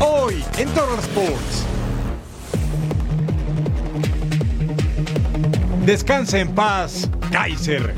hoy 0.00 0.44
en 0.58 0.68
Total 0.70 0.98
Sports. 0.98 1.64
Descansa 5.84 6.38
en 6.38 6.54
paz, 6.54 7.08
Kaiser. 7.30 7.94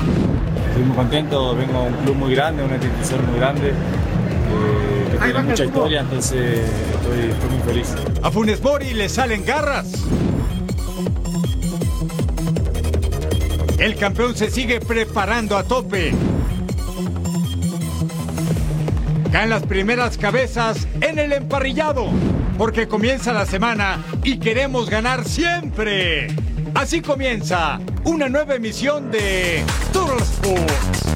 Estoy 0.69 0.83
muy 0.83 0.95
contento, 0.95 1.55
vengo 1.55 1.77
a 1.77 1.81
un 1.83 1.93
club 1.93 2.15
muy 2.15 2.35
grande, 2.35 2.63
una 2.63 2.75
institución 2.75 3.25
muy 3.29 3.39
grande, 3.39 3.69
eh, 3.69 5.07
que 5.11 5.17
tiene 5.17 5.43
mucha 5.43 5.65
historia, 5.65 6.01
entonces 6.01 6.69
estoy, 6.95 7.31
estoy 7.31 7.49
muy 7.49 7.59
feliz. 7.65 7.95
A 8.21 8.31
Funes 8.31 8.61
Mori 8.61 8.93
le 8.93 9.09
salen 9.09 9.45
garras. 9.45 9.87
El 13.79 13.95
campeón 13.95 14.35
se 14.35 14.49
sigue 14.49 14.79
preparando 14.79 15.55
a 15.55 15.63
tope. 15.63 16.13
Caen 19.31 19.49
las 19.49 19.63
primeras 19.63 20.17
cabezas 20.17 20.87
en 21.01 21.19
el 21.19 21.33
emparrillado, 21.33 22.07
porque 22.57 22.87
comienza 22.87 23.33
la 23.33 23.45
semana 23.45 24.03
y 24.23 24.37
queremos 24.39 24.89
ganar 24.89 25.25
siempre. 25.25 26.27
Así 26.73 27.01
comienza 27.01 27.79
una 28.03 28.29
nueva 28.29 28.55
emisión 28.55 29.11
de 29.11 29.63
Total 29.91 30.17
Sports. 30.19 31.07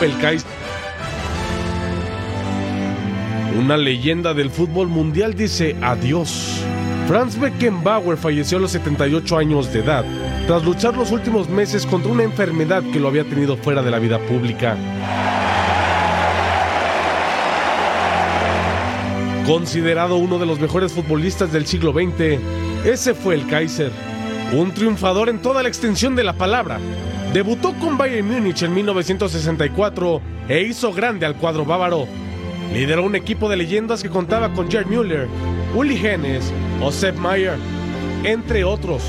El. 0.00 0.42
Una 3.58 3.78
leyenda 3.78 4.34
del 4.34 4.50
fútbol 4.50 4.88
mundial 4.88 5.34
dice 5.34 5.76
adiós. 5.80 6.53
Franz 7.06 7.38
Beckenbauer 7.38 8.16
falleció 8.16 8.56
a 8.56 8.62
los 8.62 8.70
78 8.70 9.36
años 9.36 9.70
de 9.70 9.80
edad, 9.80 10.06
tras 10.46 10.64
luchar 10.64 10.96
los 10.96 11.10
últimos 11.10 11.50
meses 11.50 11.84
contra 11.84 12.10
una 12.10 12.22
enfermedad 12.22 12.82
que 12.92 12.98
lo 12.98 13.08
había 13.08 13.24
tenido 13.24 13.58
fuera 13.58 13.82
de 13.82 13.90
la 13.90 13.98
vida 13.98 14.18
pública. 14.20 14.74
Considerado 19.46 20.16
uno 20.16 20.38
de 20.38 20.46
los 20.46 20.58
mejores 20.58 20.94
futbolistas 20.94 21.52
del 21.52 21.66
siglo 21.66 21.92
XX, 21.92 22.40
ese 22.86 23.12
fue 23.12 23.34
el 23.34 23.46
Kaiser, 23.48 23.92
un 24.54 24.72
triunfador 24.72 25.28
en 25.28 25.42
toda 25.42 25.62
la 25.62 25.68
extensión 25.68 26.16
de 26.16 26.24
la 26.24 26.32
palabra. 26.32 26.78
Debutó 27.34 27.74
con 27.74 27.98
Bayern 27.98 28.26
Múnich 28.26 28.62
en 28.62 28.72
1964 28.72 30.22
e 30.48 30.62
hizo 30.62 30.90
grande 30.94 31.26
al 31.26 31.36
cuadro 31.36 31.66
bávaro. 31.66 32.06
Lideró 32.72 33.04
un 33.04 33.14
equipo 33.14 33.50
de 33.50 33.58
leyendas 33.58 34.02
que 34.02 34.08
contaba 34.08 34.54
con 34.54 34.70
Gerd 34.70 34.86
Müller, 34.86 35.28
Uli 35.74 35.96
Hennes 35.96 36.52
o 36.80 36.92
Sepp 36.92 37.16
Maier, 37.18 37.56
entre 38.22 38.62
otros, 38.62 39.02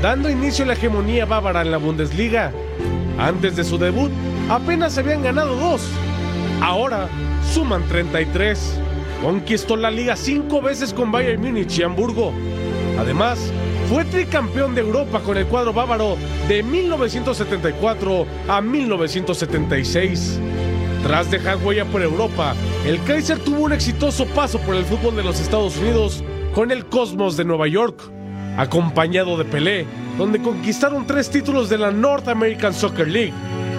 dando 0.00 0.30
inicio 0.30 0.64
a 0.64 0.68
la 0.68 0.74
hegemonía 0.74 1.26
bávara 1.26 1.62
en 1.62 1.72
la 1.72 1.78
Bundesliga. 1.78 2.52
Antes 3.18 3.56
de 3.56 3.64
su 3.64 3.76
debut, 3.76 4.10
apenas 4.48 4.96
habían 4.98 5.22
ganado 5.22 5.56
dos. 5.56 5.82
Ahora 6.62 7.08
suman 7.52 7.82
33. 7.88 8.78
Conquistó 9.22 9.76
la 9.76 9.90
liga 9.90 10.16
cinco 10.16 10.62
veces 10.62 10.94
con 10.94 11.10
Bayern 11.10 11.42
Múnich 11.42 11.78
y 11.78 11.82
Hamburgo. 11.82 12.32
Además, 12.98 13.52
fue 13.88 14.04
tricampeón 14.04 14.74
de 14.74 14.82
Europa 14.82 15.20
con 15.20 15.36
el 15.36 15.46
cuadro 15.46 15.72
bávaro 15.72 16.16
de 16.48 16.62
1974 16.62 18.26
a 18.48 18.60
1976. 18.60 20.38
Tras 21.02 21.30
dejar 21.30 21.56
huella 21.62 21.84
por 21.86 22.02
Europa, 22.02 22.54
el 22.84 23.02
Kaiser 23.04 23.38
tuvo 23.38 23.64
un 23.64 23.72
exitoso 23.72 24.26
paso 24.26 24.58
por 24.60 24.74
el 24.74 24.84
fútbol 24.84 25.16
de 25.16 25.22
los 25.22 25.40
Estados 25.40 25.76
Unidos 25.78 26.22
con 26.54 26.70
el 26.70 26.84
Cosmos 26.86 27.36
de 27.36 27.44
Nueva 27.44 27.68
York, 27.68 28.00
acompañado 28.56 29.38
de 29.38 29.44
Pelé, 29.44 29.86
donde 30.18 30.42
conquistaron 30.42 31.06
tres 31.06 31.30
títulos 31.30 31.68
de 31.70 31.78
la 31.78 31.90
North 31.90 32.28
American 32.28 32.74
Soccer 32.74 33.08
League. 33.08 33.32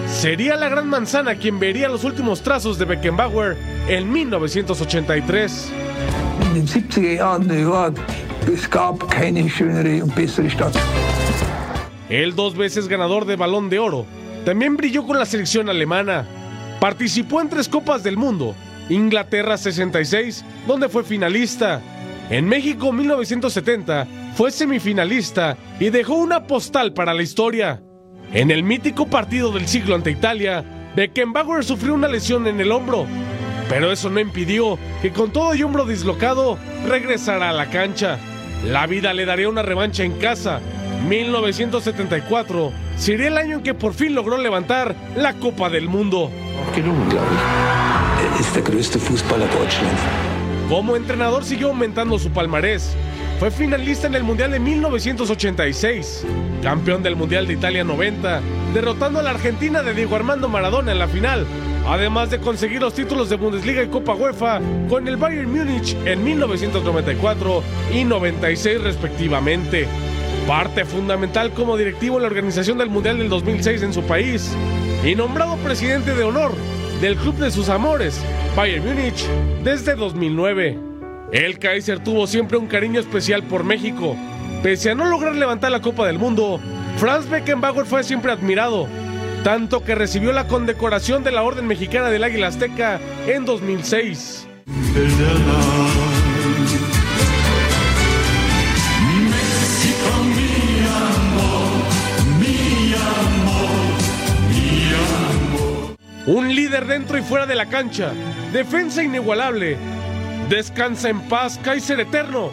Sería 0.08 0.56
la 0.56 0.68
Gran 0.68 0.88
Manzana 0.88 1.36
quien 1.36 1.60
vería 1.60 1.88
los 1.88 2.02
últimos 2.04 2.42
trazos 2.42 2.76
de 2.78 2.86
Beckenbauer 2.86 3.56
en 3.88 4.10
1983. 4.10 5.72
In 6.42 6.54
den 6.54 6.66
70er 6.66 7.18
Jahren 7.18 7.46
New 7.46 7.60
York, 7.60 7.96
es 8.52 8.68
gab 8.68 8.98
keine 9.08 9.48
schönere 9.48 10.02
und 10.02 10.14
bessere 10.14 10.50
Stadt. 10.50 10.74
El 12.08 12.34
dos 12.34 12.56
veces 12.56 12.88
ganador 12.88 13.24
de 13.24 13.36
Balón 13.36 13.70
de 13.70 13.78
Oro, 13.78 14.04
también 14.44 14.76
brilló 14.76 15.06
con 15.06 15.18
la 15.18 15.24
selección 15.24 15.68
alemana. 15.68 16.26
Participó 16.82 17.40
en 17.40 17.48
tres 17.48 17.68
Copas 17.68 18.02
del 18.02 18.16
Mundo, 18.16 18.56
Inglaterra 18.88 19.56
66, 19.56 20.44
donde 20.66 20.88
fue 20.88 21.04
finalista. 21.04 21.80
En 22.28 22.48
México 22.48 22.92
1970 22.92 24.08
fue 24.34 24.50
semifinalista 24.50 25.56
y 25.78 25.90
dejó 25.90 26.16
una 26.16 26.48
postal 26.48 26.92
para 26.92 27.14
la 27.14 27.22
historia. 27.22 27.80
En 28.32 28.50
el 28.50 28.64
mítico 28.64 29.06
partido 29.06 29.52
del 29.52 29.68
siglo 29.68 29.94
ante 29.94 30.10
Italia, 30.10 30.64
Beckenbauer 30.96 31.62
sufrió 31.62 31.94
una 31.94 32.08
lesión 32.08 32.48
en 32.48 32.60
el 32.60 32.72
hombro, 32.72 33.06
pero 33.68 33.92
eso 33.92 34.10
no 34.10 34.18
impidió 34.18 34.76
que 35.02 35.12
con 35.12 35.32
todo 35.32 35.54
y 35.54 35.62
hombro 35.62 35.84
dislocado 35.84 36.58
regresara 36.88 37.50
a 37.50 37.52
la 37.52 37.70
cancha. 37.70 38.18
La 38.66 38.88
vida 38.88 39.14
le 39.14 39.24
daría 39.24 39.48
una 39.48 39.62
revancha 39.62 40.02
en 40.02 40.18
casa. 40.18 40.60
1974 41.08 42.72
sería 42.96 43.28
el 43.28 43.38
año 43.38 43.58
en 43.58 43.62
que 43.62 43.74
por 43.74 43.94
fin 43.94 44.16
logró 44.16 44.36
levantar 44.36 44.96
la 45.14 45.34
Copa 45.34 45.70
del 45.70 45.88
Mundo. 45.88 46.32
Fußballer 48.98 49.48
Deutschlands. 49.50 50.00
Como 50.68 50.96
entrenador 50.96 51.44
siguió 51.44 51.68
aumentando 51.68 52.18
su 52.18 52.30
palmarés. 52.30 52.96
Fue 53.38 53.50
finalista 53.50 54.06
en 54.06 54.14
el 54.14 54.22
Mundial 54.22 54.52
de 54.52 54.60
1986, 54.60 56.24
campeón 56.62 57.02
del 57.02 57.16
Mundial 57.16 57.46
de 57.46 57.54
Italia 57.54 57.82
90, 57.82 58.40
derrotando 58.72 59.18
a 59.18 59.22
la 59.22 59.30
Argentina 59.30 59.82
de 59.82 59.94
Diego 59.94 60.14
Armando 60.14 60.48
Maradona 60.48 60.92
en 60.92 60.98
la 61.00 61.08
final, 61.08 61.44
además 61.86 62.30
de 62.30 62.38
conseguir 62.38 62.80
los 62.80 62.94
títulos 62.94 63.28
de 63.28 63.36
Bundesliga 63.36 63.82
y 63.82 63.88
Copa 63.88 64.14
UEFA 64.14 64.60
con 64.88 65.08
el 65.08 65.16
Bayern 65.16 65.50
Múnich 65.50 65.96
en 66.04 66.22
1994 66.22 67.62
y 67.92 68.04
96 68.04 68.80
respectivamente. 68.82 69.88
Parte 70.46 70.84
fundamental 70.84 71.50
como 71.52 71.76
directivo 71.76 72.16
en 72.16 72.22
la 72.22 72.28
organización 72.28 72.78
del 72.78 72.90
Mundial 72.90 73.18
del 73.18 73.28
2006 73.28 73.82
en 73.82 73.92
su 73.92 74.02
país 74.02 74.52
y 75.04 75.14
nombrado 75.16 75.56
presidente 75.58 76.14
de 76.14 76.22
honor 76.22 76.52
del 77.00 77.16
club 77.16 77.34
de 77.36 77.50
sus 77.50 77.68
amores, 77.68 78.20
Bayern 78.56 78.84
Múnich, 78.84 79.26
desde 79.64 79.96
2009. 79.96 80.78
El 81.32 81.58
Kaiser 81.58 81.98
tuvo 81.98 82.26
siempre 82.26 82.56
un 82.56 82.66
cariño 82.66 83.00
especial 83.00 83.42
por 83.42 83.64
México. 83.64 84.16
Pese 84.62 84.90
a 84.90 84.94
no 84.94 85.06
lograr 85.06 85.34
levantar 85.34 85.72
la 85.72 85.80
Copa 85.80 86.06
del 86.06 86.18
Mundo, 86.18 86.60
Franz 86.98 87.28
Beckenbauer 87.28 87.86
fue 87.86 88.04
siempre 88.04 88.30
admirado, 88.30 88.86
tanto 89.42 89.82
que 89.82 89.96
recibió 89.96 90.32
la 90.32 90.46
condecoración 90.46 91.24
de 91.24 91.32
la 91.32 91.42
Orden 91.42 91.66
Mexicana 91.66 92.08
del 92.08 92.22
Águila 92.22 92.48
Azteca 92.48 93.00
en 93.26 93.44
2006. 93.44 94.46
Un 106.26 106.54
líder 106.54 106.86
dentro 106.86 107.18
y 107.18 107.22
fuera 107.22 107.46
de 107.46 107.56
la 107.56 107.66
cancha, 107.66 108.12
defensa 108.52 109.02
inigualable. 109.02 109.76
Descansa 110.48 111.08
en 111.08 111.20
paz, 111.28 111.58
Kaiser 111.64 111.98
Eterno, 111.98 112.50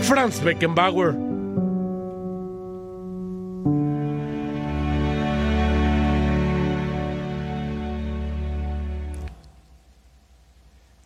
Franz 0.00 0.42
Beckenbauer. 0.42 1.14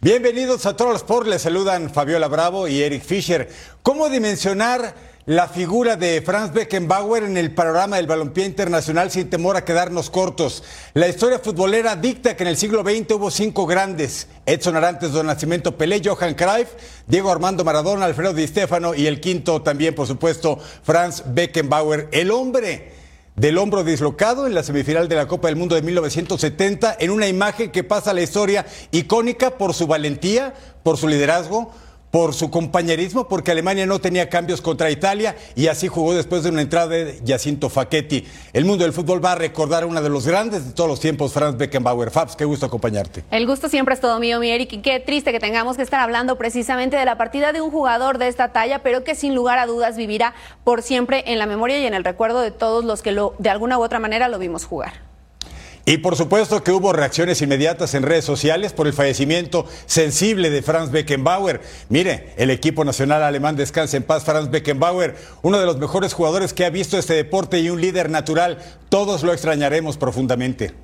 Bienvenidos 0.00 0.64
a 0.66 0.76
Total 0.76 0.94
Sport, 0.94 1.26
les 1.26 1.42
saludan 1.42 1.92
Fabiola 1.92 2.28
Bravo 2.28 2.68
y 2.68 2.80
Eric 2.80 3.02
Fischer. 3.02 3.48
¿Cómo 3.82 4.08
dimensionar 4.08 4.94
la 5.26 5.48
figura 5.48 5.96
de 5.96 6.22
Franz 6.22 6.52
Beckenbauer 6.52 7.24
en 7.24 7.36
el 7.36 7.52
panorama 7.52 7.96
del 7.96 8.06
balompié 8.06 8.46
internacional 8.46 9.10
sin 9.10 9.28
temor 9.28 9.56
a 9.56 9.64
quedarnos 9.64 10.08
cortos? 10.08 10.62
La 10.94 11.08
historia 11.08 11.40
futbolera 11.40 11.96
dicta 11.96 12.36
que 12.36 12.44
en 12.44 12.48
el 12.48 12.56
siglo 12.56 12.82
XX 12.82 13.10
hubo 13.14 13.32
cinco 13.32 13.66
grandes: 13.66 14.28
Edson 14.46 14.76
Arantes, 14.76 15.10
Don 15.10 15.26
Nacimiento 15.26 15.76
Pelé, 15.76 16.00
Johan 16.04 16.34
Cruyff, 16.34 16.68
Diego 17.08 17.32
Armando 17.32 17.64
Maradona, 17.64 18.04
Alfredo 18.04 18.34
Di 18.34 18.46
Stefano 18.46 18.94
y 18.94 19.08
el 19.08 19.20
quinto 19.20 19.62
también, 19.62 19.96
por 19.96 20.06
supuesto, 20.06 20.60
Franz 20.84 21.24
Beckenbauer, 21.26 22.08
el 22.12 22.30
hombre 22.30 22.92
del 23.34 23.58
hombro 23.58 23.82
dislocado 23.82 24.46
en 24.46 24.54
la 24.54 24.62
semifinal 24.62 25.08
de 25.08 25.16
la 25.16 25.26
Copa 25.26 25.48
del 25.48 25.56
Mundo 25.56 25.74
de 25.74 25.82
1970, 25.82 26.96
en 27.00 27.10
una 27.10 27.26
imagen 27.26 27.72
que 27.72 27.82
pasa 27.82 28.12
a 28.12 28.14
la 28.14 28.22
historia 28.22 28.64
icónica 28.92 29.58
por 29.58 29.74
su 29.74 29.88
valentía, 29.88 30.54
por 30.84 30.96
su 30.96 31.08
liderazgo, 31.08 31.72
por 32.16 32.32
su 32.32 32.50
compañerismo, 32.50 33.28
porque 33.28 33.50
Alemania 33.50 33.84
no 33.84 33.98
tenía 33.98 34.30
cambios 34.30 34.62
contra 34.62 34.90
Italia 34.90 35.36
y 35.54 35.66
así 35.66 35.86
jugó 35.86 36.14
después 36.14 36.42
de 36.42 36.48
una 36.48 36.62
entrada 36.62 36.88
de 36.88 37.20
Jacinto 37.26 37.68
Facchetti. 37.68 38.26
El 38.54 38.64
mundo 38.64 38.84
del 38.84 38.94
fútbol 38.94 39.22
va 39.22 39.32
a 39.32 39.34
recordar 39.34 39.82
a 39.82 39.86
uno 39.86 40.00
de 40.00 40.08
los 40.08 40.26
grandes 40.26 40.64
de 40.64 40.72
todos 40.72 40.88
los 40.88 40.98
tiempos, 40.98 41.34
Franz 41.34 41.58
Beckenbauer. 41.58 42.10
Fabs, 42.10 42.34
qué 42.34 42.46
gusto 42.46 42.64
acompañarte. 42.64 43.22
El 43.30 43.46
gusto 43.46 43.68
siempre 43.68 43.92
es 43.92 44.00
todo 44.00 44.18
mío, 44.18 44.40
mi 44.40 44.48
Eric, 44.48 44.72
y 44.72 44.78
qué 44.78 44.98
triste 44.98 45.30
que 45.30 45.40
tengamos 45.40 45.76
que 45.76 45.82
estar 45.82 46.00
hablando 46.00 46.38
precisamente 46.38 46.96
de 46.96 47.04
la 47.04 47.18
partida 47.18 47.52
de 47.52 47.60
un 47.60 47.70
jugador 47.70 48.16
de 48.16 48.28
esta 48.28 48.50
talla, 48.50 48.82
pero 48.82 49.04
que 49.04 49.14
sin 49.14 49.34
lugar 49.34 49.58
a 49.58 49.66
dudas 49.66 49.98
vivirá 49.98 50.32
por 50.64 50.80
siempre 50.80 51.22
en 51.26 51.38
la 51.38 51.44
memoria 51.44 51.78
y 51.78 51.84
en 51.84 51.92
el 51.92 52.02
recuerdo 52.02 52.40
de 52.40 52.50
todos 52.50 52.82
los 52.82 53.02
que 53.02 53.12
lo, 53.12 53.34
de 53.38 53.50
alguna 53.50 53.78
u 53.78 53.82
otra 53.82 53.98
manera 53.98 54.28
lo 54.28 54.38
vimos 54.38 54.64
jugar. 54.64 55.15
Y 55.88 55.98
por 55.98 56.16
supuesto 56.16 56.64
que 56.64 56.72
hubo 56.72 56.92
reacciones 56.92 57.40
inmediatas 57.42 57.94
en 57.94 58.02
redes 58.02 58.24
sociales 58.24 58.72
por 58.72 58.88
el 58.88 58.92
fallecimiento 58.92 59.66
sensible 59.86 60.50
de 60.50 60.60
Franz 60.60 60.90
Beckenbauer. 60.90 61.60
Mire, 61.88 62.34
el 62.36 62.50
equipo 62.50 62.84
nacional 62.84 63.22
alemán 63.22 63.54
descansa 63.54 63.96
en 63.96 64.02
paz. 64.02 64.24
Franz 64.24 64.50
Beckenbauer, 64.50 65.14
uno 65.42 65.60
de 65.60 65.64
los 65.64 65.78
mejores 65.78 66.12
jugadores 66.12 66.52
que 66.52 66.64
ha 66.64 66.70
visto 66.70 66.98
este 66.98 67.14
deporte 67.14 67.60
y 67.60 67.70
un 67.70 67.80
líder 67.80 68.10
natural. 68.10 68.58
Todos 68.88 69.22
lo 69.22 69.32
extrañaremos 69.32 69.96
profundamente. 69.96 70.74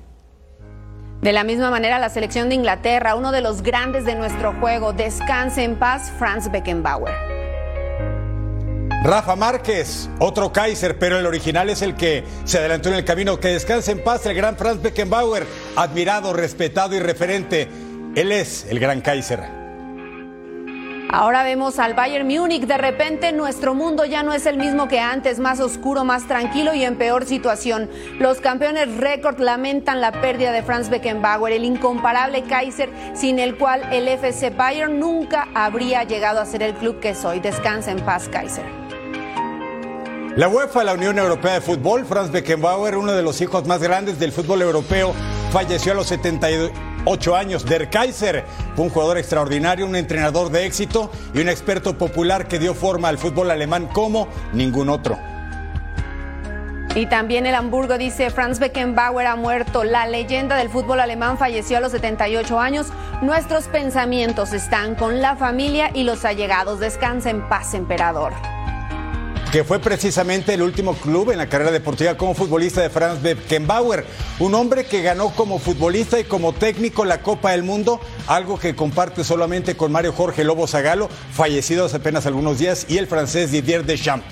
De 1.21 1.33
la 1.33 1.43
misma 1.43 1.69
manera, 1.69 1.99
la 1.99 2.09
selección 2.09 2.47
de 2.47 2.55
Inglaterra, 2.55 3.15
uno 3.15 3.33
de 3.33 3.41
los 3.41 3.61
grandes 3.61 4.05
de 4.05 4.15
nuestro 4.15 4.53
juego, 4.61 4.93
descanse 4.93 5.65
en 5.65 5.75
paz, 5.75 6.13
Franz 6.17 6.49
Beckenbauer. 6.49 7.42
Rafa 9.03 9.35
Márquez, 9.35 10.09
otro 10.19 10.53
Kaiser, 10.53 10.97
pero 10.97 11.19
el 11.19 11.25
original 11.25 11.69
es 11.69 11.81
el 11.81 11.93
que 11.95 12.23
se 12.45 12.59
adelantó 12.59 12.87
en 12.87 12.95
el 12.95 13.03
camino. 13.03 13.37
Que 13.37 13.49
descanse 13.49 13.91
en 13.91 14.01
paz 14.01 14.25
el 14.25 14.33
gran 14.33 14.55
Franz 14.55 14.81
Beckenbauer, 14.81 15.45
admirado, 15.75 16.31
respetado 16.31 16.95
y 16.95 16.99
referente. 16.99 17.67
Él 18.15 18.31
es 18.31 18.65
el 18.69 18.79
gran 18.79 19.01
Kaiser. 19.01 19.41
Ahora 21.09 21.43
vemos 21.43 21.79
al 21.79 21.95
Bayern 21.95 22.25
Múnich. 22.25 22.65
De 22.65 22.77
repente 22.77 23.33
nuestro 23.33 23.75
mundo 23.75 24.05
ya 24.05 24.23
no 24.23 24.33
es 24.33 24.45
el 24.45 24.57
mismo 24.57 24.87
que 24.87 25.01
antes, 25.01 25.37
más 25.37 25.59
oscuro, 25.59 26.05
más 26.05 26.25
tranquilo 26.25 26.73
y 26.73 26.85
en 26.85 26.95
peor 26.95 27.25
situación. 27.25 27.89
Los 28.19 28.39
campeones 28.39 28.95
récord 28.95 29.37
lamentan 29.37 29.99
la 29.99 30.13
pérdida 30.13 30.53
de 30.53 30.63
Franz 30.63 30.87
Beckenbauer, 30.89 31.51
el 31.51 31.65
incomparable 31.65 32.43
Kaiser, 32.43 32.89
sin 33.13 33.39
el 33.39 33.57
cual 33.57 33.83
el 33.91 34.07
FC 34.07 34.49
Bayern 34.51 34.97
nunca 34.97 35.49
habría 35.53 36.03
llegado 36.03 36.39
a 36.39 36.45
ser 36.45 36.63
el 36.63 36.73
club 36.73 37.01
que 37.01 37.13
soy. 37.13 37.41
Descansa 37.41 37.91
en 37.91 37.99
paz, 37.99 38.29
Kaiser. 38.29 38.82
La 40.35 40.47
UEFA, 40.47 40.83
la 40.83 40.95
Unión 40.95 41.19
Europea 41.19 41.53
de 41.53 41.61
Fútbol, 41.61 42.05
Franz 42.05 42.31
Beckenbauer, 42.31 42.97
uno 42.97 43.11
de 43.11 43.21
los 43.21 43.39
hijos 43.41 43.67
más 43.67 43.83
grandes 43.83 44.17
del 44.17 44.31
fútbol 44.31 44.63
europeo, 44.63 45.13
falleció 45.51 45.91
a 45.91 45.95
los 45.95 46.07
78 46.07 47.35
años. 47.35 47.63
Der 47.65 47.87
Kaiser 47.91 48.43
fue 48.75 48.85
un 48.85 48.89
jugador 48.89 49.19
extraordinario, 49.19 49.85
un 49.85 49.95
entrenador 49.95 50.49
de 50.49 50.65
éxito 50.65 51.11
y 51.35 51.39
un 51.41 51.49
experto 51.49 51.99
popular 51.99 52.47
que 52.47 52.57
dio 52.57 52.73
forma 52.73 53.09
al 53.09 53.19
fútbol 53.19 53.51
alemán 53.51 53.85
como 53.93 54.27
ningún 54.53 54.89
otro. 54.89 55.19
Y 56.95 57.05
también 57.05 57.45
el 57.45 57.53
Hamburgo 57.53 57.99
dice, 57.99 58.31
Franz 58.31 58.57
Beckenbauer 58.57 59.27
ha 59.27 59.35
muerto, 59.35 59.83
la 59.83 60.07
leyenda 60.07 60.55
del 60.55 60.69
fútbol 60.69 60.99
alemán 60.99 61.37
falleció 61.37 61.77
a 61.77 61.79
los 61.79 61.91
78 61.91 62.59
años, 62.59 62.87
nuestros 63.21 63.67
pensamientos 63.67 64.51
están 64.53 64.95
con 64.95 65.21
la 65.21 65.35
familia 65.35 65.91
y 65.93 66.05
los 66.05 66.25
allegados, 66.25 66.79
descansa 66.79 67.29
en 67.29 67.47
paz, 67.47 67.75
emperador 67.75 68.33
que 69.53 69.63
fue 69.63 69.77
precisamente 69.77 70.55
el 70.55 70.63
último 70.63 70.95
club 70.95 71.29
en 71.29 71.37
la 71.37 71.47
carrera 71.47 71.69
deportiva 71.69 72.17
como 72.17 72.33
futbolista 72.33 72.81
de 72.81 72.89
Franz 72.89 73.21
Beckenbauer, 73.21 74.03
un 74.39 74.55
hombre 74.55 74.85
que 74.85 75.03
ganó 75.03 75.29
como 75.29 75.59
futbolista 75.59 76.19
y 76.19 76.23
como 76.23 76.53
técnico 76.53 77.05
la 77.05 77.21
Copa 77.21 77.51
del 77.51 77.61
Mundo, 77.61 78.01
algo 78.25 78.57
que 78.57 78.75
comparte 78.75 79.23
solamente 79.23 79.77
con 79.77 79.91
Mario 79.91 80.11
Jorge 80.11 80.43
Lobo 80.43 80.65
Zagalo, 80.65 81.07
fallecido 81.31 81.85
hace 81.85 81.97
apenas 81.97 82.25
algunos 82.25 82.57
días, 82.57 82.87
y 82.89 82.97
el 82.97 83.05
francés 83.05 83.51
Didier 83.51 83.85
Deschamps. 83.85 84.25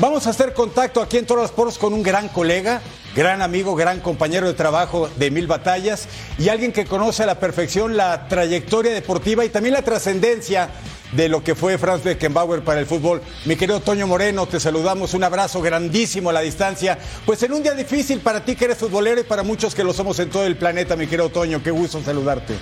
Vamos 0.00 0.26
a 0.26 0.30
hacer 0.30 0.54
contacto 0.54 1.00
aquí 1.00 1.18
en 1.18 1.26
Toros 1.26 1.52
Poros 1.52 1.78
con 1.78 1.94
un 1.94 2.02
gran 2.02 2.26
colega, 2.26 2.82
gran 3.14 3.42
amigo, 3.42 3.76
gran 3.76 4.00
compañero 4.00 4.48
de 4.48 4.54
trabajo 4.54 5.08
de 5.18 5.30
mil 5.30 5.46
batallas 5.46 6.08
y 6.36 6.48
alguien 6.48 6.72
que 6.72 6.84
conoce 6.84 7.22
a 7.22 7.26
la 7.26 7.38
perfección 7.38 7.96
la 7.96 8.26
trayectoria 8.26 8.92
deportiva 8.92 9.44
y 9.44 9.50
también 9.50 9.74
la 9.74 9.82
trascendencia 9.82 10.68
de 11.12 11.28
lo 11.28 11.42
que 11.42 11.54
fue 11.54 11.78
Franz 11.78 12.02
Beckenbauer 12.02 12.62
para 12.62 12.80
el 12.80 12.86
fútbol. 12.86 13.22
Mi 13.44 13.56
querido 13.56 13.80
Toño 13.80 14.06
Moreno, 14.06 14.46
te 14.46 14.60
saludamos, 14.60 15.14
un 15.14 15.24
abrazo 15.24 15.60
grandísimo 15.60 16.30
a 16.30 16.32
la 16.32 16.40
distancia. 16.40 16.98
Pues 17.24 17.42
en 17.42 17.52
un 17.52 17.62
día 17.62 17.74
difícil 17.74 18.20
para 18.20 18.44
ti 18.44 18.56
que 18.56 18.66
eres 18.66 18.78
futbolero 18.78 19.20
y 19.20 19.24
para 19.24 19.42
muchos 19.42 19.74
que 19.74 19.84
lo 19.84 19.92
somos 19.92 20.18
en 20.18 20.30
todo 20.30 20.44
el 20.44 20.56
planeta, 20.56 20.96
mi 20.96 21.06
querido 21.06 21.28
Toño, 21.28 21.62
qué 21.62 21.70
gusto 21.70 22.02
saludarte. 22.02 22.54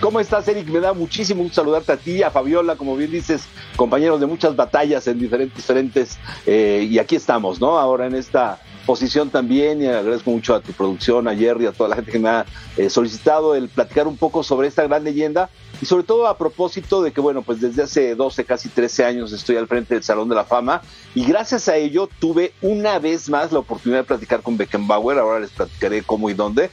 ¿Cómo 0.00 0.20
estás, 0.20 0.46
Eric? 0.48 0.68
Me 0.68 0.80
da 0.80 0.92
muchísimo 0.92 1.42
gusto 1.42 1.62
saludarte 1.62 1.92
a 1.92 1.96
ti, 1.96 2.22
a 2.22 2.30
Fabiola, 2.30 2.76
como 2.76 2.96
bien 2.96 3.10
dices, 3.10 3.44
compañeros 3.76 4.20
de 4.20 4.26
muchas 4.26 4.54
batallas 4.54 5.06
en 5.06 5.18
diferentes 5.18 5.64
frentes. 5.64 6.18
Eh, 6.44 6.86
y 6.90 6.98
aquí 6.98 7.16
estamos, 7.16 7.60
¿no? 7.60 7.78
Ahora 7.78 8.06
en 8.06 8.14
esta 8.14 8.60
posición 8.86 9.30
también, 9.30 9.82
y 9.82 9.86
agradezco 9.86 10.30
mucho 10.30 10.54
a 10.54 10.60
tu 10.60 10.72
producción, 10.72 11.28
a 11.28 11.34
Jerry, 11.34 11.66
a 11.66 11.72
toda 11.72 11.90
la 11.90 11.96
gente 11.96 12.12
que 12.12 12.18
me 12.18 12.28
ha 12.28 12.46
eh, 12.76 12.88
solicitado 12.88 13.54
el 13.54 13.68
platicar 13.68 14.06
un 14.06 14.16
poco 14.16 14.42
sobre 14.42 14.68
esta 14.68 14.84
gran 14.84 15.04
leyenda 15.04 15.50
y 15.82 15.86
sobre 15.86 16.04
todo 16.04 16.26
a 16.28 16.38
propósito 16.38 17.02
de 17.02 17.12
que, 17.12 17.20
bueno, 17.20 17.42
pues 17.42 17.60
desde 17.60 17.82
hace 17.82 18.14
12, 18.14 18.44
casi 18.44 18.68
13 18.68 19.04
años 19.04 19.32
estoy 19.32 19.56
al 19.56 19.66
frente 19.66 19.94
del 19.94 20.04
Salón 20.04 20.28
de 20.28 20.36
la 20.36 20.44
Fama 20.44 20.80
y 21.14 21.26
gracias 21.26 21.68
a 21.68 21.76
ello 21.76 22.08
tuve 22.20 22.52
una 22.62 22.98
vez 22.98 23.28
más 23.28 23.52
la 23.52 23.58
oportunidad 23.58 24.00
de 24.00 24.04
platicar 24.04 24.40
con 24.40 24.56
Beckenbauer, 24.56 25.18
ahora 25.18 25.40
les 25.40 25.50
platicaré 25.50 26.02
cómo 26.02 26.30
y 26.30 26.34
dónde. 26.34 26.70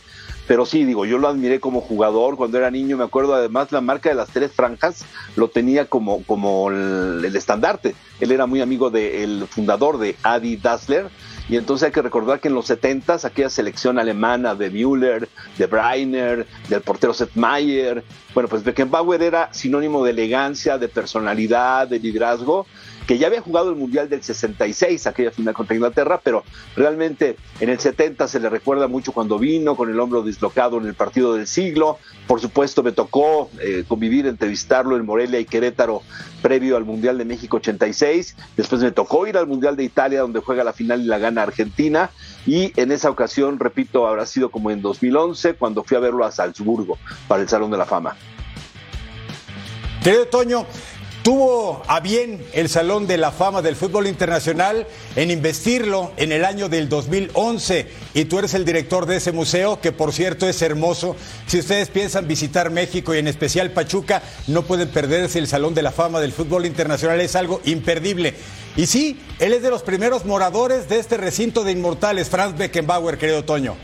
Pero 0.48 0.66
sí, 0.66 0.84
digo, 0.84 1.06
yo 1.06 1.18
lo 1.18 1.30
admiré 1.30 1.60
como 1.60 1.80
jugador 1.80 2.36
cuando 2.36 2.58
era 2.58 2.70
niño, 2.70 2.98
me 2.98 3.06
acuerdo 3.06 3.34
además 3.34 3.72
la 3.72 3.80
marca 3.80 4.10
de 4.10 4.16
las 4.16 4.30
tres 4.30 4.52
franjas 4.52 5.06
lo 5.38 5.48
tenía 5.48 5.86
como, 5.86 6.24
como 6.24 6.70
el, 6.70 7.34
estandarte. 7.34 7.96
Él 8.20 8.32
era 8.32 8.46
muy 8.46 8.60
amigo 8.60 8.90
del 8.90 9.48
fundador 9.50 10.00
de 10.00 10.18
Adi 10.22 10.58
Dassler, 10.58 11.10
y 11.50 11.58
entonces 11.58 11.88
hay 11.88 11.92
que 11.92 12.02
recordar 12.02 12.40
que 12.40 12.48
en 12.48 12.54
los 12.54 12.68
70 12.68 13.18
aquella 13.24 13.50
selección 13.50 14.00
alemana 14.00 14.56
de 14.56 14.70
Müller, 14.70 15.28
de 15.58 15.66
Breiner, 15.66 16.48
del 16.70 16.82
portero 16.82 17.14
Seth 17.14 17.32
bueno, 18.34 18.50
pues 18.50 18.64
Beckenbauer 18.64 19.22
era 19.22 19.54
sinónimo 19.54 20.04
de 20.04 20.12
elegancia, 20.12 20.78
de 20.78 20.88
personalidad, 20.88 21.88
de 21.88 22.00
liderazgo, 22.00 22.66
que 23.08 23.18
ya 23.18 23.28
había 23.28 23.42
jugado 23.42 23.70
el 23.70 23.76
Mundial 23.76 24.10
del 24.10 24.24
66, 24.24 25.08
aquella 25.08 25.32
final 25.32 25.54
contra 25.54 25.76
Inglaterra, 25.76 26.20
pero 26.24 26.44
realmente 26.76 27.38
en 27.60 27.70
el 27.70 27.80
70 27.80 28.28
se 28.28 28.40
le 28.40 28.50
recuerda 28.50 28.88
mucho 28.88 29.12
cuando 29.12 29.38
vino 29.40 29.76
con 29.76 29.90
el 29.90 30.00
hombro 30.00 30.24
dislocado 30.24 30.78
en 30.78 30.86
el 30.86 30.94
partido 30.94 31.34
del 31.36 31.48
siglo. 31.48 31.98
Por 32.28 32.40
supuesto, 32.40 32.84
me 32.84 32.92
tocó 32.92 33.50
eh, 33.60 33.84
convivir, 33.88 34.28
entrevistarlo 34.28 34.96
en 34.96 35.06
Morelia 35.06 35.40
y 35.40 35.46
Querétaro 35.46 36.02
previo 36.42 36.78
al 36.78 36.86
Mundial 36.86 37.18
de 37.18 37.26
México 37.26 37.58
86. 37.58 38.36
Después 38.56 38.82
me 38.82 38.92
tocó 38.92 39.26
ir 39.28 39.38
al 39.38 39.48
Mundial 39.48 39.76
de 39.76 39.84
Italia, 39.84 40.22
donde 40.22 40.40
juega 40.40 40.64
la 40.64 40.74
final 40.74 41.02
y 41.02 41.06
la 41.06 41.18
gana 41.18 41.44
Argentina. 41.44 42.12
Y 42.46 42.80
en 42.80 42.92
esa 42.92 43.10
ocasión, 43.10 43.60
repito, 43.60 44.08
habrá 44.08 44.26
sido 44.26 44.52
como 44.52 44.72
en 44.72 44.82
2011, 44.82 45.56
cuando 45.56 45.84
fui 45.84 45.98
a 45.98 46.00
verlo 46.00 46.26
a 46.26 46.32
Salzburgo 46.32 46.98
para 47.28 47.42
el 47.42 47.50
Salón 47.50 47.72
de 47.72 47.78
la 47.78 47.86
Fama. 47.86 48.16
Querido 50.04 50.26
Toño, 50.26 50.66
Tuvo 51.24 51.82
a 51.88 52.02
bien 52.02 52.46
el 52.52 52.68
Salón 52.68 53.08
de 53.08 53.16
la 53.16 53.32
Fama 53.32 53.62
del 53.62 53.78
Fútbol 53.78 54.08
Internacional 54.08 54.86
en 55.16 55.32
investirlo 55.32 56.12
en 56.18 56.34
el 56.34 56.44
año 56.44 56.68
del 56.68 56.90
2011 56.90 57.88
y 58.14 58.26
tú 58.26 58.40
eres 58.40 58.54
el 58.56 58.66
director 58.66 59.06
de 59.06 59.16
ese 59.16 59.32
museo 59.32 59.80
que 59.80 59.94
por 59.94 60.12
cierto 60.12 60.50
es 60.50 60.62
hermoso. 60.62 61.16
Si 61.48 61.60
ustedes 61.60 61.90
piensan 61.90 62.28
visitar 62.28 62.72
México 62.72 63.16
y 63.16 63.20
en 63.20 63.30
especial 63.30 63.72
Pachuca, 63.72 64.22
no 64.48 64.64
pueden 64.64 64.90
perderse 64.90 65.40
el 65.40 65.48
Salón 65.48 65.74
de 65.74 65.84
la 65.84 65.94
Fama 65.94 66.20
del 66.20 66.34
Fútbol 66.34 66.66
Internacional, 66.66 67.22
es 67.22 67.38
algo 67.38 67.62
imperdible. 67.64 68.34
Y 68.76 68.88
sí, 68.88 69.18
él 69.40 69.54
es 69.54 69.64
de 69.64 69.70
los 69.70 69.82
primeros 69.82 70.26
moradores 70.26 70.90
de 70.90 71.00
este 71.00 71.16
recinto 71.16 71.64
de 71.64 71.72
inmortales, 71.72 72.28
Franz 72.28 72.58
Beckenbauer, 72.58 73.18
querido 73.18 73.46
Toño. 73.46 73.78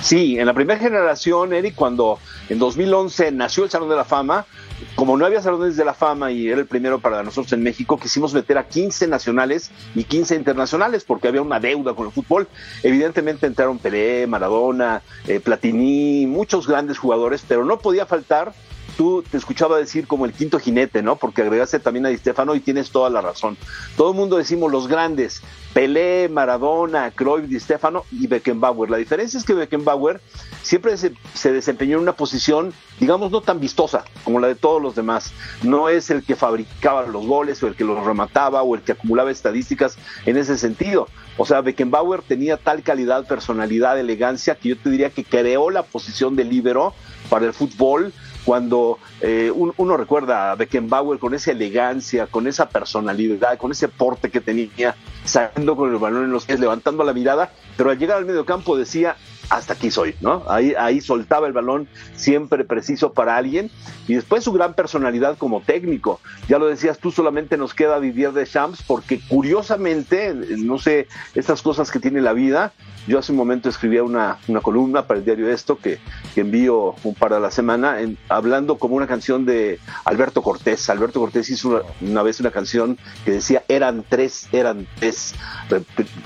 Sí, 0.00 0.38
en 0.38 0.46
la 0.46 0.54
primera 0.54 0.78
generación, 0.78 1.52
Eric, 1.52 1.74
cuando 1.74 2.20
en 2.48 2.60
2011 2.60 3.32
nació 3.32 3.64
el 3.64 3.70
Salón 3.70 3.88
de 3.88 3.96
la 3.96 4.04
Fama, 4.04 4.46
como 4.94 5.16
no 5.16 5.26
había 5.26 5.42
salones 5.42 5.76
de 5.76 5.84
la 5.84 5.94
fama 5.94 6.32
y 6.32 6.48
era 6.48 6.60
el 6.60 6.66
primero 6.66 6.98
para 6.98 7.22
nosotros 7.22 7.52
en 7.52 7.62
México, 7.62 7.98
quisimos 7.98 8.34
meter 8.34 8.58
a 8.58 8.68
15 8.68 9.06
nacionales 9.08 9.70
y 9.94 10.04
15 10.04 10.34
internacionales 10.34 11.04
porque 11.04 11.28
había 11.28 11.42
una 11.42 11.60
deuda 11.60 11.94
con 11.94 12.06
el 12.06 12.12
fútbol. 12.12 12.48
Evidentemente 12.82 13.46
entraron 13.46 13.78
Pelé, 13.78 14.26
Maradona, 14.26 15.02
eh, 15.26 15.40
Platini, 15.40 16.26
muchos 16.26 16.66
grandes 16.66 16.98
jugadores, 16.98 17.44
pero 17.46 17.64
no 17.64 17.78
podía 17.78 18.06
faltar 18.06 18.52
tú 18.96 19.22
te 19.30 19.36
escuchaba 19.36 19.78
decir 19.78 20.06
como 20.06 20.24
el 20.24 20.32
quinto 20.32 20.58
jinete, 20.58 21.02
¿no? 21.02 21.16
Porque 21.16 21.42
agregaste 21.42 21.78
también 21.78 22.06
a 22.06 22.08
Di 22.08 22.16
Stefano 22.16 22.54
y 22.54 22.60
tienes 22.60 22.90
toda 22.90 23.10
la 23.10 23.20
razón. 23.20 23.56
Todo 23.96 24.10
el 24.10 24.16
mundo 24.16 24.36
decimos 24.36 24.72
los 24.72 24.88
grandes, 24.88 25.42
Pelé, 25.72 26.28
Maradona, 26.30 27.10
Cruyff, 27.10 27.48
Di 27.48 27.60
Stefano 27.60 28.04
y 28.10 28.26
Beckenbauer. 28.26 28.90
La 28.90 28.96
diferencia 28.96 29.38
es 29.38 29.44
que 29.44 29.52
Beckenbauer 29.52 30.20
siempre 30.62 30.96
se, 30.96 31.12
se, 31.34 31.52
desempeñó 31.52 31.96
en 31.96 32.02
una 32.02 32.14
posición, 32.14 32.72
digamos, 32.98 33.30
no 33.30 33.42
tan 33.42 33.60
vistosa 33.60 34.04
como 34.24 34.40
la 34.40 34.48
de 34.48 34.54
todos 34.54 34.80
los 34.80 34.94
demás. 34.94 35.32
No 35.62 35.88
es 35.88 36.10
el 36.10 36.24
que 36.24 36.34
fabricaba 36.34 37.06
los 37.06 37.26
goles 37.26 37.62
o 37.62 37.68
el 37.68 37.76
que 37.76 37.84
los 37.84 38.02
remataba 38.04 38.62
o 38.62 38.74
el 38.74 38.82
que 38.82 38.92
acumulaba 38.92 39.30
estadísticas 39.30 39.98
en 40.24 40.38
ese 40.38 40.56
sentido. 40.56 41.08
O 41.36 41.44
sea, 41.44 41.60
Beckenbauer 41.60 42.22
tenía 42.22 42.56
tal 42.56 42.82
calidad, 42.82 43.26
personalidad, 43.26 44.00
elegancia, 44.00 44.54
que 44.54 44.70
yo 44.70 44.78
te 44.78 44.88
diría 44.88 45.10
que 45.10 45.24
creó 45.24 45.70
la 45.70 45.82
posición 45.82 46.36
de 46.36 46.44
líbero 46.44 46.94
para 47.28 47.46
el 47.46 47.52
fútbol 47.52 48.12
cuando 48.46 49.00
eh, 49.20 49.52
uno 49.52 49.96
recuerda 49.96 50.52
a 50.52 50.54
Beckenbauer 50.54 51.18
con 51.18 51.34
esa 51.34 51.50
elegancia, 51.50 52.28
con 52.28 52.46
esa 52.46 52.68
personalidad, 52.68 53.58
con 53.58 53.72
ese 53.72 53.88
porte 53.88 54.30
que 54.30 54.40
tenía, 54.40 54.94
saliendo 55.24 55.74
con 55.74 55.90
el 55.92 55.98
balón 55.98 56.22
en 56.22 56.30
los 56.30 56.46
pies, 56.46 56.60
levantando 56.60 57.02
la 57.02 57.12
mirada, 57.12 57.50
pero 57.76 57.90
al 57.90 57.98
llegar 57.98 58.18
al 58.18 58.24
medio 58.24 58.46
campo 58.46 58.76
decía, 58.76 59.16
hasta 59.50 59.72
aquí 59.72 59.90
soy, 59.90 60.14
¿no? 60.20 60.44
Ahí, 60.48 60.74
ahí 60.78 61.00
soltaba 61.00 61.48
el 61.48 61.52
balón 61.52 61.88
siempre 62.14 62.64
preciso 62.64 63.12
para 63.12 63.36
alguien 63.36 63.68
y 64.06 64.14
después 64.14 64.44
su 64.44 64.52
gran 64.52 64.74
personalidad 64.74 65.36
como 65.38 65.60
técnico. 65.60 66.20
Ya 66.48 66.58
lo 66.58 66.68
decías 66.68 66.98
tú, 66.98 67.10
solamente 67.10 67.56
nos 67.56 67.74
queda 67.74 67.98
Didier 67.98 68.32
Champs 68.46 68.82
porque 68.86 69.20
curiosamente, 69.28 70.34
no 70.34 70.78
sé, 70.78 71.08
estas 71.34 71.62
cosas 71.62 71.90
que 71.90 71.98
tiene 71.98 72.20
la 72.20 72.32
vida, 72.32 72.72
yo 73.06 73.18
hace 73.18 73.32
un 73.32 73.38
momento 73.38 73.68
escribía 73.68 74.02
una, 74.02 74.38
una 74.48 74.60
columna 74.60 75.06
para 75.06 75.18
el 75.18 75.24
diario 75.24 75.48
Esto 75.50 75.78
que, 75.78 75.98
que 76.34 76.40
envío 76.40 76.94
un 77.04 77.14
par 77.14 77.32
de 77.32 77.40
la 77.40 77.50
semana, 77.50 77.98
hablando 78.28 78.78
como 78.78 78.96
una 78.96 79.06
canción 79.06 79.46
de 79.46 79.78
Alberto 80.04 80.42
Cortés. 80.42 80.90
Alberto 80.90 81.20
Cortés 81.20 81.48
hizo 81.50 81.84
una, 82.00 82.22
vez 82.22 82.40
una 82.40 82.50
canción 82.50 82.98
que 83.24 83.32
decía 83.32 83.64
eran 83.68 84.04
tres, 84.08 84.48
eran 84.52 84.86
tres, 84.98 85.34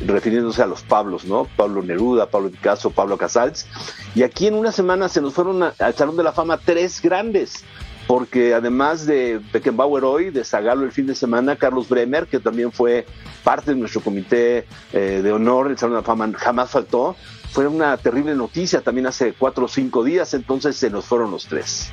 refiriéndose 0.07 0.63
a 0.63 0.67
los 0.67 0.83
Pablos, 0.83 1.25
¿no? 1.25 1.47
Pablo 1.57 1.83
Neruda, 1.83 2.27
Pablo 2.27 2.51
Picasso, 2.51 2.91
Pablo 2.91 3.19
Casals. 3.19 3.67
Y 4.15 4.23
aquí 4.23 4.47
en 4.47 4.55
una 4.55 4.73
semana 4.73 5.09
se 5.09 5.21
nos 5.21 5.35
fueron 5.35 5.63
al 5.63 5.95
Salón 5.95 6.17
de 6.17 6.23
la 6.23 6.33
Fama 6.33 6.59
tres 6.59 7.01
grandes 7.03 7.65
porque 8.11 8.55
además 8.55 9.07
de 9.07 9.40
Beckenbauer 9.52 10.02
hoy, 10.02 10.31
de 10.31 10.45
Zagalo 10.45 10.83
el 10.83 10.90
fin 10.90 11.07
de 11.07 11.14
semana, 11.14 11.55
Carlos 11.55 11.88
Bremer, 11.88 12.26
que 12.26 12.40
también 12.40 12.73
fue 12.73 13.07
parte 13.45 13.71
de 13.71 13.76
nuestro 13.76 14.00
comité 14.00 14.67
eh, 14.93 15.21
de 15.23 15.31
honor, 15.31 15.71
el 15.71 15.79
Salón 15.79 15.95
de 15.95 16.00
la 16.00 16.05
Fama 16.05 16.33
jamás 16.37 16.71
faltó, 16.71 17.14
fue 17.52 17.69
una 17.69 17.97
terrible 17.99 18.35
noticia 18.35 18.81
también 18.81 19.07
hace 19.07 19.33
cuatro 19.33 19.67
o 19.67 19.69
cinco 19.69 20.02
días, 20.02 20.35
entonces 20.35 20.75
se 20.75 20.90
nos 20.90 21.05
fueron 21.05 21.31
los 21.31 21.47
tres. 21.47 21.93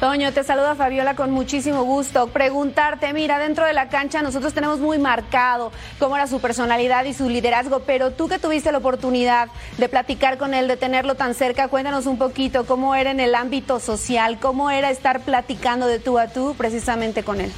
Toño, 0.00 0.30
te 0.30 0.44
saluda 0.44 0.74
Fabiola 0.74 1.16
con 1.16 1.30
muchísimo 1.30 1.84
gusto. 1.84 2.26
Preguntarte, 2.26 3.14
mira, 3.14 3.38
dentro 3.38 3.64
de 3.64 3.72
la 3.72 3.88
cancha 3.88 4.20
nosotros 4.20 4.52
tenemos 4.52 4.78
muy 4.78 4.98
marcado 4.98 5.72
cómo 5.98 6.16
era 6.16 6.26
su 6.26 6.38
personalidad 6.38 7.06
y 7.06 7.14
su 7.14 7.30
liderazgo, 7.30 7.80
pero 7.80 8.10
tú 8.10 8.28
que 8.28 8.38
tuviste 8.38 8.70
la 8.72 8.78
oportunidad 8.78 9.48
de 9.78 9.88
platicar 9.88 10.36
con 10.36 10.52
él, 10.52 10.68
de 10.68 10.76
tenerlo 10.76 11.14
tan 11.14 11.32
cerca, 11.32 11.68
cuéntanos 11.68 12.04
un 12.04 12.18
poquito 12.18 12.66
cómo 12.66 12.94
era 12.94 13.10
en 13.10 13.20
el 13.20 13.34
ámbito 13.34 13.80
social, 13.80 14.38
cómo 14.38 14.70
era 14.70 14.90
estar 14.90 15.20
platicando 15.20 15.86
de 15.86 15.98
tú 15.98 16.18
a 16.18 16.28
tú 16.28 16.54
precisamente 16.58 17.22
con 17.22 17.40
él. 17.40 17.50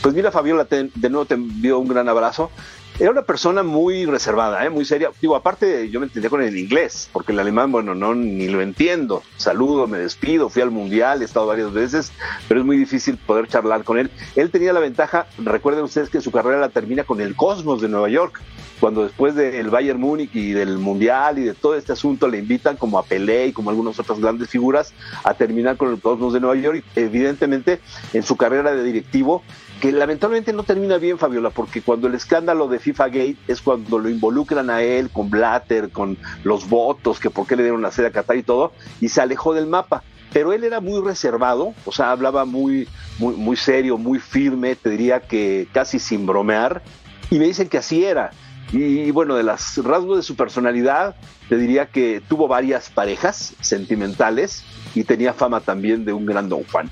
Pues 0.00 0.14
mira, 0.14 0.30
Fabiola, 0.30 0.68
de 0.70 1.10
nuevo 1.10 1.24
te 1.24 1.34
envío 1.34 1.80
un 1.80 1.88
gran 1.88 2.08
abrazo. 2.08 2.52
Era 3.00 3.12
una 3.12 3.22
persona 3.22 3.62
muy 3.62 4.06
reservada, 4.06 4.64
¿eh? 4.64 4.70
muy 4.70 4.84
seria. 4.84 5.10
Digo, 5.20 5.36
aparte 5.36 5.88
yo 5.88 6.00
me 6.00 6.06
entendía 6.06 6.30
con 6.30 6.42
el 6.42 6.56
inglés, 6.56 7.08
porque 7.12 7.30
el 7.30 7.38
alemán, 7.38 7.70
bueno, 7.70 7.94
no 7.94 8.12
ni 8.12 8.48
lo 8.48 8.60
entiendo. 8.60 9.22
Saludo, 9.36 9.86
me 9.86 9.98
despido, 9.98 10.48
fui 10.48 10.62
al 10.62 10.72
mundial, 10.72 11.22
he 11.22 11.24
estado 11.24 11.46
varias 11.46 11.72
veces, 11.72 12.10
pero 12.48 12.58
es 12.58 12.66
muy 12.66 12.76
difícil 12.76 13.16
poder 13.16 13.46
charlar 13.46 13.84
con 13.84 14.00
él. 14.00 14.10
Él 14.34 14.50
tenía 14.50 14.72
la 14.72 14.80
ventaja, 14.80 15.26
recuerden 15.38 15.84
ustedes 15.84 16.10
que 16.10 16.20
su 16.20 16.32
carrera 16.32 16.58
la 16.58 16.70
termina 16.70 17.04
con 17.04 17.20
el 17.20 17.36
Cosmos 17.36 17.80
de 17.80 17.88
Nueva 17.88 18.08
York, 18.08 18.40
cuando 18.80 19.04
después 19.04 19.36
del 19.36 19.70
Bayern 19.70 20.00
Múnich 20.00 20.34
y 20.34 20.50
del 20.50 20.78
mundial 20.78 21.38
y 21.38 21.44
de 21.44 21.54
todo 21.54 21.76
este 21.76 21.92
asunto 21.92 22.26
le 22.26 22.38
invitan 22.38 22.76
como 22.76 22.98
a 22.98 23.04
Pelé 23.04 23.46
y 23.46 23.52
como 23.52 23.70
algunas 23.70 23.98
otras 24.00 24.18
grandes 24.18 24.48
figuras 24.48 24.92
a 25.22 25.34
terminar 25.34 25.76
con 25.76 25.92
el 25.92 26.00
Cosmos 26.00 26.32
de 26.32 26.40
Nueva 26.40 26.56
York. 26.56 26.84
Evidentemente, 26.96 27.80
en 28.12 28.24
su 28.24 28.36
carrera 28.36 28.72
de 28.72 28.82
directivo 28.82 29.44
que 29.80 29.92
lamentablemente 29.92 30.52
no 30.52 30.64
termina 30.64 30.98
bien, 30.98 31.18
Fabiola, 31.18 31.50
porque 31.50 31.82
cuando 31.82 32.08
el 32.08 32.14
escándalo 32.14 32.68
de 32.68 32.78
FIFA 32.78 33.06
Gate 33.06 33.36
es 33.46 33.62
cuando 33.62 33.98
lo 33.98 34.08
involucran 34.08 34.70
a 34.70 34.82
él 34.82 35.10
con 35.10 35.30
Blatter, 35.30 35.90
con 35.90 36.18
los 36.42 36.68
votos, 36.68 37.20
que 37.20 37.30
por 37.30 37.46
qué 37.46 37.56
le 37.56 37.62
dieron 37.62 37.82
la 37.82 37.92
sede 37.92 38.08
a 38.08 38.10
Qatar 38.10 38.36
y 38.36 38.42
todo, 38.42 38.72
y 39.00 39.08
se 39.08 39.20
alejó 39.20 39.54
del 39.54 39.66
mapa. 39.66 40.02
Pero 40.32 40.52
él 40.52 40.64
era 40.64 40.80
muy 40.80 41.00
reservado, 41.00 41.74
o 41.84 41.92
sea, 41.92 42.10
hablaba 42.10 42.44
muy, 42.44 42.88
muy, 43.18 43.34
muy 43.36 43.56
serio, 43.56 43.96
muy 43.96 44.18
firme, 44.18 44.76
te 44.76 44.90
diría 44.90 45.20
que 45.20 45.68
casi 45.72 45.98
sin 45.98 46.26
bromear, 46.26 46.82
y 47.30 47.38
me 47.38 47.46
dicen 47.46 47.68
que 47.68 47.78
así 47.78 48.04
era. 48.04 48.30
Y 48.70 49.10
bueno, 49.12 49.34
de 49.36 49.44
los 49.44 49.78
rasgos 49.82 50.18
de 50.18 50.22
su 50.22 50.36
personalidad, 50.36 51.16
te 51.48 51.56
diría 51.56 51.86
que 51.86 52.20
tuvo 52.28 52.48
varias 52.48 52.90
parejas 52.90 53.54
sentimentales 53.60 54.62
y 54.94 55.04
tenía 55.04 55.32
fama 55.32 55.60
también 55.60 56.04
de 56.04 56.12
un 56.12 56.26
gran 56.26 56.50
don 56.50 56.64
Juan. 56.64 56.90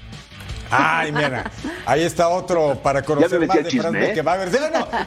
Ay, 0.70 1.12
mira, 1.12 1.50
ahí 1.84 2.02
está 2.02 2.28
otro 2.28 2.78
para 2.82 3.02
conocer 3.02 3.46
más 3.46 3.56
de 3.56 3.70
Franz 3.70 3.94
¿eh? 3.96 3.98
Beckenbauer. 3.98 4.50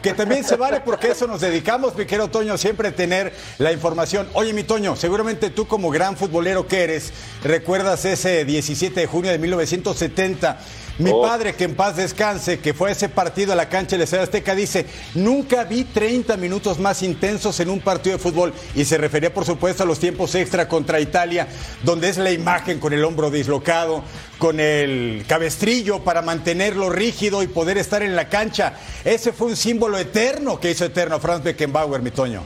que 0.01 0.13
también 0.13 0.43
se 0.43 0.55
vale 0.55 0.81
porque 0.81 1.09
eso 1.09 1.27
nos 1.27 1.41
dedicamos, 1.41 1.95
mi 1.95 2.05
querido 2.05 2.29
Toño, 2.29 2.57
siempre 2.57 2.91
tener 2.91 3.33
la 3.57 3.71
información. 3.71 4.27
Oye, 4.33 4.53
mi 4.53 4.63
Toño, 4.63 4.95
seguramente 4.95 5.49
tú 5.49 5.67
como 5.67 5.89
gran 5.89 6.17
futbolero 6.17 6.67
que 6.67 6.83
eres, 6.83 7.11
recuerdas 7.43 8.05
ese 8.05 8.45
17 8.45 8.99
de 8.99 9.07
junio 9.07 9.31
de 9.31 9.37
1970 9.39 10.59
mi 10.99 11.11
oh. 11.11 11.21
padre, 11.21 11.55
que 11.55 11.63
en 11.63 11.75
paz 11.75 11.95
descanse, 11.95 12.59
que 12.59 12.73
fue 12.73 12.91
ese 12.91 13.09
partido 13.09 13.53
a 13.53 13.55
la 13.55 13.69
cancha 13.69 13.97
de 13.97 14.05
la 14.05 14.23
Azteca, 14.23 14.53
dice, 14.53 14.85
nunca 15.15 15.63
vi 15.63 15.85
30 15.85 16.35
minutos 16.37 16.77
más 16.77 17.01
intensos 17.03 17.59
en 17.61 17.69
un 17.69 17.79
partido 17.79 18.17
de 18.17 18.21
fútbol. 18.21 18.53
Y 18.75 18.85
se 18.85 18.97
refería, 18.97 19.33
por 19.33 19.45
supuesto, 19.45 19.83
a 19.83 19.85
los 19.85 19.99
tiempos 19.99 20.35
extra 20.35 20.67
contra 20.67 20.99
Italia, 20.99 21.47
donde 21.83 22.09
es 22.09 22.17
la 22.17 22.31
imagen 22.31 22.79
con 22.79 22.91
el 22.91 23.03
hombro 23.05 23.31
dislocado, 23.31 24.03
con 24.37 24.59
el 24.59 25.23
cabestrillo 25.27 26.03
para 26.03 26.21
mantenerlo 26.21 26.89
rígido 26.89 27.43
y 27.43 27.47
poder 27.47 27.77
estar 27.77 28.03
en 28.03 28.15
la 28.15 28.27
cancha. 28.27 28.73
Ese 29.05 29.31
fue 29.31 29.47
un 29.47 29.55
símbolo 29.55 29.97
eterno 29.97 30.59
que 30.59 30.71
hizo 30.71 30.85
eterno 30.85 31.19
Franz 31.19 31.43
Beckenbauer, 31.43 32.01
mi 32.01 32.11
Toño. 32.11 32.43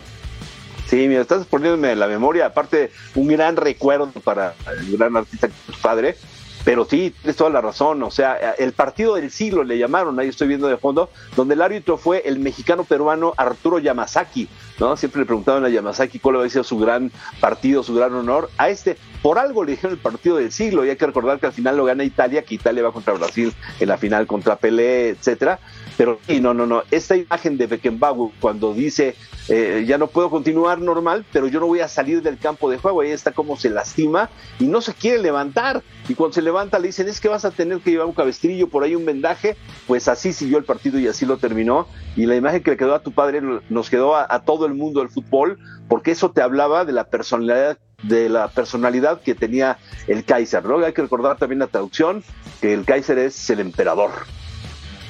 Sí, 0.88 1.07
mira, 1.07 1.22
estás 1.22 1.48
poniéndome 1.48 1.95
la 1.95 2.07
memoria, 2.07 2.45
aparte 2.45 2.91
un 3.15 3.27
gran 3.27 3.55
recuerdo 3.55 4.12
para 4.24 4.53
el 4.77 4.95
gran 4.95 5.15
artista 5.17 5.48
que 5.48 5.53
tu 5.72 5.79
padre, 5.79 6.15
pero 6.63 6.86
sí, 6.86 7.13
tienes 7.22 7.36
toda 7.36 7.50
la 7.50 7.62
razón. 7.62 8.01
O 8.03 8.12
sea, 8.12 8.36
el 8.58 8.72
partido 8.74 9.15
del 9.15 9.32
siglo 9.32 9.63
le 9.63 9.77
llamaron, 9.77 10.20
ahí 10.20 10.29
estoy 10.29 10.48
viendo 10.48 10.67
de 10.67 10.77
fondo, 10.77 11.10
donde 11.36 11.55
el 11.55 11.62
árbitro 11.62 11.98
fue 11.98 12.24
el 12.25 12.39
mexicano 12.39 12.84
peruano 12.84 13.34
Arturo 13.38 13.79
Yamazaki. 13.79 14.48
¿no? 14.79 14.96
Siempre 14.98 15.22
le 15.22 15.25
preguntaban 15.25 15.65
a 15.65 15.70
Yamazaki 15.70 16.20
cuál 16.20 16.38
había 16.38 16.50
sido 16.50 16.63
su 16.63 16.77
gran 16.77 17.12
partido, 17.39 17.84
su 17.84 17.93
gran 17.93 18.13
honor. 18.13 18.50
A 18.58 18.70
este, 18.70 18.98
por 19.22 19.39
algo 19.39 19.63
le 19.63 19.72
dijeron 19.72 19.93
el 19.93 20.01
partido 20.01 20.38
del 20.38 20.51
siglo. 20.51 20.86
Y 20.86 20.89
hay 20.89 20.96
que 20.96 21.05
recordar 21.05 21.39
que 21.39 21.48
al 21.48 21.53
final 21.53 21.77
lo 21.77 21.86
gana 21.86 22.03
Italia, 22.03 22.43
que 22.43 22.55
Italia 22.55 22.84
va 22.84 22.91
contra 22.91 23.13
Brasil 23.13 23.53
en 23.79 23.89
la 23.89 23.98
final 23.98 24.25
contra 24.25 24.55
Pelé, 24.55 25.10
etcétera. 25.10 25.60
Pero 25.97 26.19
sí, 26.27 26.39
no, 26.39 26.53
no, 26.53 26.65
no. 26.65 26.83
Esta 26.91 27.15
imagen 27.15 27.57
de 27.57 27.67
Beckenbauer 27.67 28.31
cuando 28.39 28.73
dice 28.73 29.15
eh, 29.50 29.83
ya 29.85 29.97
no 29.97 30.07
puedo 30.07 30.29
continuar 30.29 30.79
normal, 30.79 31.25
pero 31.33 31.47
yo 31.47 31.59
no 31.59 31.67
voy 31.67 31.81
a 31.81 31.88
salir 31.88 32.21
del 32.21 32.38
campo 32.38 32.69
de 32.69 32.77
juego. 32.77 33.01
Ahí 33.01 33.12
está 33.12 33.31
como 33.31 33.57
se 33.57 33.69
lastima 33.69 34.29
y 34.59 34.65
no 34.65 34.81
se 34.81 34.93
quiere 34.93 35.21
levantar. 35.21 35.83
Y 36.07 36.15
cuando 36.15 36.33
se 36.33 36.41
levanta 36.41 36.79
le 36.79 36.88
dicen, 36.88 37.07
es 37.07 37.19
que 37.19 37.27
vas 37.27 37.45
a 37.45 37.51
tener 37.51 37.79
que 37.79 37.91
llevar 37.91 38.07
un 38.07 38.13
cabestrillo, 38.13 38.69
por 38.69 38.83
ahí 38.83 38.95
un 38.95 39.05
vendaje. 39.05 39.57
Pues 39.88 40.07
así 40.07 40.33
siguió 40.33 40.57
el 40.57 40.63
partido 40.63 41.00
y 41.00 41.07
así 41.07 41.25
lo 41.25 41.38
terminó. 41.38 41.88
Y 42.15 42.25
la 42.25 42.35
imagen 42.35 42.63
que 42.63 42.71
le 42.71 42.77
quedó 42.77 42.95
a 42.95 43.03
tu 43.03 43.12
padre 43.12 43.41
nos 43.69 43.89
quedó 43.89 44.15
a, 44.15 44.39
todo 44.43 44.65
el 44.65 44.73
mundo 44.73 45.00
del 45.01 45.09
fútbol, 45.09 45.59
porque 45.88 46.12
eso 46.12 46.31
te 46.31 46.41
hablaba 46.41 46.85
de 46.85 46.93
la 46.93 47.05
personalidad 47.05 47.77
de 48.03 48.27
la 48.27 48.50
personalidad 48.50 49.21
que 49.21 49.33
tenía 49.33 49.77
el 50.07 50.25
Kaiser, 50.25 50.65
¿no? 50.65 50.83
Hay 50.83 50.91
que 50.91 51.03
recordar 51.03 51.38
también 51.38 51.59
la 51.59 51.67
traducción, 51.67 52.21
que 52.59 52.73
el 52.73 52.83
Kaiser 52.83 53.17
es 53.17 53.50
el 53.50 53.62
emperador. 53.62 54.12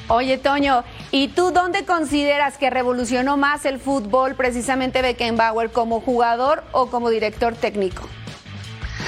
Oye, 0.10 0.38
Toño, 0.38 0.84
¿y 1.12 1.30
tú 1.30 1.52
dónde 1.52 1.86
consideras 1.86 2.58
que 2.58 2.70
revolucionó 2.70 3.38
más 3.38 3.66
el 3.66 3.80
fútbol 3.80 4.36
precisamente 4.36 5.02
Beckenbauer, 5.02 5.72
como 5.72 6.02
jugador 6.02 6.64
o 6.74 6.88
como 6.88 7.10
director 7.10 7.56
técnico? 7.56 8.04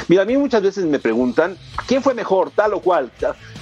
Mira, 0.07 0.21
a 0.21 0.25
mí 0.25 0.37
muchas 0.37 0.61
veces 0.61 0.85
me 0.85 0.99
preguntan, 0.99 1.57
¿quién 1.87 2.01
fue 2.01 2.13
mejor, 2.13 2.51
tal 2.51 2.73
o 2.73 2.79
cual? 2.79 3.11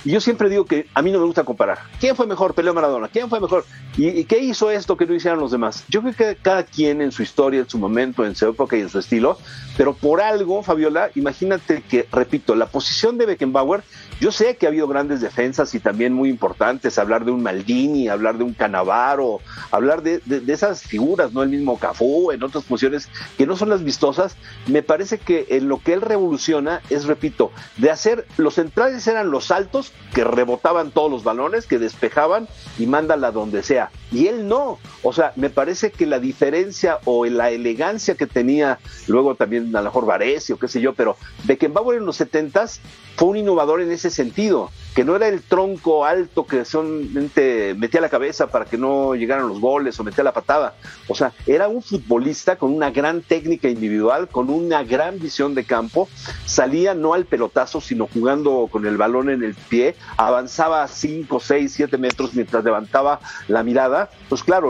Y 0.06 0.12
yo 0.12 0.20
siempre 0.20 0.50
digo 0.50 0.66
que 0.66 0.88
a 0.94 1.02
mí 1.02 1.12
no 1.12 1.20
me 1.20 1.25
gusta 1.25 1.46
comparar. 1.46 1.80
¿Quién 2.00 2.16
fue 2.16 2.28
mejor? 2.28 2.54
Peleo 2.54 2.74
Maradona. 2.74 3.08
¿Quién 3.08 3.30
fue 3.30 3.40
mejor? 3.40 3.66
¿Y, 3.96 4.25
qué 4.25 4.40
hizo 4.40 4.70
esto 4.70 4.98
que 4.98 5.06
no 5.06 5.13
hicieron 5.13 5.40
los 5.40 5.52
demás? 5.52 5.86
Yo 5.88 6.02
creo 6.02 6.13
que 6.13 6.36
cada 6.42 6.63
quien 6.63 7.02
en 7.02 7.12
su 7.13 7.24
historia, 7.24 7.62
en 7.62 7.70
su 7.70 7.78
momento, 7.78 8.25
en 8.25 8.36
su 8.36 8.50
época 8.50 8.75
y 8.75 8.82
en 8.82 8.90
su 8.90 9.00
estilo, 9.00 9.38
pero 9.78 9.94
por 9.94 10.20
algo, 10.20 10.62
Fabiola, 10.63 11.10
imagínate 11.16 11.82
que, 11.84 12.08
repito, 12.12 12.56
la 12.56 12.66
posición 12.66 13.18
de 13.18 13.28
Beckenbauer, 13.28 13.84
yo 14.20 14.32
sé 14.32 14.58
que 14.58 14.65
ha 14.65 14.70
habido 14.70 14.88
grandes 14.88 15.22
defensas 15.22 15.74
y 15.75 15.79
también 15.79 16.13
muy 16.13 16.29
importantes, 16.29 16.98
hablar 16.98 17.25
de 17.25 17.32
un 17.32 17.43
Maldini, 17.43 18.08
hablar 18.08 18.38
de 18.38 18.43
un 18.43 18.53
Canavaro, 18.53 19.39
hablar 19.72 20.01
de, 20.01 20.20
de 20.20 20.53
esas 20.53 20.84
figuras, 20.84 21.34
¿no? 21.34 21.43
El 21.43 21.50
mismo 21.50 21.77
Cafú, 21.77 22.32
en 22.32 22.43
otras 22.43 22.63
posiciones 22.63 23.10
que 23.38 23.46
no 23.46 23.55
son 23.55 23.70
las 23.70 23.84
vistosas, 23.84 24.36
me 24.67 24.84
parece 24.84 25.17
que 25.17 25.48
en 25.50 25.67
lo 25.67 25.79
que 25.79 25.93
él 25.93 26.01
revoluciona 26.01 26.82
es, 26.89 27.05
repito, 27.05 27.51
de 27.77 27.91
hacer, 27.91 28.27
los 28.38 28.55
centrales 28.55 29.05
eran 29.08 29.32
los 29.32 29.51
altos 29.51 29.91
que 30.13 30.24
rebotaban 30.24 30.91
todos 30.91 31.12
los 31.12 31.24
balones, 31.24 31.67
que 31.67 31.79
despejaban 31.79 32.48
y 32.77 32.86
mándala 32.86 33.32
donde 33.32 33.63
sea. 33.63 33.91
Y 34.13 34.27
él 34.27 34.48
no. 34.48 34.79
O 35.01 35.12
sea, 35.12 35.34
me 35.36 35.50
parece 35.50 35.91
que 35.91 36.05
la 36.05 36.20
diferencia 36.20 37.00
o 37.05 37.25
la 37.25 37.50
elegancia 37.50 38.15
que 38.15 38.27
tenía, 38.27 38.79
luego 39.08 39.36
también 39.36 39.75
a 39.75 39.82
lo 39.82 39.86
mejor 39.89 40.05
Varese 40.05 40.53
o 40.53 40.60
qué 40.60 40.67
sé 40.67 40.79
yo, 40.79 40.93
pero 40.93 41.17
Beckenbauer 41.46 41.98
en 41.98 42.05
los 42.05 42.17
setentas 42.17 42.79
fue 43.15 43.29
un 43.29 43.38
innovador 43.38 43.82
en 43.82 43.91
ese 43.91 44.10
sentido. 44.10 44.70
que 44.93 45.03
no 45.03 45.15
era 45.15 45.27
el 45.27 45.41
tronco 45.41 46.05
alto 46.05 46.46
que 46.46 46.65
solamente 46.65 47.74
metía 47.75 48.00
la 48.00 48.10
cabeza 48.10 48.48
para 48.48 48.65
que 48.65 48.77
no 48.77 49.15
llegaran 49.15 49.48
los 49.48 49.60
goles 49.60 50.00
o 50.00 50.03
metía 50.03 50.24
la 50.24 50.34
patada. 50.34 50.75
O 51.08 51.15
sea, 51.15 51.34
era 51.48 51.67
un 51.67 51.82
futbolista 51.82 52.58
con 52.58 52.72
una 52.72 52.91
gran 52.91 53.22
técnica 53.22 53.67
individual, 53.70 54.27
con 54.27 54.51
una 54.51 54.84
gran 54.84 55.20
visión 55.20 55.55
de 55.55 55.63
campo, 55.63 56.08
salía 56.46 56.93
no 56.93 57.15
al 57.15 57.25
pelotazo, 57.25 57.82
sino 57.82 58.08
jugando 58.08 58.67
con 58.72 58.86
el 58.86 58.98
balón 58.98 59.32
en 59.32 59.43
el 59.43 59.55
pie, 59.55 59.96
avanzaba 60.15 60.88
5, 60.88 61.39
6, 61.39 61.74
7 61.74 61.98
metros 61.98 62.36
mientras 62.36 62.63
levantaba 62.63 63.20
la 63.48 63.63
mirada. 63.63 64.02
Pues 64.29 64.43
claro, 64.43 64.69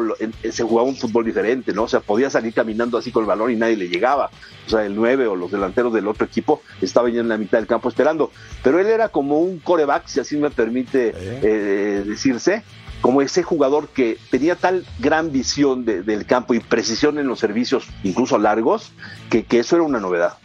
se 0.50 0.64
jugaba 0.64 0.88
un 0.88 0.96
fútbol 0.96 1.26
diferente, 1.26 1.74
¿no? 1.74 1.84
O 1.84 1.88
sea, 1.88 2.00
podía 2.00 2.30
salir 2.30 2.54
caminando 2.54 2.98
así 2.98 3.12
con 3.12 3.24
el 3.24 3.28
balón 3.28 3.52
y 3.52 3.56
nadie 3.56 3.78
le 3.78 3.90
llegaba. 3.90 4.30
O 4.66 4.70
sea, 4.70 4.86
el 4.86 4.96
9 4.96 5.28
o 5.28 5.36
los 5.36 5.52
delanteros 5.52 5.94
del 5.94 6.08
otro 6.08 6.26
equipo 6.26 6.62
estaban 6.82 7.12
ya 7.14 7.22
en 7.22 7.30
la 7.30 7.38
mitad 7.38 7.58
del 7.58 7.68
campo 7.68 7.90
esperando. 7.90 8.32
Pero 8.64 8.80
él 8.80 8.88
era 8.88 9.10
como 9.10 9.40
un 9.40 9.60
coreback, 9.60 10.08
si 10.08 10.20
así 10.20 10.38
me 10.38 10.50
permite 10.50 11.14
eh, 11.16 12.04
decirse, 12.06 12.64
como 13.02 13.22
ese 13.22 13.44
jugador 13.44 13.90
que 13.90 14.18
tenía 14.32 14.56
tal 14.56 14.86
gran 15.00 15.32
visión 15.32 15.84
del 15.84 16.26
campo 16.26 16.54
y 16.54 16.62
precisión 16.62 17.20
en 17.20 17.28
los 17.28 17.40
servicios, 17.40 17.86
incluso 18.04 18.38
largos, 18.38 18.94
que, 19.30 19.44
que 19.44 19.60
eso 19.60 19.76
era 19.76 19.84
una 19.84 20.00
novedad. 20.00 20.38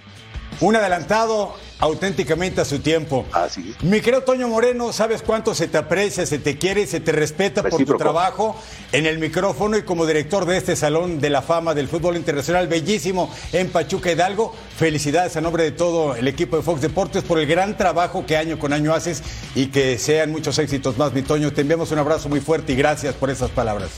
Un 0.61 0.77
adelantado 0.77 1.55
auténticamente 1.79 2.61
a 2.61 2.65
su 2.65 2.81
tiempo. 2.81 3.25
Así. 3.33 3.75
Ah, 3.77 3.83
Mi 3.83 4.01
querido 4.01 4.23
Toño 4.23 4.49
Moreno, 4.49 4.93
sabes 4.93 5.23
cuánto 5.23 5.55
se 5.55 5.69
te 5.69 5.79
aprecia, 5.79 6.27
se 6.27 6.39
te 6.39 6.59
quiere, 6.59 6.87
se 6.87 7.01
te 7.01 7.13
respeta 7.13 7.63
por 7.63 7.85
tu 7.85 7.97
trabajo 7.97 8.57
en 8.93 9.07
el 9.07 9.19
micrófono 9.19 9.77
y 9.77 9.83
como 9.83 10.07
director 10.07 10.45
de 10.45 10.57
este 10.57 10.75
Salón 10.75 11.21
de 11.21 11.31
la 11.31 11.43
Fama 11.43 11.75
del 11.75 11.89
Fútbol 11.89 12.17
Internacional, 12.17 12.67
bellísimo 12.67 13.33
en 13.53 13.71
Pachuca 13.71 14.11
Hidalgo. 14.11 14.55
Felicidades 14.77 15.37
a 15.37 15.41
nombre 15.41 15.63
de 15.63 15.73
todo 15.73 16.17
el 16.17 16.27
equipo 16.27 16.57
de 16.57 16.63
Fox 16.63 16.81
Deportes 16.81 17.23
por 17.23 17.39
el 17.39 17.47
gran 17.47 17.77
trabajo 17.77 18.27
que 18.27 18.37
año 18.37 18.59
con 18.59 18.73
año 18.73 18.93
haces 18.95 19.23
y 19.55 19.67
que 19.67 19.99
sean 19.99 20.33
muchos 20.33 20.59
éxitos 20.59 20.99
más, 20.99 21.13
mi 21.13 21.23
Toño. 21.23 21.53
Te 21.53 21.61
enviamos 21.61 21.93
un 21.93 21.99
abrazo 21.99 22.29
muy 22.29 22.41
fuerte 22.41 22.73
y 22.73 22.77
gracias 22.77 23.15
por 23.15 23.31
esas 23.31 23.51
palabras. 23.51 23.91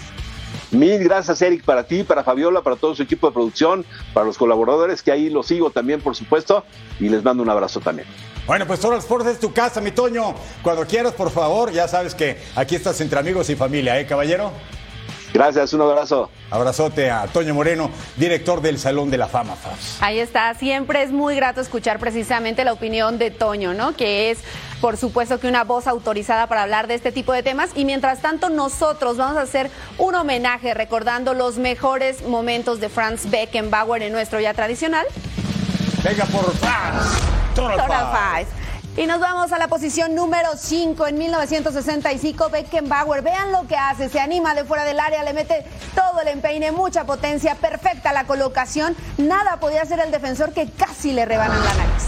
Mil 0.70 1.02
gracias, 1.02 1.42
Eric, 1.42 1.64
para 1.64 1.84
ti, 1.84 2.04
para 2.04 2.22
Fabiola, 2.22 2.62
para 2.62 2.76
todo 2.76 2.94
su 2.94 3.02
equipo 3.02 3.26
de 3.26 3.32
producción, 3.32 3.84
para 4.14 4.26
los 4.26 4.38
colaboradores, 4.38 5.02
que 5.02 5.10
ahí 5.10 5.28
los 5.28 5.46
sigo 5.46 5.70
también, 5.70 6.00
por 6.00 6.14
supuesto, 6.14 6.64
y 7.00 7.08
les 7.08 7.24
mando 7.24 7.42
un 7.42 7.50
abrazo 7.50 7.80
también. 7.80 8.06
Bueno, 8.46 8.66
pues 8.66 8.80
Toros 8.80 9.00
Sports 9.00 9.26
es 9.26 9.40
tu 9.40 9.52
casa, 9.52 9.80
mi 9.80 9.90
Toño. 9.90 10.34
Cuando 10.62 10.86
quieras, 10.86 11.12
por 11.14 11.30
favor, 11.30 11.72
ya 11.72 11.88
sabes 11.88 12.14
que 12.14 12.38
aquí 12.54 12.76
estás 12.76 13.00
entre 13.00 13.18
amigos 13.18 13.50
y 13.50 13.56
familia, 13.56 13.98
¿eh, 13.98 14.06
caballero? 14.06 14.52
Gracias, 15.32 15.72
un 15.72 15.82
abrazo. 15.82 16.30
Abrazote 16.50 17.10
a 17.10 17.26
Toño 17.26 17.54
Moreno, 17.54 17.90
director 18.16 18.60
del 18.60 18.78
Salón 18.78 19.10
de 19.10 19.18
la 19.18 19.28
Fama. 19.28 19.54
Ahí 20.00 20.18
está, 20.18 20.54
siempre 20.54 21.02
es 21.02 21.12
muy 21.12 21.36
grato 21.36 21.60
escuchar 21.60 21.98
precisamente 21.98 22.64
la 22.64 22.72
opinión 22.72 23.18
de 23.18 23.30
Toño, 23.30 23.72
¿no? 23.72 23.94
Que 23.94 24.30
es, 24.30 24.38
por 24.80 24.96
supuesto, 24.96 25.38
que 25.38 25.48
una 25.48 25.64
voz 25.64 25.86
autorizada 25.86 26.48
para 26.48 26.62
hablar 26.62 26.88
de 26.88 26.94
este 26.94 27.12
tipo 27.12 27.32
de 27.32 27.42
temas. 27.42 27.70
Y 27.76 27.84
mientras 27.84 28.20
tanto, 28.20 28.48
nosotros 28.50 29.16
vamos 29.16 29.36
a 29.36 29.42
hacer 29.42 29.70
un 29.98 30.14
homenaje 30.14 30.74
recordando 30.74 31.34
los 31.34 31.58
mejores 31.58 32.26
momentos 32.26 32.80
de 32.80 32.88
Franz 32.88 33.30
Beckenbauer 33.30 34.02
en 34.02 34.12
nuestro 34.12 34.40
ya 34.40 34.54
tradicional. 34.54 35.06
Venga 36.02 36.24
por 36.26 36.52
Franz. 36.56 37.20
Total, 37.54 38.46
y 39.00 39.06
nos 39.06 39.18
vamos 39.18 39.50
a 39.50 39.58
la 39.58 39.66
posición 39.68 40.14
número 40.14 40.50
5 40.58 41.06
en 41.06 41.16
1965, 41.16 42.50
Beckenbauer. 42.50 43.22
Vean 43.22 43.50
lo 43.50 43.66
que 43.66 43.74
hace, 43.74 44.10
se 44.10 44.20
anima 44.20 44.54
de 44.54 44.64
fuera 44.64 44.84
del 44.84 45.00
área, 45.00 45.24
le 45.24 45.32
mete 45.32 45.64
todo 45.94 46.20
el 46.20 46.28
empeine, 46.28 46.70
mucha 46.70 47.04
potencia, 47.04 47.54
perfecta 47.54 48.12
la 48.12 48.24
colocación. 48.24 48.94
Nada 49.16 49.56
podía 49.58 49.80
hacer 49.80 50.00
el 50.00 50.10
defensor 50.10 50.52
que 50.52 50.68
casi 50.68 51.12
le 51.12 51.24
rebanan 51.24 51.64
la 51.64 51.72
nariz. 51.72 52.04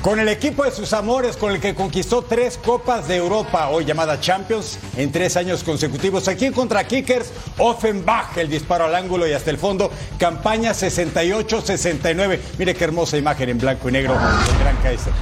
Con 0.00 0.18
el 0.18 0.28
equipo 0.28 0.64
de 0.64 0.70
sus 0.70 0.94
amores, 0.94 1.36
con 1.36 1.52
el 1.52 1.60
que 1.60 1.74
conquistó 1.74 2.22
tres 2.22 2.56
Copas 2.56 3.06
de 3.06 3.16
Europa, 3.16 3.68
hoy 3.68 3.84
llamada 3.84 4.18
Champions, 4.18 4.78
en 4.96 5.12
tres 5.12 5.36
años 5.36 5.64
consecutivos. 5.64 6.28
Aquí 6.28 6.50
contra 6.50 6.84
Kickers, 6.84 7.30
Offenbach, 7.58 8.38
el 8.38 8.48
disparo 8.48 8.86
al 8.86 8.94
ángulo 8.94 9.28
y 9.28 9.34
hasta 9.34 9.50
el 9.50 9.58
fondo. 9.58 9.90
Campaña 10.18 10.72
68-69. 10.72 12.40
Mire 12.56 12.74
qué 12.74 12.84
hermosa 12.84 13.18
imagen 13.18 13.50
en 13.50 13.58
blanco 13.58 13.90
y 13.90 13.92
negro 13.92 14.14
del 14.14 14.58
Gran 14.60 14.76
Kaiser. 14.82 15.12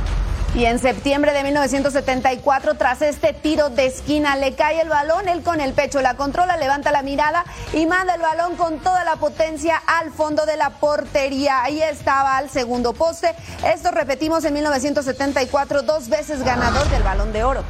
Y 0.54 0.64
en 0.64 0.78
septiembre 0.78 1.32
de 1.32 1.42
1974, 1.42 2.74
tras 2.74 3.02
este 3.02 3.34
tiro 3.34 3.68
de 3.68 3.86
esquina, 3.86 4.36
le 4.36 4.54
cae 4.54 4.80
el 4.80 4.88
balón, 4.88 5.28
él 5.28 5.42
con 5.42 5.60
el 5.60 5.74
pecho 5.74 6.00
la 6.00 6.14
controla, 6.14 6.56
levanta 6.56 6.92
la 6.92 7.02
mirada 7.02 7.44
y 7.74 7.84
manda 7.84 8.14
el 8.14 8.22
balón 8.22 8.56
con 8.56 8.78
toda 8.78 9.04
la 9.04 9.16
potencia 9.16 9.76
al 9.86 10.10
fondo 10.12 10.46
de 10.46 10.56
la 10.56 10.70
portería. 10.70 11.62
Ahí 11.62 11.82
estaba 11.82 12.38
al 12.38 12.48
segundo 12.48 12.94
poste. 12.94 13.34
Esto 13.66 13.90
repetimos 13.90 14.44
en 14.44 14.54
1974, 14.54 15.82
dos 15.82 16.08
veces 16.08 16.42
ganador 16.42 16.88
del 16.88 17.02
balón 17.02 17.32
de 17.34 17.44
oro. 17.44 17.64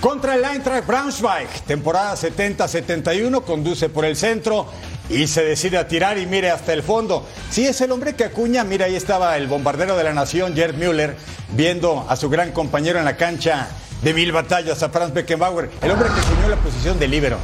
Contra 0.00 0.34
el 0.34 0.44
Eintracht 0.44 0.86
Braunschweig, 0.86 1.48
temporada 1.66 2.14
70-71, 2.14 3.42
conduce 3.42 3.88
por 3.88 4.04
el 4.04 4.14
centro 4.14 4.66
y 5.08 5.26
se 5.26 5.42
decide 5.42 5.78
a 5.78 5.88
tirar 5.88 6.18
y 6.18 6.26
mire 6.26 6.50
hasta 6.50 6.72
el 6.72 6.82
fondo. 6.82 7.26
Sí, 7.50 7.66
es 7.66 7.80
el 7.80 7.90
hombre 7.92 8.14
que 8.14 8.24
acuña, 8.24 8.62
mira, 8.62 8.86
ahí 8.86 8.94
estaba 8.94 9.36
el 9.36 9.46
bombardero 9.46 9.96
de 9.96 10.04
la 10.04 10.12
nación, 10.12 10.54
Gerd 10.54 10.74
Müller, 10.74 11.16
viendo 11.52 12.04
a 12.08 12.16
su 12.16 12.28
gran 12.28 12.52
compañero 12.52 12.98
en 12.98 13.04
la 13.04 13.16
cancha 13.16 13.68
de 14.02 14.12
mil 14.12 14.32
batallas, 14.32 14.82
a 14.82 14.90
Franz 14.90 15.12
Beckenbauer, 15.14 15.70
el 15.80 15.90
hombre 15.90 16.08
que 16.08 16.20
acuñó 16.20 16.48
la 16.48 16.56
posición 16.56 16.98
de 16.98 17.08
líbero. 17.08 17.38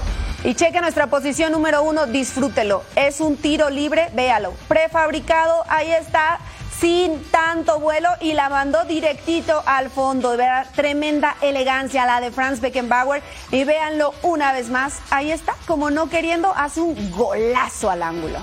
Y 0.44 0.54
cheque 0.54 0.80
nuestra 0.80 1.06
posición 1.06 1.52
número 1.52 1.84
uno, 1.84 2.06
disfrútelo. 2.06 2.82
Es 2.96 3.20
un 3.20 3.36
tiro 3.36 3.70
libre, 3.70 4.10
véalo. 4.12 4.52
Prefabricado, 4.66 5.64
ahí 5.68 5.92
está, 5.92 6.40
sin 6.82 7.22
tanto 7.30 7.78
vuelo 7.78 8.08
y 8.20 8.32
la 8.32 8.48
mandó 8.48 8.84
directito 8.84 9.62
al 9.66 9.88
fondo. 9.88 10.30
¿verdad? 10.36 10.66
Tremenda 10.74 11.36
elegancia 11.40 12.04
la 12.06 12.20
de 12.20 12.32
Franz 12.32 12.60
Beckenbauer. 12.60 13.22
Y 13.52 13.62
véanlo 13.62 14.12
una 14.22 14.52
vez 14.52 14.68
más, 14.68 14.98
ahí 15.10 15.30
está, 15.30 15.54
como 15.68 15.90
no 15.92 16.08
queriendo, 16.08 16.52
hace 16.56 16.80
un 16.80 17.12
golazo 17.12 17.88
al 17.88 18.02
ángulo. 18.02 18.40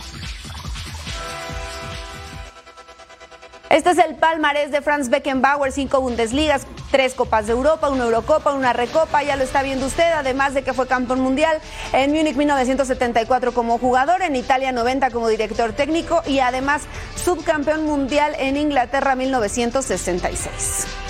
Este 3.69 3.91
es 3.91 3.99
el 3.99 4.15
palmarés 4.15 4.71
de 4.71 4.81
Franz 4.81 5.09
Beckenbauer, 5.09 5.71
cinco 5.71 6.01
Bundesligas, 6.01 6.65
tres 6.89 7.13
Copas 7.13 7.45
de 7.45 7.51
Europa, 7.53 7.89
una 7.89 8.05
Eurocopa, 8.05 8.51
una 8.53 8.73
Recopa, 8.73 9.21
ya 9.21 9.35
lo 9.35 9.43
está 9.43 9.61
viendo 9.61 9.85
usted, 9.85 10.11
además 10.11 10.55
de 10.55 10.63
que 10.63 10.73
fue 10.73 10.87
campeón 10.87 11.19
mundial 11.19 11.59
en 11.93 12.11
Múnich 12.11 12.35
1974 12.35 13.53
como 13.53 13.77
jugador, 13.77 14.23
en 14.23 14.35
Italia 14.35 14.71
90 14.71 15.11
como 15.11 15.27
director 15.27 15.71
técnico 15.73 16.23
y 16.25 16.39
además 16.39 16.81
subcampeón 17.23 17.85
mundial 17.85 18.35
en 18.39 18.57
Inglaterra 18.57 19.13
1966. 19.15 21.08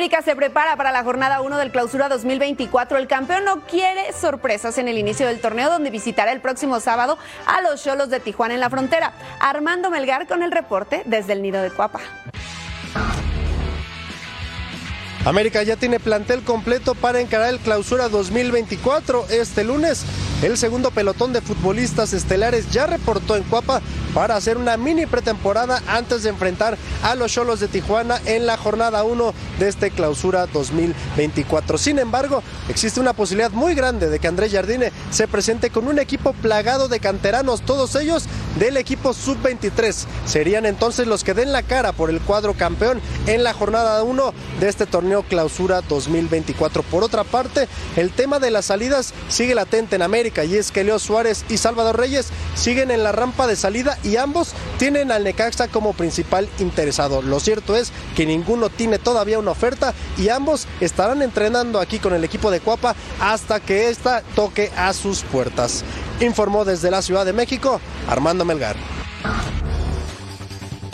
América 0.00 0.22
se 0.22 0.34
prepara 0.34 0.76
para 0.76 0.92
la 0.92 1.04
jornada 1.04 1.42
1 1.42 1.58
del 1.58 1.70
Clausura 1.70 2.08
2024. 2.08 2.96
El 2.96 3.06
campeón 3.06 3.44
no 3.44 3.66
quiere 3.66 4.14
sorpresas 4.14 4.78
en 4.78 4.88
el 4.88 4.96
inicio 4.96 5.26
del 5.26 5.42
torneo, 5.42 5.68
donde 5.68 5.90
visitará 5.90 6.32
el 6.32 6.40
próximo 6.40 6.80
sábado 6.80 7.18
a 7.44 7.60
los 7.60 7.84
Cholos 7.84 8.08
de 8.08 8.18
Tijuana 8.18 8.54
en 8.54 8.60
la 8.60 8.70
frontera. 8.70 9.12
Armando 9.40 9.90
Melgar 9.90 10.26
con 10.26 10.42
el 10.42 10.52
reporte 10.52 11.02
desde 11.04 11.34
el 11.34 11.42
Nido 11.42 11.60
de 11.60 11.70
Cuapa. 11.70 12.00
América 15.26 15.62
ya 15.64 15.76
tiene 15.76 16.00
plantel 16.00 16.44
completo 16.44 16.94
para 16.94 17.20
encarar 17.20 17.50
el 17.50 17.58
clausura 17.58 18.08
2024 18.08 19.26
este 19.28 19.64
lunes. 19.64 20.06
El 20.42 20.56
segundo 20.56 20.90
pelotón 20.90 21.34
de 21.34 21.42
futbolistas 21.42 22.14
estelares 22.14 22.70
ya 22.70 22.86
reportó 22.86 23.36
en 23.36 23.42
Cuapa 23.42 23.82
para 24.14 24.36
hacer 24.36 24.56
una 24.56 24.78
mini 24.78 25.04
pretemporada 25.04 25.82
antes 25.86 26.22
de 26.22 26.30
enfrentar 26.30 26.78
a 27.02 27.14
los 27.14 27.30
Cholos 27.30 27.60
de 27.60 27.68
Tijuana 27.68 28.18
en 28.24 28.46
la 28.46 28.56
jornada 28.56 29.04
1 29.04 29.34
de 29.58 29.68
este 29.68 29.90
clausura 29.90 30.46
2024. 30.46 31.76
Sin 31.76 31.98
embargo, 31.98 32.42
existe 32.70 33.00
una 33.00 33.12
posibilidad 33.12 33.50
muy 33.50 33.74
grande 33.74 34.08
de 34.08 34.18
que 34.18 34.28
Andrés 34.28 34.50
Jardine 34.50 34.92
se 35.10 35.28
presente 35.28 35.68
con 35.68 35.86
un 35.86 35.98
equipo 35.98 36.32
plagado 36.32 36.88
de 36.88 37.00
canteranos, 37.00 37.60
todos 37.60 37.94
ellos 37.96 38.24
del 38.58 38.78
equipo 38.78 39.12
sub-23. 39.12 40.06
Serían 40.24 40.64
entonces 40.64 41.06
los 41.06 41.22
que 41.22 41.34
den 41.34 41.52
la 41.52 41.62
cara 41.62 41.92
por 41.92 42.08
el 42.08 42.20
cuadro 42.20 42.54
campeón 42.54 42.98
en 43.26 43.44
la 43.44 43.52
jornada 43.52 44.02
1 44.02 44.34
de 44.58 44.68
este 44.70 44.86
torneo 44.86 45.22
clausura 45.22 45.82
2024. 45.82 46.82
Por 46.84 47.04
otra 47.04 47.24
parte, 47.24 47.68
el 47.96 48.10
tema 48.10 48.38
de 48.38 48.50
las 48.50 48.64
salidas 48.64 49.12
sigue 49.28 49.54
latente 49.54 49.96
en 49.96 50.02
América 50.02 50.29
y 50.44 50.56
es 50.56 50.70
que 50.70 50.84
Leo 50.84 50.98
Suárez 50.98 51.44
y 51.48 51.56
Salvador 51.56 51.98
Reyes 51.98 52.28
siguen 52.54 52.90
en 52.90 53.02
la 53.02 53.10
rampa 53.10 53.46
de 53.46 53.56
salida 53.56 53.98
y 54.04 54.16
ambos 54.16 54.52
tienen 54.78 55.10
al 55.10 55.24
Necaxa 55.24 55.68
como 55.68 55.92
principal 55.92 56.48
interesado. 56.58 57.20
Lo 57.20 57.40
cierto 57.40 57.76
es 57.76 57.92
que 58.14 58.26
ninguno 58.26 58.70
tiene 58.70 58.98
todavía 58.98 59.38
una 59.40 59.50
oferta 59.50 59.92
y 60.16 60.28
ambos 60.28 60.66
estarán 60.80 61.22
entrenando 61.22 61.80
aquí 61.80 61.98
con 61.98 62.14
el 62.14 62.22
equipo 62.22 62.50
de 62.50 62.60
Cuapa 62.60 62.94
hasta 63.20 63.58
que 63.58 63.88
ésta 63.88 64.22
toque 64.34 64.70
a 64.76 64.92
sus 64.92 65.22
puertas. 65.22 65.84
Informó 66.20 66.64
desde 66.64 66.90
la 66.90 67.02
Ciudad 67.02 67.26
de 67.26 67.32
México 67.32 67.80
Armando 68.08 68.44
Melgar. 68.44 68.76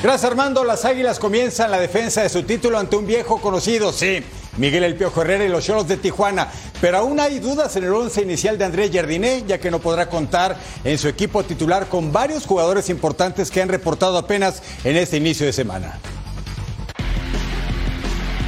Gracias 0.03 0.31
Armando, 0.31 0.65
las 0.65 0.85
Águilas 0.85 1.19
comienzan 1.19 1.71
la 1.71 1.81
defensa 1.81 2.23
de 2.23 2.29
su 2.29 2.45
título 2.45 2.79
ante 2.79 2.97
un 2.97 3.07
viejo 3.07 3.41
conocido, 3.41 3.93
sí, 3.93 4.23
Miguel 4.57 4.85
El 4.85 4.97
Piojo 4.97 5.23
Herrera 5.23 5.45
y 5.45 5.49
los 5.49 5.65
Cholos 5.65 5.89
de 5.89 5.97
Tijuana. 5.97 6.49
Pero 6.81 6.99
aún 6.99 7.21
hay 7.21 7.39
dudas 7.39 7.75
en 7.77 7.85
el 7.85 7.93
once 7.93 8.23
inicial 8.23 8.59
de 8.59 8.65
Andrés 8.65 8.91
Jardiné, 8.93 9.45
ya 9.47 9.59
que 9.59 9.71
no 9.71 9.79
podrá 9.79 10.09
contar 10.09 10.57
en 10.85 10.99
su 10.99 11.09
equipo 11.09 11.45
titular 11.45 11.89
con 11.89 12.13
varios 12.13 12.47
jugadores 12.47 12.89
importantes 12.91 13.51
que 13.51 13.63
han 13.63 13.69
reportado 13.69 14.19
apenas 14.19 14.63
en 14.85 14.97
este 14.97 15.17
inicio 15.17 15.47
de 15.47 15.53
semana. 15.53 15.99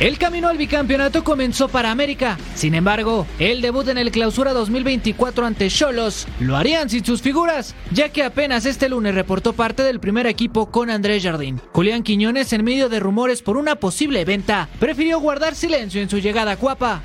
El 0.00 0.16
camino 0.16 0.46
al 0.46 0.56
bicampeonato 0.56 1.24
comenzó 1.24 1.66
para 1.66 1.90
América. 1.90 2.38
Sin 2.54 2.76
embargo, 2.76 3.26
el 3.40 3.60
debut 3.60 3.88
en 3.88 3.98
el 3.98 4.12
Clausura 4.12 4.52
2024 4.52 5.44
ante 5.44 5.68
Cholos 5.68 6.28
lo 6.38 6.56
harían 6.56 6.88
sin 6.88 7.04
sus 7.04 7.20
figuras, 7.20 7.74
ya 7.90 8.08
que 8.10 8.22
apenas 8.22 8.64
este 8.64 8.88
lunes 8.88 9.16
reportó 9.16 9.54
parte 9.54 9.82
del 9.82 9.98
primer 9.98 10.28
equipo 10.28 10.70
con 10.70 10.88
Andrés 10.88 11.24
Jardín. 11.24 11.60
Julián 11.72 12.04
Quiñones, 12.04 12.52
en 12.52 12.64
medio 12.64 12.88
de 12.88 13.00
rumores 13.00 13.42
por 13.42 13.56
una 13.56 13.74
posible 13.74 14.24
venta, 14.24 14.68
prefirió 14.78 15.18
guardar 15.18 15.56
silencio 15.56 16.00
en 16.00 16.08
su 16.08 16.18
llegada 16.18 16.52
a 16.52 16.56
Cuapa. 16.56 17.02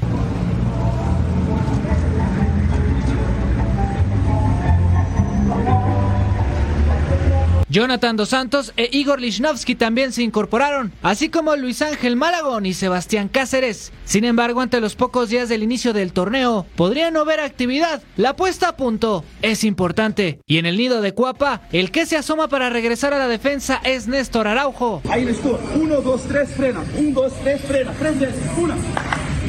Jonathan 7.73 8.15
Dos 8.15 8.29
Santos 8.29 8.71
e 8.77 8.88
Igor 8.91 9.19
Lichnowsky 9.19 9.73
también 9.73 10.12
se 10.12 10.21
incorporaron, 10.21 10.91
así 11.01 11.29
como 11.29 11.55
Luis 11.55 11.81
Ángel 11.81 12.15
Malagón 12.15 12.67
y 12.67 12.75
Sebastián 12.75 13.29
Cáceres. 13.29 13.91
Sin 14.05 14.25
embargo, 14.25 14.62
ante 14.62 14.79
los 14.79 14.93
pocos 14.93 15.29
días 15.29 15.49
del 15.49 15.63
inicio 15.63 15.91
del 15.91 16.13
torneo, 16.13 16.67
podría 16.75 17.09
no 17.09 17.21
haber 17.21 17.39
actividad. 17.39 18.03
La 18.15 18.36
puesta 18.36 18.69
a 18.69 18.77
punto 18.77 19.25
es 19.41 19.63
importante. 19.63 20.39
Y 20.45 20.59
en 20.59 20.67
el 20.67 20.77
nido 20.77 21.01
de 21.01 21.15
Cuapa, 21.15 21.62
el 21.71 21.89
que 21.89 22.05
se 22.05 22.15
asoma 22.15 22.47
para 22.47 22.69
regresar 22.69 23.12
a 23.15 23.17
la 23.17 23.27
defensa 23.27 23.81
es 23.83 24.07
Néstor 24.07 24.47
Araujo. 24.47 25.01
Ahí 25.09 25.25
Néstor, 25.25 25.59
uno, 25.73 25.99
dos, 26.01 26.21
tres, 26.27 26.51
frena. 26.51 26.83
Uno, 26.95 27.21
dos, 27.21 27.33
tres, 27.41 27.59
frena. 27.62 27.91
Tres 27.97 28.19
veces. 28.19 28.36
Una, 28.55 28.75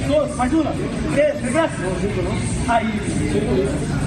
dos, 0.09 0.41
ayuda. 0.41 0.73
Tres, 1.15 1.43
regresa. 1.43 1.69
Ahí. 2.69 4.04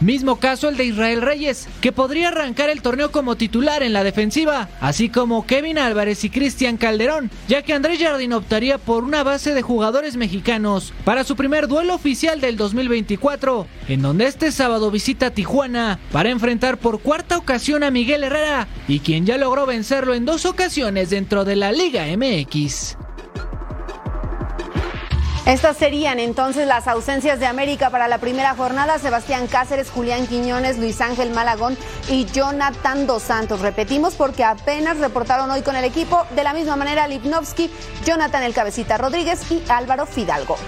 Mismo 0.00 0.36
caso 0.36 0.68
el 0.68 0.76
de 0.76 0.84
Israel 0.84 1.22
Reyes, 1.22 1.68
que 1.80 1.90
podría 1.90 2.28
arrancar 2.28 2.70
el 2.70 2.82
torneo 2.82 3.10
como 3.10 3.36
titular 3.36 3.82
en 3.82 3.92
la 3.92 4.04
defensiva, 4.04 4.68
así 4.80 5.08
como 5.08 5.44
Kevin 5.44 5.76
Álvarez 5.76 6.22
y 6.22 6.30
Cristian 6.30 6.76
Calderón, 6.76 7.30
ya 7.48 7.62
que 7.62 7.72
Andrés 7.72 8.00
Jardín 8.00 8.32
optaría 8.32 8.78
por 8.78 9.02
una 9.02 9.24
base 9.24 9.54
de 9.54 9.62
jugadores 9.62 10.16
mexicanos 10.16 10.92
para 11.04 11.24
su 11.24 11.34
primer 11.34 11.66
duelo 11.66 11.96
oficial 11.96 12.40
del 12.40 12.56
2024, 12.56 13.66
en 13.88 14.02
donde 14.02 14.26
este 14.26 14.52
sábado 14.52 14.92
visita 14.92 15.32
Tijuana 15.32 15.98
para 16.12 16.30
enfrentar 16.30 16.78
por 16.78 17.00
cuarta 17.00 17.36
ocasión 17.36 17.82
a 17.82 17.90
Miguel 17.90 18.22
Herrera, 18.22 18.68
y 18.86 19.00
quien 19.00 19.26
ya 19.26 19.36
logró 19.36 19.66
vencerlo 19.66 20.14
en 20.14 20.24
dos 20.24 20.46
ocasiones 20.46 21.10
dentro 21.10 21.44
de 21.44 21.56
la 21.56 21.72
Liga 21.72 22.06
MX. 22.16 23.07
Estas 25.48 25.78
serían 25.78 26.20
entonces 26.20 26.66
las 26.66 26.86
ausencias 26.88 27.40
de 27.40 27.46
América 27.46 27.88
para 27.88 28.06
la 28.06 28.18
primera 28.18 28.54
jornada. 28.54 28.98
Sebastián 28.98 29.46
Cáceres, 29.46 29.88
Julián 29.88 30.26
Quiñones, 30.26 30.76
Luis 30.76 31.00
Ángel 31.00 31.30
Malagón 31.30 31.74
y 32.06 32.26
Jonathan 32.26 33.06
Dos 33.06 33.22
Santos. 33.22 33.60
Repetimos 33.60 34.14
porque 34.14 34.44
apenas 34.44 34.98
reportaron 34.98 35.50
hoy 35.50 35.62
con 35.62 35.74
el 35.74 35.84
equipo. 35.84 36.26
De 36.36 36.44
la 36.44 36.52
misma 36.52 36.76
manera, 36.76 37.08
Lipnovsky, 37.08 37.70
Jonathan 38.04 38.42
El 38.42 38.52
Cabecita 38.52 38.98
Rodríguez 38.98 39.50
y 39.50 39.62
Álvaro 39.70 40.04
Fidalgo. 40.04 40.58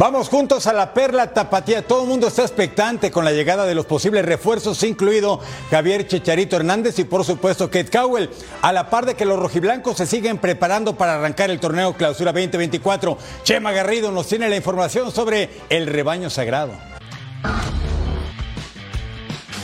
Vamos 0.00 0.30
juntos 0.30 0.66
a 0.66 0.72
la 0.72 0.94
perla 0.94 1.34
tapatía. 1.34 1.86
Todo 1.86 2.04
el 2.04 2.08
mundo 2.08 2.28
está 2.28 2.40
expectante 2.40 3.10
con 3.10 3.22
la 3.22 3.32
llegada 3.32 3.66
de 3.66 3.74
los 3.74 3.84
posibles 3.84 4.24
refuerzos, 4.24 4.82
incluido 4.82 5.40
Javier 5.70 6.06
Checharito 6.06 6.56
Hernández 6.56 6.98
y 7.00 7.04
por 7.04 7.22
supuesto 7.22 7.66
Kate 7.66 7.90
Cowell, 7.90 8.30
a 8.62 8.72
la 8.72 8.88
par 8.88 9.04
de 9.04 9.14
que 9.14 9.26
los 9.26 9.38
rojiblancos 9.38 9.98
se 9.98 10.06
siguen 10.06 10.38
preparando 10.38 10.96
para 10.96 11.16
arrancar 11.16 11.50
el 11.50 11.60
torneo 11.60 11.92
Clausura 11.92 12.32
2024. 12.32 13.18
Chema 13.42 13.72
Garrido 13.72 14.10
nos 14.10 14.26
tiene 14.26 14.48
la 14.48 14.56
información 14.56 15.12
sobre 15.12 15.50
el 15.68 15.86
rebaño 15.86 16.30
sagrado. 16.30 16.89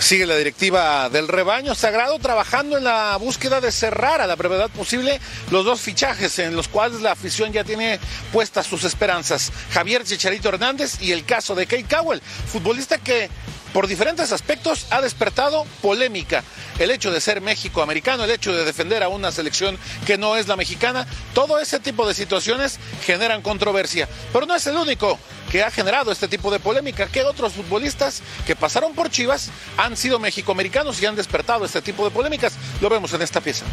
Sigue 0.07 0.25
la 0.25 0.37
directiva 0.37 1.11
del 1.11 1.27
rebaño 1.27 1.75
sagrado 1.75 2.21
trabajando 2.21 2.79
en 2.79 2.85
la 2.85 3.16
búsqueda 3.16 3.61
de 3.61 3.73
cerrar 3.73 4.21
a 4.21 4.29
la 4.29 4.37
brevedad 4.37 4.71
posible 4.71 5.21
los 5.51 5.64
dos 5.64 5.81
fichajes 5.81 6.38
en 6.38 6.55
los 6.55 6.69
cuales 6.69 7.01
la 7.01 7.11
afición 7.11 7.53
ya 7.53 7.64
tiene 7.64 7.99
puestas 8.33 8.69
sus 8.69 8.85
esperanzas. 8.85 9.51
Javier 9.73 10.05
Chicharito 10.05 10.49
Hernández 10.49 11.03
y 11.03 11.11
el 11.11 11.25
caso 11.25 11.57
de 11.57 11.66
Kate 11.66 11.87
Cowell, 11.90 12.21
futbolista 12.21 12.99
que 12.99 13.29
por 13.76 13.88
diferentes 13.88 14.32
aspectos 14.32 14.86
ha 14.88 15.02
despertado 15.02 15.66
polémica. 15.82 16.42
El 16.78 16.90
hecho 16.90 17.12
de 17.12 17.20
ser 17.20 17.42
México 17.42 17.82
americano, 17.82 18.24
el 18.24 18.30
hecho 18.30 18.54
de 18.54 18.64
defender 18.64 19.02
a 19.02 19.10
una 19.10 19.30
selección 19.30 19.76
que 20.06 20.16
no 20.16 20.38
es 20.38 20.48
la 20.48 20.56
mexicana, 20.56 21.06
todo 21.34 21.58
ese 21.58 21.78
tipo 21.78 22.08
de 22.08 22.14
situaciones 22.14 22.78
generan 23.04 23.42
controversia. 23.42 24.08
Pero 24.32 24.46
no 24.46 24.54
es 24.54 24.66
el 24.66 24.76
único 24.76 25.18
que 25.52 25.62
ha 25.62 25.70
generado 25.70 26.10
este 26.10 26.26
tipo 26.26 26.50
de 26.50 26.58
polémica, 26.58 27.08
que 27.08 27.22
otros 27.22 27.52
futbolistas 27.52 28.22
que 28.46 28.56
pasaron 28.56 28.94
por 28.94 29.10
Chivas 29.10 29.50
han 29.76 29.94
sido 29.98 30.18
mexicoamericanos 30.18 31.02
y 31.02 31.04
han 31.04 31.14
despertado 31.14 31.66
este 31.66 31.82
tipo 31.82 32.02
de 32.02 32.10
polémicas. 32.10 32.54
Lo 32.80 32.88
vemos 32.88 33.12
en 33.12 33.20
esta 33.20 33.42
pieza. 33.42 33.66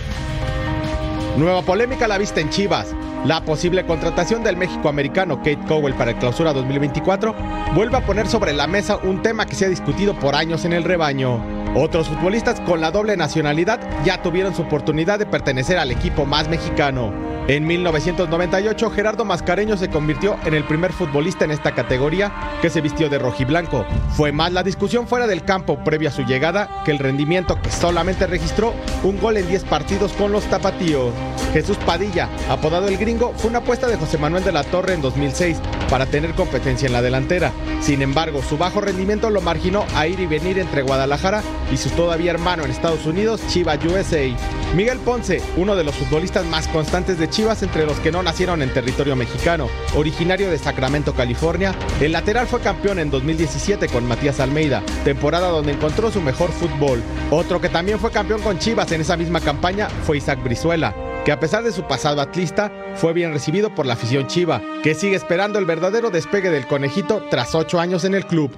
Nueva 1.38 1.62
polémica 1.62 2.10
la 2.10 2.18
vista 2.18 2.42
en 2.42 2.50
Chivas. 2.50 2.88
La 3.26 3.46
posible 3.46 3.86
contratación 3.86 4.44
del 4.44 4.58
México-americano 4.58 5.38
Kate 5.38 5.60
Cowell 5.66 5.94
para 5.94 6.12
el 6.12 6.18
clausura 6.18 6.52
2024 6.52 7.34
vuelve 7.74 7.96
a 7.96 8.06
poner 8.06 8.28
sobre 8.28 8.52
la 8.52 8.68
mesa 8.68 8.98
un 8.98 9.22
tema 9.22 9.46
que 9.46 9.56
se 9.56 9.64
ha 9.64 9.70
discutido 9.70 10.14
por 10.20 10.36
años 10.36 10.66
en 10.66 10.74
el 10.74 10.84
rebaño. 10.84 11.42
Otros 11.74 12.10
futbolistas 12.10 12.60
con 12.60 12.82
la 12.82 12.92
doble 12.92 13.16
nacionalidad 13.16 13.80
ya 14.04 14.22
tuvieron 14.22 14.54
su 14.54 14.64
oportunidad 14.64 15.20
de 15.20 15.26
pertenecer 15.26 15.78
al 15.78 15.92
equipo 15.92 16.26
más 16.26 16.50
mexicano. 16.50 17.14
En 17.46 17.68
1998, 17.68 18.90
Gerardo 18.92 19.26
Mascareño 19.26 19.76
se 19.76 19.90
convirtió 19.90 20.38
en 20.46 20.54
el 20.54 20.64
primer 20.64 20.94
futbolista 20.94 21.44
en 21.44 21.52
esta 21.52 21.76
categoría 21.76 22.32
que 22.62 22.70
se 22.70 22.80
vistió 22.80 23.10
de 23.10 23.20
rojiblanco. 23.20 23.86
Fue 24.16 24.32
más 24.32 24.54
la 24.54 24.64
discusión 24.64 25.08
fuera 25.10 25.28
del 25.28 25.44
campo 25.44 25.84
previa 25.84 26.08
a 26.08 26.14
su 26.14 26.24
llegada 26.24 26.84
que 26.86 26.92
el 26.92 27.00
rendimiento 27.00 27.62
que 27.62 27.70
solamente 27.70 28.28
registró 28.28 28.74
un 29.04 29.20
gol 29.20 29.36
en 29.36 29.50
10 29.50 29.66
partidos 29.66 30.14
con 30.14 30.32
los 30.32 30.46
tapatíos. 30.46 31.12
Jesús 31.52 31.76
Padilla, 31.86 32.30
apodado 32.50 32.88
el 32.88 32.98
gringo, 32.98 33.34
fue 33.36 33.50
una 33.50 33.60
apuesta 33.60 33.88
de 33.88 33.98
José 33.98 34.18
Manuel 34.18 34.46
de 34.46 34.54
la 34.54 34.64
Torre 34.64 34.94
en 34.94 35.02
2006 35.02 35.58
para 35.90 36.06
tener 36.06 36.34
competencia 36.36 36.88
en 36.88 36.94
la 36.94 37.02
delantera. 37.02 37.52
Sin 37.82 38.02
embargo, 38.02 38.42
su 38.42 38.58
bajo 38.58 38.80
rendimiento 38.80 39.30
lo 39.30 39.42
marginó 39.42 39.86
a 39.96 40.08
ir 40.08 40.22
y 40.22 40.26
venir 40.28 40.60
entre 40.60 40.82
Guadalajara 40.82 41.44
y 41.72 41.78
su 41.78 41.90
todavía 41.90 42.32
hermano 42.32 42.64
en 42.64 42.72
Estados 42.72 43.06
Unidos, 43.06 43.42
Chiva 43.50 43.76
USA. 43.76 44.34
Miguel 44.76 44.98
Ponce, 45.00 45.42
uno 45.58 45.76
de 45.76 45.84
los 45.84 45.94
futbolistas 45.94 46.46
más 46.48 46.68
constantes 46.70 47.20
de 47.20 47.30
Chivas 47.34 47.64
entre 47.64 47.88
los 47.88 48.00
que 48.00 48.12
no 48.12 48.22
nacieron 48.22 48.62
en 48.62 48.72
territorio 48.72 49.16
mexicano, 49.16 49.68
originario 49.96 50.52
de 50.52 50.60
Sacramento, 50.60 51.16
California, 51.16 51.74
el 52.00 52.12
lateral 52.12 52.46
fue 52.46 52.60
campeón 52.60 53.00
en 53.00 53.10
2017 53.10 53.88
con 53.88 54.08
Matías 54.08 54.40
Almeida, 54.40 54.84
temporada 55.04 55.48
donde 55.48 55.72
encontró 55.72 56.12
su 56.12 56.22
mejor 56.22 56.52
fútbol. 56.52 57.02
Otro 57.32 57.60
que 57.60 57.70
también 57.70 57.98
fue 57.98 58.12
campeón 58.12 58.44
con 58.44 58.60
Chivas 58.60 58.92
en 58.92 59.02
esa 59.02 59.18
misma 59.18 59.42
campaña 59.42 59.90
fue 60.06 60.18
Isaac 60.18 60.44
Brizuela 60.44 60.94
que 61.26 61.32
a 61.32 61.40
pesar 61.40 61.64
de 61.64 61.72
su 61.72 61.84
pasado 61.84 62.22
atlista, 62.22 62.70
fue 62.96 63.14
bien 63.14 63.32
recibido 63.32 63.74
por 63.74 63.86
la 63.86 63.94
afición 63.94 64.28
chiva, 64.28 64.62
que 64.84 64.94
sigue 64.94 65.16
esperando 65.16 65.58
el 65.58 65.66
verdadero 65.66 66.10
despegue 66.10 66.50
del 66.50 66.68
conejito 66.68 67.24
tras 67.30 67.56
ocho 67.56 67.80
años 67.80 68.04
en 68.04 68.14
el 68.14 68.28
club. 68.28 68.52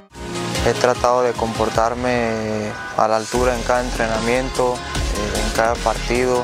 He 0.67 0.73
tratado 0.73 1.21
de 1.21 1.31
comportarme 1.33 2.71
a 2.97 3.07
la 3.07 3.17
altura 3.17 3.55
en 3.55 3.61
cada 3.61 3.83
entrenamiento, 3.83 4.73
eh, 4.73 5.41
en 5.45 5.55
cada 5.55 5.75
partido. 5.75 6.43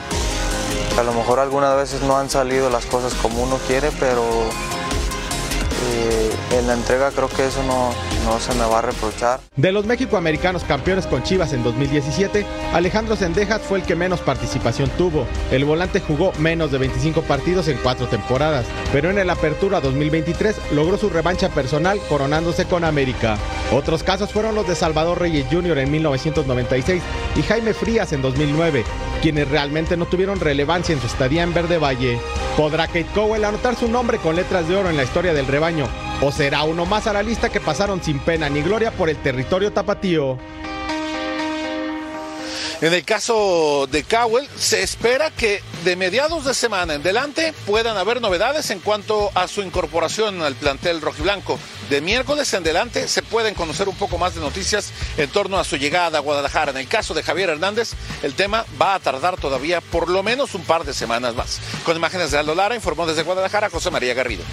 A 0.97 1.03
lo 1.03 1.13
mejor 1.13 1.39
algunas 1.39 1.75
veces 1.75 2.01
no 2.01 2.17
han 2.17 2.29
salido 2.29 2.69
las 2.69 2.86
cosas 2.86 3.13
como 3.15 3.43
uno 3.43 3.57
quiere, 3.67 3.91
pero 3.99 4.23
en 6.52 6.67
la 6.67 6.74
entrega 6.74 7.12
creo 7.12 7.30
que 7.30 7.46
eso 7.46 7.63
no, 7.63 7.91
no 8.26 8.39
se 8.39 8.54
me 8.54 8.65
va 8.65 8.80
a 8.80 8.82
reprochar. 8.82 9.39
De 9.56 9.72
los 9.72 9.86
México-americanos 9.86 10.63
campeones 10.63 11.08
con 11.08 11.24
Chivas 11.24 11.54
en 11.54 11.63
2017, 11.63 12.46
Alejandro 12.74 13.15
Sendejas 13.15 13.62
fue 13.62 13.80
el 13.80 13.86
que 13.86 13.96
menos 13.96 14.20
participación 14.20 14.89
tuvo. 14.98 15.26
El 15.52 15.65
volante 15.65 16.00
jugó 16.00 16.32
menos 16.39 16.72
de 16.72 16.78
25 16.78 17.22
partidos 17.24 17.67
en 17.67 17.78
cuatro 17.78 18.08
temporadas, 18.08 18.65
pero 18.91 19.10
en 19.10 19.17
el 19.17 19.30
Apertura 19.30 19.80
2023 19.80 20.56
logró 20.74 20.98
su 20.98 21.10
revancha 21.10 21.50
personal 21.50 22.00
coronándose 22.10 22.65
con 22.65 22.84
América. 22.84 23.38
Otros 23.72 24.04
casos 24.04 24.32
fueron 24.32 24.56
los 24.56 24.67
de 24.67 24.76
Salvador 24.76 25.20
Reyes 25.20 25.48
Jr. 25.50 25.78
en 25.80 25.91
1996 25.91 27.02
y 27.36 27.41
Jaime 27.41 27.74
Frías 27.74 28.12
en 28.13 28.22
2009, 28.22 28.84
quienes 29.22 29.48
realmente 29.50 29.96
no 29.98 30.06
tuvieron 30.06 30.39
relevancia 30.39 30.94
en 30.94 31.00
su 31.02 31.08
estadía 31.08 31.44
en 31.44 31.54
Verde 31.54 31.78
Valle. 31.78 32.20
¿Podrá 32.58 32.88
Kate 32.88 33.08
Cowell 33.15 33.46
anotar 33.46 33.76
su 33.76 33.88
nombre 33.88 34.17
con 34.17 34.36
letras 34.36 34.67
de 34.67 34.76
oro 34.76 34.89
en 34.89 34.98
la 34.98 35.04
historia 35.04 35.34
del 35.34 35.48
rebaño? 35.48 35.70
¿O 36.21 36.31
será 36.31 36.63
uno 36.63 36.86
más 36.86 37.07
a 37.07 37.13
la 37.13 37.23
lista 37.23 37.49
que 37.49 37.62
pasaron 37.62 38.03
sin 38.03 38.19
pena 38.19 38.49
ni 38.49 38.62
gloria 38.62 38.91
por 38.91 39.10
el 39.10 39.17
territorio 39.17 39.71
tapatío? 39.71 40.38
En 42.81 42.93
el 42.93 43.05
caso 43.05 43.88
de 43.91 44.03
Cowell, 44.03 44.47
se 44.57 44.81
espera 44.81 45.29
que 45.29 45.62
de 45.86 45.95
mediados 45.95 46.45
de 46.45 46.55
semana 46.55 46.95
en 46.95 47.03
delante 47.03 47.53
puedan 47.67 47.95
haber 47.95 48.21
novedades 48.21 48.71
en 48.71 48.79
cuanto 48.79 49.29
a 49.36 49.47
su 49.47 49.62
incorporación 49.62 50.41
al 50.41 50.55
plantel 50.55 50.99
rojiblanco. 50.99 51.60
De 51.91 52.01
miércoles 52.01 52.51
en 52.55 52.63
delante 52.63 53.07
se 53.07 53.21
pueden 53.21 53.53
conocer 53.53 53.88
un 53.88 53.95
poco 53.95 54.17
más 54.17 54.34
de 54.34 54.41
noticias 54.41 54.91
en 55.17 55.29
torno 55.29 55.60
a 55.60 55.63
su 55.63 55.77
llegada 55.77 56.17
a 56.17 56.21
Guadalajara. 56.21 56.71
En 56.71 56.77
el 56.77 56.88
caso 56.88 57.13
de 57.13 57.21
Javier 57.21 57.51
Hernández, 57.51 57.91
el 58.23 58.34
tema 58.34 58.65
va 58.81 58.95
a 58.95 58.99
tardar 58.99 59.38
todavía 59.38 59.79
por 59.79 60.10
lo 60.10 60.23
menos 60.23 60.55
un 60.55 60.63
par 60.63 60.84
de 60.84 60.95
semanas 60.95 61.36
más. 61.36 61.60
Con 61.86 61.95
imágenes 61.95 62.31
de 62.31 62.39
Aldo 62.39 62.55
Lara, 62.55 62.73
informó 62.73 63.05
desde 63.05 63.21
Guadalajara 63.21 63.69
José 63.69 63.91
María 63.91 64.15
Garrido. 64.15 64.43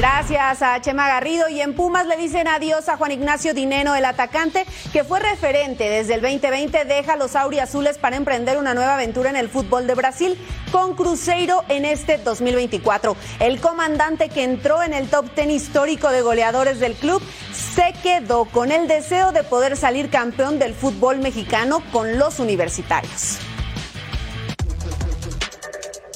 Gracias 0.00 0.62
a 0.62 0.80
Chema 0.80 1.08
Garrido 1.08 1.50
y 1.50 1.60
en 1.60 1.74
Pumas 1.74 2.06
le 2.06 2.16
dicen 2.16 2.48
adiós 2.48 2.88
a 2.88 2.96
Juan 2.96 3.12
Ignacio 3.12 3.52
Dineno, 3.52 3.94
el 3.94 4.06
atacante 4.06 4.64
que 4.94 5.04
fue 5.04 5.20
referente 5.20 5.90
desde 5.90 6.14
el 6.14 6.22
2020, 6.22 6.86
deja 6.86 7.16
los 7.16 7.36
auriazules 7.36 7.98
para 7.98 8.16
emprender 8.16 8.56
una 8.56 8.72
nueva 8.72 8.94
aventura 8.94 9.28
en 9.28 9.36
el 9.36 9.50
fútbol 9.50 9.86
de 9.86 9.94
Brasil 9.94 10.38
con 10.72 10.96
Cruzeiro 10.96 11.64
en 11.68 11.84
este 11.84 12.16
2024. 12.16 13.14
El 13.40 13.60
comandante 13.60 14.30
que 14.30 14.42
entró 14.42 14.82
en 14.82 14.94
el 14.94 15.10
top 15.10 15.28
ten 15.34 15.50
histórico 15.50 16.08
de 16.08 16.22
goleadores 16.22 16.80
del 16.80 16.94
club 16.94 17.22
se 17.52 17.92
quedó 18.02 18.46
con 18.46 18.72
el 18.72 18.88
deseo 18.88 19.32
de 19.32 19.42
poder 19.42 19.76
salir 19.76 20.08
campeón 20.08 20.58
del 20.58 20.72
fútbol 20.72 21.18
mexicano 21.18 21.82
con 21.92 22.18
los 22.18 22.38
universitarios. 22.38 23.38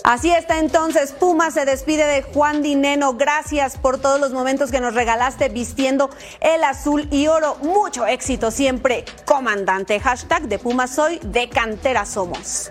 Así 0.05 0.31
está 0.31 0.59
entonces, 0.59 1.12
Puma 1.12 1.51
se 1.51 1.64
despide 1.64 2.05
de 2.05 2.21
Juan 2.21 2.61
Dineno. 2.61 3.14
Gracias 3.14 3.79
por 3.79 3.99
todos 3.99 4.21
los 4.21 4.33
momentos 4.33 4.71
que 4.71 4.79
nos 4.79 4.93
regalaste 4.93 5.49
vistiendo 5.49 6.11
el 6.40 6.62
azul 6.62 7.09
y 7.11 7.27
oro. 7.27 7.57
Mucho 7.62 8.07
éxito 8.07 8.51
siempre, 8.51 9.07
comandante. 9.25 9.99
Hashtag 9.99 10.43
de 10.43 10.59
Puma 10.59 10.88
soy, 10.88 11.21
de 11.23 11.49
cantera 11.49 12.05
somos. 12.05 12.71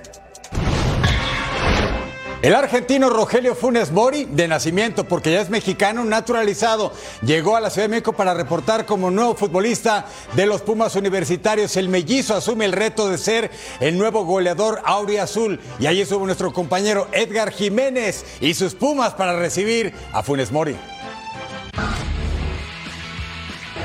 El 2.44 2.56
argentino 2.56 3.10
Rogelio 3.10 3.56
Funes 3.56 3.94
Mori, 3.94 4.26
de 4.26 4.50
nacimiento 4.50 5.06
porque 5.06 5.32
ya 5.32 5.40
es 5.40 5.50
mexicano 5.50 6.04
naturalizado, 6.04 6.92
llegó 7.22 7.56
a 7.56 7.62
la 7.62 7.70
Ciudad 7.70 7.86
de 7.86 7.92
México 7.92 8.12
para 8.12 8.34
reportar 8.34 8.86
como 8.86 9.10
nuevo 9.10 9.34
futbolista 9.34 10.08
de 10.36 10.46
los 10.46 10.62
Pumas 10.62 10.98
Universitarios. 10.98 11.78
El 11.78 11.88
mellizo 11.88 12.36
asume 12.36 12.66
el 12.66 12.74
reto 12.74 13.08
de 13.08 13.18
ser 13.18 13.50
el 13.80 13.98
nuevo 13.98 14.26
goleador 14.26 14.82
Azul 15.22 15.58
Y 15.80 15.86
ahí 15.86 16.02
estuvo 16.02 16.26
nuestro 16.26 16.52
compañero 16.52 17.08
Edgar 17.14 17.50
Jiménez 17.50 18.26
y 18.42 18.56
sus 18.56 18.76
Pumas 18.76 19.14
para 19.14 19.40
recibir 19.40 19.94
a 20.12 20.22
Funes 20.22 20.52
Mori. 20.52 20.76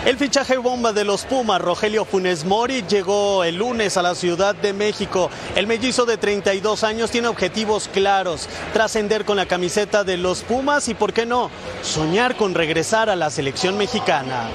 El 0.06 0.16
fichaje 0.16 0.56
bomba 0.56 0.92
de 0.92 1.04
los 1.04 1.24
Pumas, 1.24 1.60
Rogelio 1.60 2.04
Funes 2.04 2.44
Mori, 2.44 2.82
llegó 2.88 3.44
el 3.44 3.56
lunes 3.56 3.96
a 3.96 4.02
la 4.02 4.14
Ciudad 4.14 4.54
de 4.54 4.72
México. 4.72 5.28
El 5.54 5.66
mellizo 5.66 6.06
de 6.06 6.16
32 6.16 6.84
años 6.84 7.10
tiene 7.10 7.28
objetivos 7.28 7.88
claros, 7.92 8.48
trascender 8.72 9.24
con 9.24 9.36
la 9.36 9.46
camiseta 9.46 10.04
de 10.04 10.16
los 10.16 10.42
Pumas 10.44 10.88
y, 10.88 10.94
¿por 10.94 11.12
qué 11.12 11.26
no?, 11.26 11.50
soñar 11.82 12.36
con 12.36 12.54
regresar 12.54 13.10
a 13.10 13.16
la 13.16 13.28
selección 13.28 13.76
mexicana. 13.76 14.48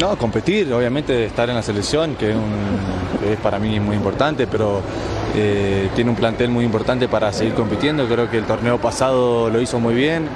No, 0.00 0.16
competir, 0.16 0.72
obviamente 0.72 1.26
estar 1.26 1.50
en 1.50 1.56
la 1.56 1.62
selección, 1.62 2.14
que 2.14 2.30
es, 2.30 3.38
para 3.42 3.58
mí 3.58 3.80
muy 3.80 3.96
importante, 3.96 4.46
pero 4.46 4.82
eh, 5.34 5.88
tiene 5.94 6.10
un 6.10 6.16
plantel 6.16 6.50
muy 6.50 6.64
importante 6.64 7.08
para 7.08 7.32
seguir 7.32 7.54
compitiendo. 7.54 8.06
Creo 8.06 8.30
que 8.30 8.38
el 8.38 8.44
torneo 8.44 8.78
pasado 8.78 9.50
lo 9.50 9.60
hizo 9.60 9.78
muy 9.78 9.94
bien 9.94 10.28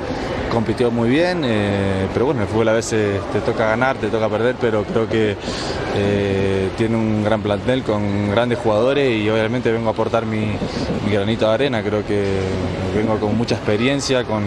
compitió 0.55 0.93
muy 0.93 1.09
bien, 1.11 1.43
eh, 1.45 2.07
pero 2.13 2.27
bueno, 2.27 2.43
el 2.43 2.47
fútbol 2.47 2.69
a 2.69 2.73
veces 2.73 3.21
te 3.33 3.41
toca 3.41 3.67
ganar, 3.67 3.97
te 3.97 4.07
toca 4.07 4.29
perder, 4.29 4.55
pero 4.61 4.85
creo 4.85 5.09
que 5.09 5.37
eh, 5.97 6.69
tiene 6.77 6.97
un 6.97 7.25
gran 7.25 7.43
plantel 7.43 7.83
con 7.83 8.31
grandes 8.31 8.59
jugadores 8.61 9.21
y 9.21 9.29
obviamente 9.29 9.73
vengo 9.73 9.89
a 9.89 9.93
aportar 9.93 10.25
mi, 10.27 10.53
granito 11.11 11.49
de 11.49 11.55
arena, 11.55 11.83
creo 11.83 12.07
que 12.07 12.25
vengo 12.95 13.19
con 13.19 13.37
mucha 13.37 13.57
experiencia, 13.57 14.23
con, 14.23 14.45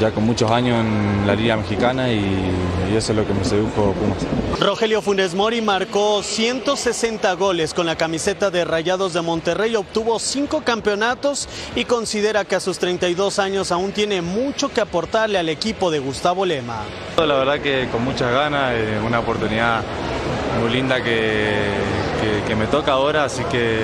ya 0.00 0.10
con 0.10 0.24
muchos 0.24 0.50
años 0.50 0.80
en 0.80 1.26
la 1.26 1.34
Liga 1.34 1.56
Mexicana 1.56 2.10
y, 2.10 2.50
eso 2.96 3.12
es 3.12 3.18
lo 3.18 3.26
que 3.26 3.34
me 3.34 3.44
sedujo 3.44 3.92
Pumas. 3.92 4.24
Rogelio 4.58 5.02
Funes 5.02 5.34
Mori 5.34 5.60
marcó 5.60 6.22
160 6.22 7.30
goles 7.34 7.74
con 7.74 7.84
la 7.84 7.96
camiseta 7.96 8.50
de 8.50 8.64
Rayados 8.64 9.12
de 9.12 9.20
Monterrey, 9.20 9.76
obtuvo 9.76 10.18
cinco 10.18 10.62
campeonatos 10.64 11.46
y 11.74 11.84
considera 11.84 12.46
que 12.46 12.54
a 12.54 12.60
sus 12.60 12.78
32 12.78 13.38
años 13.38 13.70
aún 13.70 13.92
tiene 13.92 14.22
mucho 14.22 14.70
que 14.70 14.80
aportar 14.80 15.36
al 15.36 15.48
equipo 15.50 15.90
de 15.90 15.98
Gustavo 15.98 16.46
Lema. 16.46 16.84
La 17.18 17.34
verdad 17.34 17.60
que 17.60 17.88
con 17.92 18.02
muchas 18.02 18.32
ganas, 18.32 18.72
eh, 18.74 18.98
una 19.06 19.20
oportunidad 19.20 19.82
muy 20.62 20.70
linda 20.70 21.02
que, 21.02 21.96
me 22.56 22.66
toca 22.68 22.92
ahora, 22.92 23.24
así 23.24 23.44
que 23.44 23.80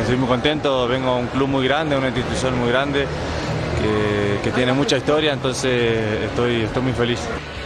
estoy 0.00 0.16
muy 0.16 0.26
contento, 0.26 0.88
vengo 0.88 1.10
a 1.10 1.16
un 1.16 1.28
club 1.28 1.46
muy 1.46 1.64
grande, 1.64 1.96
una 1.96 2.08
institución 2.08 2.58
muy 2.58 2.70
grande 2.70 3.06
que, 3.78 4.50
tiene 4.52 4.72
mucha 4.72 4.96
historia, 4.96 5.34
entonces 5.34 6.24
estoy, 6.24 6.62
estoy 6.62 6.82
muy 6.82 6.92
feliz. 6.92 7.20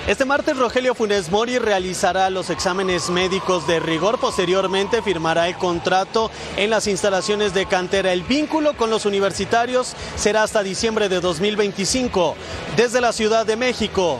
Este 0.06 0.24
martes 0.24 0.58
Rogelio 0.58 0.96
Funes 0.96 1.30
Mori 1.30 1.58
realizará 1.58 2.28
los 2.28 2.50
exámenes 2.50 3.08
médicos 3.08 3.68
de 3.68 3.78
rigor. 3.78 4.18
Posteriormente 4.18 5.00
firmará 5.00 5.48
el 5.48 5.56
contrato 5.56 6.30
en 6.56 6.70
las 6.70 6.88
instalaciones 6.88 7.54
de 7.54 7.66
cantera. 7.66 8.12
El 8.12 8.22
vínculo 8.22 8.76
con 8.76 8.90
los 8.90 9.06
universitarios 9.06 9.94
será 10.16 10.42
hasta 10.42 10.64
diciembre 10.64 11.08
de 11.08 11.20
2025. 11.20 12.34
Desde 12.76 13.00
la 13.00 13.12
Ciudad 13.12 13.46
de 13.46 13.56
México, 13.56 14.18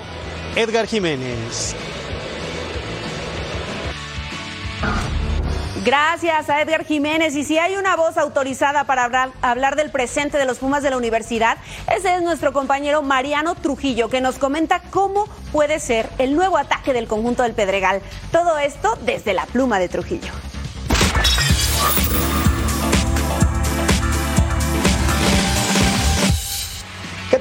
Edgar 0.55 0.87
Jiménez. 0.87 1.75
Gracias 5.85 6.49
a 6.49 6.63
Edgar 6.63 6.85
Jiménez. 6.85 7.35
Y 7.35 7.43
si 7.43 7.59
hay 7.59 7.75
una 7.75 7.97
voz 7.97 8.17
autorizada 8.17 8.85
para 8.85 9.05
hablar, 9.05 9.31
hablar, 9.43 9.75
del 9.75 9.91
presente 9.91 10.39
de 10.39 10.45
los 10.45 10.59
Pumas 10.59 10.85
de 10.85 10.91
la 10.91 10.97
universidad, 10.97 11.57
ese 11.93 12.15
es 12.15 12.23
nuestro 12.23 12.53
compañero 12.53 13.03
Mariano 13.03 13.57
Trujillo, 13.57 14.09
que 14.09 14.21
nos 14.21 14.39
comenta 14.39 14.81
cómo 14.91 15.27
puede 15.51 15.81
ser 15.81 16.09
el 16.19 16.37
nuevo 16.37 16.57
ataque 16.57 16.93
del 16.93 17.09
conjunto 17.09 17.43
del 17.43 17.55
Pedregal. 17.55 18.01
Todo 18.31 18.59
esto 18.59 18.97
desde 19.05 19.35
la 19.35 19.47
pluma 19.47 19.81
de 19.81 19.89
Trujillo. 19.89 20.52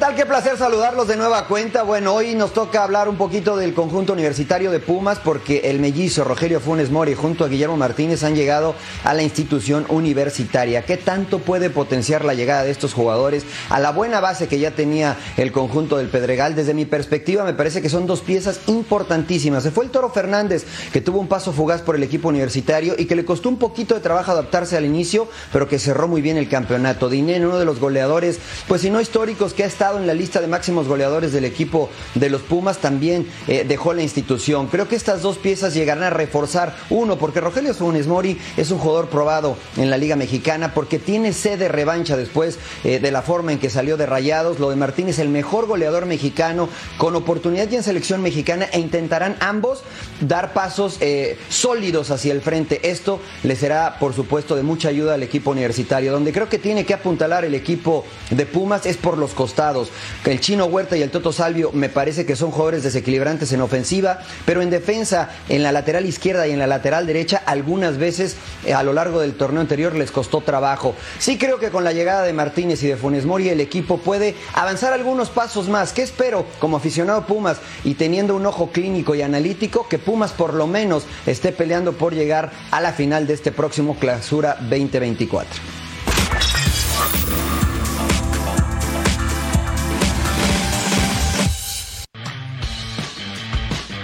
Tal? 0.02 0.16
Qué 0.16 0.26
placer 0.26 0.58
saludarlos 0.58 1.08
de 1.08 1.16
nueva 1.16 1.46
cuenta. 1.46 1.84
Bueno, 1.84 2.16
hoy 2.16 2.34
nos 2.34 2.54
toca 2.54 2.84
hablar 2.84 3.08
un 3.08 3.18
poquito 3.18 3.56
del 3.56 3.76
conjunto 3.76 4.14
universitario 4.14 4.72
de 4.72 4.80
Pumas 4.80 5.20
porque 5.20 5.70
el 5.70 5.80
mellizo 5.80 6.24
Rogelio 6.24 6.60
Funes 6.60 6.90
Mori 6.90 7.14
junto 7.14 7.46
a 7.46 7.48
Guillermo 7.48 7.78
Martínez 7.78 8.24
han 8.24 8.34
llegado 8.34 8.74
a 9.04 9.14
la 9.14 9.22
institución 9.22 9.86
universitaria. 9.90 10.88
¿Qué 10.88 10.98
tanto 10.98 11.38
puede 11.38 11.70
potenciar 11.70 12.26
la 12.26 12.34
llegada 12.34 12.64
de 12.64 12.72
estos 12.72 12.96
jugadores 12.96 13.46
a 13.70 13.80
la 13.80 13.92
buena 13.92 14.20
base 14.20 14.48
que 14.48 14.58
ya 14.58 14.72
tenía 14.72 15.18
el 15.38 15.52
conjunto 15.52 15.98
del 15.98 16.08
Pedregal? 16.08 16.56
Desde 16.56 16.74
mi 16.74 16.86
perspectiva 16.86 17.44
me 17.44 17.54
parece 17.54 17.84
que 17.84 17.90
son 17.90 18.08
dos 18.08 18.22
piezas 18.22 18.62
importantísimas. 18.66 19.62
Se 19.62 19.70
fue 19.70 19.86
el 19.86 19.92
Toro 19.92 20.10
Fernández 20.10 20.66
que 20.92 21.02
tuvo 21.02 21.20
un 21.20 21.28
paso 21.28 21.54
fugaz 21.54 21.84
por 21.84 21.96
el 21.96 22.02
equipo 22.02 22.30
universitario 22.30 22.96
y 22.98 23.06
que 23.06 23.16
le 23.16 23.24
costó 23.24 23.50
un 23.50 23.60
poquito 23.60 23.94
de 23.94 24.02
trabajo 24.02 24.32
adaptarse 24.32 24.76
al 24.76 24.86
inicio, 24.86 25.28
pero 25.54 25.68
que 25.68 25.78
cerró 25.78 26.08
muy 26.08 26.24
bien 26.24 26.38
el 26.38 26.50
campeonato. 26.50 27.08
Dinero, 27.08 27.50
uno 27.50 27.60
de 27.60 27.66
los 27.66 27.80
goleadores, 27.80 28.40
pues 28.68 28.82
si 28.82 28.90
no 28.90 29.00
históricos 29.00 29.54
que 29.54 29.64
ha 29.64 29.68
estado 29.68 29.91
en 29.98 30.08
la 30.08 30.14
lista 30.14 30.42
de 30.42 30.48
máximos 30.48 30.88
goleadores 30.88 31.32
del 31.32 31.46
equipo 31.46 31.90
de 32.16 32.30
los 32.30 32.42
Pumas, 32.42 32.80
también 32.80 33.28
eh, 33.48 33.66
dejó 33.68 33.94
la 33.94 34.02
institución. 34.02 34.68
Creo 34.68 34.88
que 34.88 34.96
estas 34.96 35.22
dos 35.22 35.38
piezas 35.38 35.74
llegarán 35.74 36.04
a 36.04 36.10
reforzar, 36.10 36.76
uno, 36.90 37.18
porque 37.18 37.42
Rogelio 37.42 37.74
Funes 37.74 38.08
Mori 38.08 38.38
es 38.58 38.72
un 38.72 38.80
jugador 38.80 39.08
probado 39.08 39.58
en 39.78 39.90
la 39.90 39.98
Liga 39.98 40.16
Mexicana, 40.16 40.74
porque 40.74 41.00
tiene 41.00 41.34
sed 41.34 41.60
de 41.60 41.68
revancha 41.68 42.18
después 42.18 42.60
eh, 42.84 43.00
de 43.00 43.12
la 43.12 43.22
forma 43.22 43.52
en 43.52 43.60
que 43.60 43.70
salió 43.70 43.98
de 43.98 44.06
Rayados. 44.06 44.60
Lo 44.60 44.70
de 44.70 44.76
Martínez, 44.76 45.20
el 45.20 45.30
mejor 45.30 45.68
goleador 45.68 46.06
mexicano, 46.06 46.70
con 46.98 47.16
oportunidad 47.16 47.70
ya 47.70 47.78
en 47.78 47.84
selección 47.84 48.22
mexicana, 48.22 48.68
e 48.72 48.80
intentarán 48.80 49.38
ambos 49.40 49.84
dar 50.20 50.54
pasos 50.54 50.98
eh, 51.00 51.38
sólidos 51.50 52.12
hacia 52.12 52.34
el 52.34 52.42
frente. 52.42 52.90
Esto 52.90 53.20
le 53.44 53.56
será, 53.56 53.98
por 54.00 54.14
supuesto, 54.14 54.56
de 54.56 54.64
mucha 54.64 54.90
ayuda 54.90 55.16
al 55.16 55.24
equipo 55.24 55.52
universitario, 55.52 56.12
donde 56.12 56.32
creo 56.32 56.50
que 56.50 56.60
tiene 56.60 56.86
que 56.86 56.94
apuntalar 56.94 57.46
el 57.46 57.56
equipo 57.56 58.06
de 58.30 58.46
Pumas 58.46 58.86
es 58.86 58.98
por 58.98 59.18
los 59.18 59.34
costados 59.34 59.81
el 60.26 60.40
Chino 60.40 60.66
Huerta 60.66 60.98
y 60.98 61.02
el 61.02 61.12
Toto 61.12 61.32
Salvio 61.32 61.72
me 61.74 61.90
parece 61.90 62.26
que 62.26 62.36
son 62.36 62.52
jugadores 62.52 62.84
desequilibrantes 62.84 63.52
en 63.54 63.62
ofensiva, 63.62 64.20
pero 64.46 64.62
en 64.62 64.70
defensa, 64.70 65.30
en 65.50 65.64
la 65.64 65.72
lateral 65.72 66.06
izquierda 66.06 66.48
y 66.48 66.52
en 66.52 66.60
la 66.60 66.68
lateral 66.68 67.08
derecha, 67.08 67.42
algunas 67.46 67.98
veces 67.98 68.36
eh, 68.66 68.74
a 68.74 68.84
lo 68.84 68.94
largo 68.94 69.22
del 69.22 69.34
torneo 69.34 69.62
anterior 69.62 69.96
les 69.96 70.12
costó 70.12 70.42
trabajo. 70.42 70.96
Sí 71.20 71.38
creo 71.38 71.60
que 71.60 71.70
con 71.70 71.84
la 71.84 71.94
llegada 71.94 72.24
de 72.24 72.34
Martínez 72.34 72.84
y 72.84 72.88
de 72.88 72.98
Funes 72.98 73.26
Mori 73.26 73.50
el 73.50 73.62
equipo 73.62 73.98
puede 73.98 74.36
avanzar 74.54 74.94
algunos 74.94 75.30
pasos 75.30 75.70
más. 75.70 75.94
¿Qué 75.94 76.02
espero 76.02 76.46
como 76.60 76.78
aficionado 76.78 77.26
Pumas 77.26 77.58
y 77.84 77.96
teniendo 77.96 78.36
un 78.36 78.46
ojo 78.46 78.72
clínico 78.72 79.16
y 79.16 79.22
analítico 79.22 79.88
que 79.88 80.00
Pumas 80.00 80.32
por 80.32 80.54
lo 80.54 80.68
menos 80.68 81.04
esté 81.26 81.52
peleando 81.52 81.94
por 81.94 82.14
llegar 82.14 82.52
a 82.72 82.82
la 82.82 82.94
final 82.94 83.28
de 83.28 83.34
este 83.34 83.52
próximo 83.52 83.96
clausura 83.98 84.58
2024? 84.62 85.81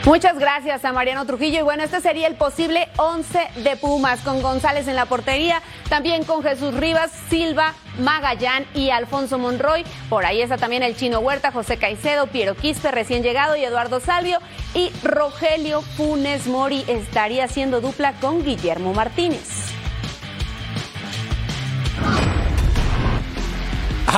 Muchas 0.08 0.40
gracias 0.40 0.86
a 0.86 0.94
Mariano 0.94 1.26
Trujillo. 1.26 1.60
Y 1.60 1.64
bueno, 1.64 1.84
este 1.84 2.00
sería 2.00 2.28
el 2.28 2.36
posible 2.36 2.88
11 2.96 3.40
de 3.58 3.76
Pumas, 3.76 4.22
con 4.22 4.42
González 4.42 4.88
en 4.88 4.96
la 4.96 5.06
portería, 5.06 5.62
también 5.90 6.24
con 6.24 6.42
Jesús 6.44 6.74
Rivas, 6.74 7.12
Silva, 7.30 7.74
Magallán 8.00 8.66
y 8.74 8.90
Alfonso 8.90 9.38
Monroy. 9.38 9.84
Por 10.08 10.26
ahí 10.26 10.42
está 10.42 10.56
también 10.58 10.82
el 10.82 10.96
Chino 10.96 11.20
Huerta, 11.20 11.52
José 11.52 11.76
Caicedo, 11.76 12.28
Piero 12.28 12.56
Quispe, 12.56 12.90
recién 12.90 13.22
llegado, 13.22 13.58
y 13.58 13.66
Eduardo 13.66 14.00
Salvio. 14.00 14.40
Y 14.74 14.94
Rogelio 15.04 15.82
Funes 15.82 16.48
Mori 16.48 16.86
estaría 16.88 17.44
haciendo 17.44 17.82
dupla 17.82 18.14
con 18.22 18.46
Guillermo 18.46 18.94
Martínez. 18.94 19.77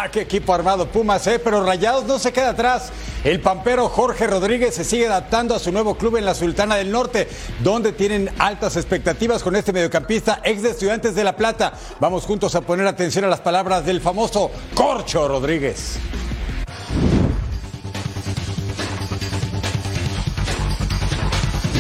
Ah, 0.02 0.08
qué 0.10 0.22
equipo 0.22 0.54
armado 0.54 0.86
Pumas, 0.86 1.28
¿eh? 1.28 1.40
Pero 1.44 1.62
Rayados 1.62 2.06
no 2.06 2.20
se 2.20 2.32
queda 2.32 2.52
atrás. 2.52 2.90
El 3.26 3.42
pampero 3.42 3.90
Jorge 3.90 4.28
Rodríguez 4.28 4.74
se 4.74 4.86
sigue 4.86 5.08
adaptando 5.08 5.54
a 5.54 5.60
su 5.60 5.74
nuevo 5.74 5.96
club 5.96 6.16
en 6.16 6.24
la 6.24 6.34
Sultana 6.34 6.78
del 6.78 6.90
Norte, 6.90 7.28
donde 7.62 7.92
tienen 7.92 8.30
altas 8.40 8.78
expectativas 8.78 9.44
con 9.44 9.58
este 9.58 9.74
mediocampista 9.74 10.40
ex 10.46 10.64
de 10.64 10.70
Estudiantes 10.70 11.16
de 11.16 11.26
La 11.26 11.36
Plata. 11.36 11.74
Vamos 12.00 12.24
juntos 12.24 12.56
a 12.56 12.62
poner 12.62 12.88
atención 12.88 13.26
a 13.26 13.28
las 13.28 13.42
palabras 13.42 13.86
del 13.86 14.00
famoso 14.00 14.52
Corcho 14.74 15.28
Rodríguez. 15.28 15.98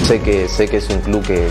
Sé 0.03 0.21
que, 0.21 0.49
sé 0.49 0.67
que 0.67 0.75
es 0.75 0.89
un 0.89 0.99
club 0.99 1.25
que, 1.25 1.47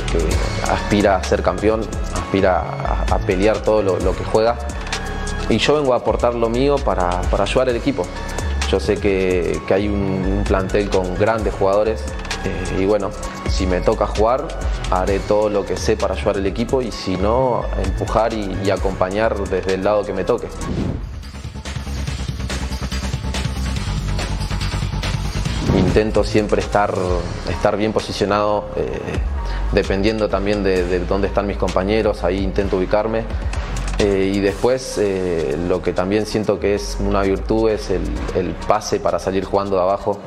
aspira 0.71 1.17
a 1.17 1.25
ser 1.25 1.43
campeón, 1.43 1.81
aspira 2.13 3.07
a, 3.11 3.19
pelear 3.21 3.63
todo 3.63 3.81
lo 3.81 4.15
que 4.15 4.25
juega 4.25 4.59
y 5.51 5.59
yo 5.59 5.75
vengo 5.75 5.95
a 5.95 5.99
aportar 5.99 6.35
lo 6.35 6.49
mío 6.49 6.77
para, 6.77 7.23
para 7.23 7.45
ayudar 7.45 7.69
al 7.69 7.77
equipo. 7.77 8.07
Yo 8.71 8.79
sé 8.79 8.97
que, 8.97 9.61
que 9.67 9.75
hay 9.75 9.89
un, 9.89 10.45
plantel 10.47 10.91
con 10.91 11.15
grandes 11.15 11.55
jugadores 11.55 12.03
eh, 12.45 12.81
y 12.83 12.85
bueno, 12.85 13.11
si 13.49 13.67
me 13.67 13.81
toca 13.81 14.07
jugar, 14.07 14.47
haré 14.91 15.21
todo 15.21 15.49
lo 15.49 15.65
que 15.65 15.77
sé 15.77 15.97
para 15.97 16.15
ayudar 16.15 16.37
al 16.37 16.47
equipo 16.47 16.83
y 16.83 16.93
si 16.93 17.17
no, 17.17 17.65
empujar 17.83 18.35
y, 18.35 18.59
y 18.65 18.71
acompañar 18.71 19.37
desde 19.49 19.75
el 19.75 19.85
lado 19.85 20.05
que 20.05 20.13
me 20.13 20.25
toque. 20.25 20.49
Intento 25.77 26.23
siempre 26.23 26.61
estar, 26.61 26.95
estar 27.49 27.77
bien 27.77 27.93
posicionado, 27.93 28.67
eh, 28.77 29.01
dependiendo 29.73 30.29
también 30.29 30.63
de, 30.63 30.85
de 30.85 31.01
dónde 31.01 31.29
están 31.29 31.47
mis 31.47 31.57
compañeros, 31.57 32.23
ahí 32.23 32.39
intento 32.39 32.77
ubicarme. 32.77 33.25
Eh, 33.99 34.33
y 34.33 34.41
después 34.41 34.97
eh, 34.99 35.59
lo 35.69 35.83
que 35.83 35.93
también 35.93 36.25
siento 36.25 36.61
que 36.61 36.77
es 36.77 36.99
una 37.01 37.23
virtud 37.23 37.69
es 37.69 37.91
el, 37.91 38.03
el 38.37 38.55
pase 38.55 39.01
para 39.01 39.19
salir 39.19 39.45
jugando 39.45 39.77
de 39.77 39.83
abajo. 39.83 40.19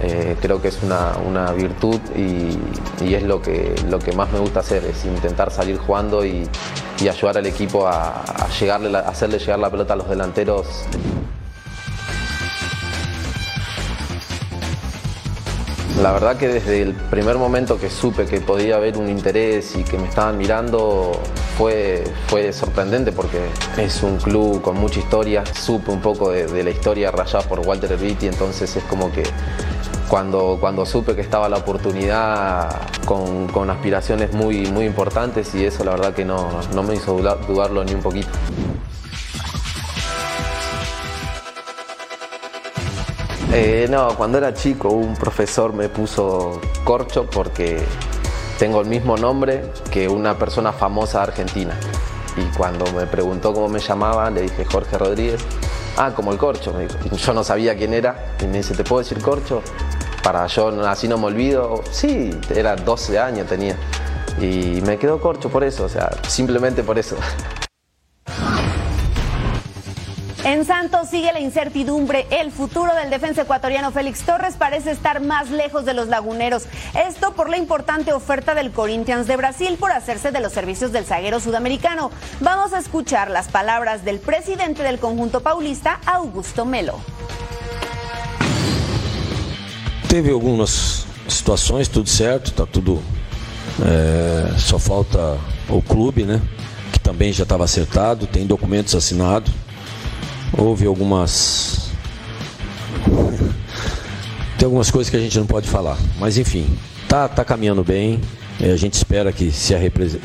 Eh, 0.00 0.36
creo 0.40 0.60
que 0.60 0.68
es 0.68 0.82
una, 0.82 1.12
una 1.24 1.52
virtud 1.52 2.00
y, 2.16 2.58
y, 3.04 3.14
es 3.14 3.22
lo 3.22 3.40
que, 3.40 3.74
lo 3.88 4.00
que 4.00 4.12
más 4.12 4.32
me 4.32 4.40
gusta 4.40 4.60
hacer, 4.60 4.84
es 4.84 5.04
intentar 5.04 5.52
salir 5.52 5.78
jugando 5.78 6.24
y, 6.26 6.48
y 7.00 7.08
ayudar 7.08 7.38
al 7.38 7.46
equipo 7.46 7.86
a, 7.86 8.22
a 8.22 8.48
llegarle, 8.48 8.98
a 8.98 9.02
hacerle 9.02 9.38
llegar 9.38 9.60
la 9.60 9.70
pelota 9.70 9.94
a 9.94 9.96
los 9.96 10.08
delanteros. 10.08 10.66
La 16.02 16.10
verdad 16.10 16.36
que 16.36 16.48
desde 16.48 16.82
el 16.82 16.92
primer 16.92 17.38
momento 17.38 17.78
que 17.78 17.88
supe 17.88 18.26
que 18.26 18.40
podía 18.40 18.76
haber 18.76 18.98
un 18.98 19.08
interés 19.08 19.76
y 19.76 19.84
que 19.84 19.96
me 19.96 20.08
estaban 20.08 20.36
mirando 20.36 21.12
fue, 21.56 22.02
fue 22.26 22.52
sorprendente 22.52 23.12
porque 23.12 23.38
es 23.78 24.02
un 24.02 24.16
club 24.16 24.60
con 24.60 24.76
mucha 24.76 24.98
historia. 24.98 25.44
Supe 25.46 25.92
un 25.92 26.00
poco 26.00 26.30
de, 26.30 26.64
la 26.64 26.70
historia 26.70 27.12
rayada 27.12 27.48
por 27.48 27.60
Walter 27.60 27.92
Erviti, 27.92 28.26
entonces 28.26 28.74
es 28.74 28.82
como 28.84 29.12
que 29.12 29.22
cuando, 30.08 30.58
cuando 30.60 30.84
supe 30.84 31.14
que 31.14 31.20
estaba 31.20 31.48
la 31.48 31.58
oportunidad 31.58 32.76
con, 33.04 33.46
con 33.46 33.70
aspiraciones 33.70 34.32
muy, 34.32 34.66
muy 34.66 34.86
importantes 34.86 35.54
y 35.54 35.64
eso 35.64 35.84
la 35.84 35.92
verdad 35.92 36.12
que 36.12 36.24
no, 36.24 36.60
no 36.74 36.82
me 36.82 36.96
hizo 36.96 37.16
dudarlo 37.16 37.84
ni 37.84 37.94
un 37.94 38.02
poquito. 38.02 38.30
Eh, 43.56 43.86
no, 43.88 44.08
cuando 44.16 44.38
era 44.38 44.52
chico 44.52 44.88
un 44.88 45.14
profesor 45.14 45.72
me 45.72 45.88
puso 45.88 46.60
corcho 46.82 47.24
porque 47.30 47.80
tengo 48.58 48.80
el 48.80 48.88
mismo 48.88 49.16
nombre 49.16 49.70
que 49.92 50.08
una 50.08 50.36
persona 50.36 50.72
famosa 50.72 51.22
argentina. 51.22 51.78
Y 52.36 52.56
cuando 52.56 52.84
me 52.92 53.06
preguntó 53.06 53.54
cómo 53.54 53.68
me 53.68 53.78
llamaba, 53.78 54.28
le 54.28 54.42
dije 54.42 54.64
Jorge 54.64 54.98
Rodríguez. 54.98 55.40
Ah, 55.96 56.12
como 56.16 56.32
el 56.32 56.38
corcho. 56.38 56.74
Yo 57.12 57.32
no 57.32 57.44
sabía 57.44 57.76
quién 57.76 57.94
era. 57.94 58.34
Y 58.42 58.46
me 58.46 58.56
dice, 58.56 58.74
¿te 58.74 58.82
puedo 58.82 59.02
decir 59.02 59.22
corcho? 59.22 59.62
Para 60.24 60.48
yo 60.48 60.68
así 60.88 61.06
no 61.06 61.16
me 61.16 61.26
olvido. 61.26 61.84
Sí, 61.92 62.30
era 62.52 62.74
12 62.74 63.20
años 63.20 63.46
tenía. 63.46 63.76
Y 64.40 64.80
me 64.84 64.98
quedó 64.98 65.20
corcho 65.20 65.48
por 65.48 65.62
eso, 65.62 65.84
o 65.84 65.88
sea, 65.88 66.10
simplemente 66.26 66.82
por 66.82 66.98
eso. 66.98 67.16
En 70.44 70.66
Santos 70.66 71.08
sigue 71.08 71.32
la 71.32 71.40
incertidumbre. 71.40 72.26
El 72.30 72.52
futuro 72.52 72.94
del 72.94 73.08
defensa 73.08 73.42
ecuatoriano 73.42 73.90
Félix 73.92 74.24
Torres 74.24 74.56
parece 74.58 74.90
estar 74.90 75.22
más 75.22 75.48
lejos 75.48 75.86
de 75.86 75.94
los 75.94 76.08
laguneros. 76.08 76.64
Esto 76.94 77.32
por 77.32 77.48
la 77.48 77.56
importante 77.56 78.12
oferta 78.12 78.54
del 78.54 78.70
Corinthians 78.70 79.26
de 79.26 79.38
Brasil 79.38 79.78
por 79.80 79.90
hacerse 79.90 80.32
de 80.32 80.40
los 80.40 80.52
servicios 80.52 80.92
del 80.92 81.06
zaguero 81.06 81.40
sudamericano. 81.40 82.10
Vamos 82.40 82.74
a 82.74 82.78
escuchar 82.78 83.30
las 83.30 83.48
palabras 83.48 84.04
del 84.04 84.20
presidente 84.20 84.82
del 84.82 84.98
conjunto 84.98 85.40
paulista, 85.40 85.98
Augusto 86.04 86.66
Melo. 86.66 87.00
Teve 90.08 90.30
algumas 90.30 91.06
situações, 91.26 91.88
tudo 91.88 92.06
certo, 92.06 92.52
tá 92.52 92.66
tudo. 92.70 93.00
Só 94.58 94.78
falta 94.78 95.38
o 95.70 95.80
clube, 95.80 96.24
né? 96.24 96.38
Que 96.92 97.00
também 97.00 97.32
já 97.32 97.44
estava 97.44 97.64
acertado, 97.64 98.26
tem 98.26 98.46
documentos 98.46 98.94
assinados. 98.94 99.50
Houve 100.56 100.86
algumas. 100.86 101.90
Tem 104.58 104.66
algumas 104.66 104.90
coisas 104.90 105.10
que 105.10 105.16
a 105.16 105.20
gente 105.20 105.38
não 105.38 105.46
pode 105.46 105.68
falar. 105.68 105.98
Mas 106.18 106.38
enfim, 106.38 106.66
tá, 107.08 107.28
tá 107.28 107.44
caminhando 107.44 107.82
bem. 107.82 108.20
A 108.60 108.76
gente 108.76 108.94
espera 108.94 109.32
que 109.32 109.50
se, 109.50 109.74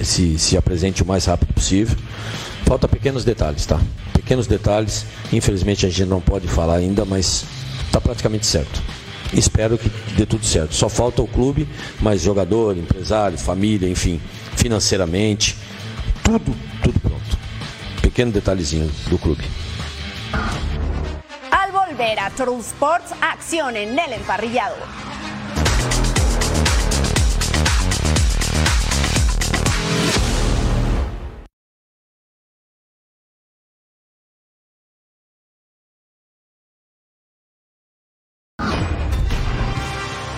se, 0.04 0.40
se 0.40 0.58
apresente 0.58 1.02
o 1.02 1.06
mais 1.06 1.26
rápido 1.26 1.54
possível. 1.54 1.98
Falta 2.66 2.88
pequenos 2.88 3.26
detalhes, 3.26 3.66
tá? 3.66 3.82
Pequenos 4.14 4.46
detalhes. 4.46 5.06
Infelizmente 5.34 5.86
a 5.86 5.90
gente 5.90 6.06
não 6.06 6.22
pode 6.22 6.48
falar 6.48 6.76
ainda, 6.76 7.04
mas 7.06 7.44
tá 7.92 8.00
praticamente 8.00 8.46
certo. 8.46 8.82
Espero 9.34 9.78
que 9.78 9.90
dê 10.16 10.26
tudo 10.26 10.46
certo. 10.46 10.76
Só 10.76 10.90
falta 10.90 11.22
o 11.22 11.28
clube, 11.28 11.68
mas 12.00 12.22
jogador, 12.22 12.78
empresário, 12.78 13.38
família, 13.38 13.90
enfim, 13.90 14.22
financeiramente, 14.56 15.58
tudo, 16.24 16.56
tudo 16.84 17.00
pronto. 17.00 17.38
Pequeno 18.02 18.32
detalhezinho 18.32 18.90
do 19.10 19.18
clube. 19.18 19.44
Al 21.52 21.72
volver 21.72 22.20
a 22.20 22.30
True 22.30 22.60
Sports, 22.60 23.14
acción 23.22 23.76
en 23.76 23.98
el 23.98 24.14
emparrillado. 24.14 24.76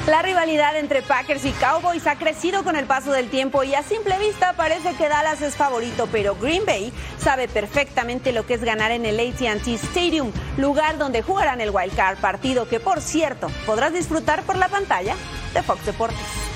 La 0.07 0.23
rivalidad 0.23 0.75
entre 0.77 1.03
Packers 1.03 1.45
y 1.45 1.51
Cowboys 1.51 2.07
ha 2.07 2.15
crecido 2.15 2.63
con 2.63 2.75
el 2.75 2.85
paso 2.85 3.11
del 3.11 3.29
tiempo 3.29 3.63
y 3.63 3.75
a 3.75 3.83
simple 3.83 4.17
vista 4.17 4.53
parece 4.53 4.95
que 4.95 5.07
Dallas 5.07 5.43
es 5.43 5.55
favorito, 5.55 6.09
pero 6.11 6.35
Green 6.35 6.65
Bay 6.65 6.91
sabe 7.19 7.47
perfectamente 7.47 8.31
lo 8.31 8.47
que 8.47 8.55
es 8.55 8.63
ganar 8.63 8.89
en 8.89 9.05
el 9.05 9.19
ATT 9.19 9.67
Stadium, 9.67 10.31
lugar 10.57 10.97
donde 10.97 11.21
jugarán 11.21 11.61
el 11.61 11.69
Wild 11.69 11.95
Card, 11.95 12.17
partido 12.17 12.67
que 12.67 12.79
por 12.79 12.99
cierto 12.99 13.47
podrás 13.67 13.93
disfrutar 13.93 14.41
por 14.41 14.57
la 14.57 14.69
pantalla 14.69 15.15
de 15.53 15.61
Fox 15.61 15.85
Deportes. 15.85 16.50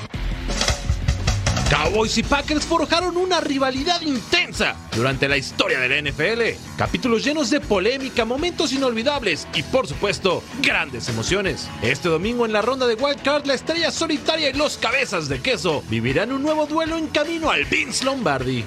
Cowboys 1.86 2.18
y 2.18 2.24
Packers 2.24 2.66
forjaron 2.66 3.16
una 3.16 3.40
rivalidad 3.40 4.02
intensa 4.02 4.76
durante 4.96 5.30
la 5.30 5.38
historia 5.38 5.80
de 5.80 5.90
la 5.90 6.02
NFL. 6.10 6.58
Capítulos 6.78 7.24
llenos 7.24 7.52
de 7.52 7.60
polémica, 7.60 8.26
momentos 8.26 8.74
inolvidables 8.74 9.48
y, 9.54 9.62
por 9.62 9.86
supuesto, 9.86 10.44
grandes 10.64 11.10
emociones. 11.10 11.70
Este 11.84 12.10
domingo 12.10 12.44
en 12.44 12.54
la 12.54 12.64
ronda 12.64 12.88
de 12.88 12.96
Wild 12.96 13.22
Card, 13.22 13.46
la 13.46 13.54
estrella 13.54 13.92
solitaria 13.92 14.50
y 14.50 14.54
los 14.54 14.80
cabezas 14.80 15.30
de 15.30 15.40
queso 15.42 15.84
vivirán 15.88 16.32
un 16.32 16.42
nuevo 16.42 16.66
duelo 16.66 16.98
en 16.98 17.06
camino 17.06 17.52
al 17.52 17.66
Vince 17.66 18.04
Lombardi. 18.04 18.66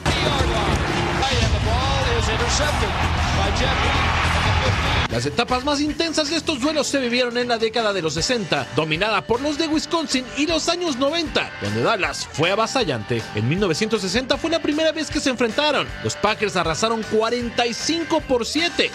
Las 5.11 5.25
etapas 5.25 5.64
más 5.64 5.81
intensas 5.81 6.29
de 6.29 6.37
estos 6.37 6.61
duelos 6.61 6.87
se 6.87 6.99
vivieron 6.99 7.38
en 7.38 7.49
la 7.49 7.57
década 7.57 7.94
de 7.94 8.03
los 8.03 8.12
60, 8.14 8.68
dominada 8.77 9.23
por 9.23 9.40
los 9.40 9.57
de 9.57 9.66
Wisconsin 9.66 10.25
y 10.37 10.47
los 10.47 10.68
años 10.68 10.97
90, 10.97 11.51
donde 11.62 11.83
Dallas 11.83 12.29
fue 12.31 12.51
avasallante. 12.51 13.23
En 13.35 13.49
1960 13.49 14.37
fue 14.37 14.51
la 14.51 14.61
primera 14.61 14.92
vez 14.92 15.11
que 15.11 15.21
se 15.21 15.31
enfrentaron. 15.31 15.88
Los 16.05 16.14
Packers 16.14 16.57
arrasaron 16.57 17.03
45 17.11 18.21
por 18.21 18.44
7. 18.44 18.90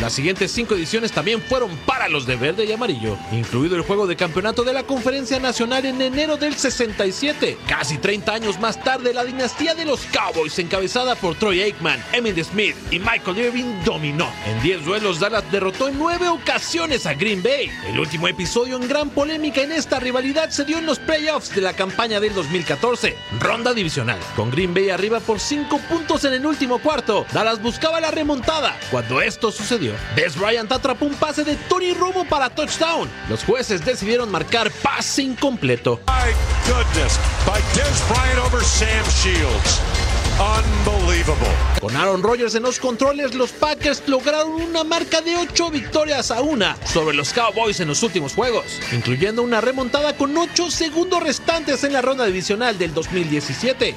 Las 0.00 0.12
siguientes 0.12 0.52
cinco 0.52 0.74
ediciones 0.74 1.10
también 1.10 1.40
fueron 1.40 1.74
para 1.78 2.08
los 2.08 2.26
de 2.26 2.36
verde 2.36 2.66
y 2.66 2.72
amarillo, 2.72 3.16
incluido 3.32 3.76
el 3.76 3.82
juego 3.82 4.06
de 4.06 4.14
campeonato 4.14 4.62
de 4.62 4.74
la 4.74 4.82
Conferencia 4.82 5.40
Nacional 5.40 5.86
en 5.86 6.02
enero 6.02 6.36
del 6.36 6.54
67. 6.54 7.56
Casi 7.66 7.96
30 7.96 8.32
años 8.32 8.60
más 8.60 8.82
tarde, 8.84 9.14
la 9.14 9.24
dinastía 9.24 9.74
de 9.74 9.86
los 9.86 10.00
Cowboys, 10.12 10.58
encabezada 10.58 11.14
por 11.14 11.34
Troy 11.36 11.62
Aikman, 11.62 12.04
Emmitt 12.16 12.42
Smith 12.44 12.74
y 12.90 12.98
Michael 12.98 13.38
Irving, 13.38 13.84
dominó. 13.84 14.26
En 14.46 14.62
10 14.62 14.86
duelos, 14.86 15.20
Dallas 15.20 15.44
derrotó 15.52 15.88
en 15.88 15.98
9 15.98 16.28
ocasiones 16.28 17.04
a 17.04 17.12
Green 17.12 17.42
Bay. 17.42 17.70
El 17.86 18.00
último 18.00 18.26
episodio 18.26 18.76
en 18.76 18.88
gran 18.88 19.10
polémica 19.10 19.60
en 19.60 19.72
esta 19.72 20.00
rivalidad 20.00 20.48
se 20.48 20.64
dio 20.64 20.78
en 20.78 20.86
los 20.86 20.98
playoffs 20.98 21.54
de 21.54 21.60
la 21.60 21.74
campaña 21.74 22.18
del 22.18 22.34
2014, 22.34 23.16
ronda 23.38 23.74
divisional. 23.74 24.18
Con 24.34 24.50
Green 24.50 24.72
Bay 24.72 24.88
arriba 24.88 25.20
por 25.20 25.40
5 25.40 25.78
puntos 25.90 26.24
en 26.24 26.32
el 26.32 26.46
último 26.46 26.78
cuarto, 26.78 27.26
Dallas 27.32 27.60
buscaba 27.60 28.00
la 28.00 28.10
remontada. 28.10 28.78
Cuando 28.90 29.20
esto 29.20 29.52
sucedió, 29.52 29.92
Des 30.14 30.38
Bryant 30.38 30.72
atrapó 30.72 31.04
un 31.04 31.14
pase 31.14 31.44
de 31.44 31.56
Tony 31.68 31.92
Romo 31.92 32.24
para 32.24 32.48
touchdown. 32.48 33.10
Los 33.28 33.44
jueces 33.44 33.84
decidieron 33.84 34.30
marcar 34.30 34.70
pase 34.82 35.22
incompleto. 35.22 36.00
My 36.06 36.32
goodness, 36.66 37.18
by 37.46 37.60
Des 37.74 38.02
Bryant 38.08 38.38
over 38.38 38.64
Sam 38.64 39.04
Shields. 39.22 39.95
Unbelievable. 40.38 41.48
Con 41.80 41.96
Aaron 41.96 42.22
Rodgers 42.22 42.54
en 42.54 42.62
los 42.62 42.78
controles, 42.78 43.34
los 43.34 43.52
Packers 43.52 44.02
lograron 44.06 44.52
una 44.52 44.84
marca 44.84 45.22
de 45.22 45.34
8 45.34 45.70
victorias 45.70 46.30
a 46.30 46.42
una 46.42 46.76
sobre 46.84 47.16
los 47.16 47.32
Cowboys 47.32 47.80
en 47.80 47.88
los 47.88 48.02
últimos 48.02 48.34
juegos, 48.34 48.64
incluyendo 48.92 49.42
una 49.42 49.62
remontada 49.62 50.14
con 50.16 50.36
8 50.36 50.70
segundos 50.70 51.22
restantes 51.22 51.84
en 51.84 51.94
la 51.94 52.02
ronda 52.02 52.26
divisional 52.26 52.76
del 52.76 52.92
2017. 52.92 53.94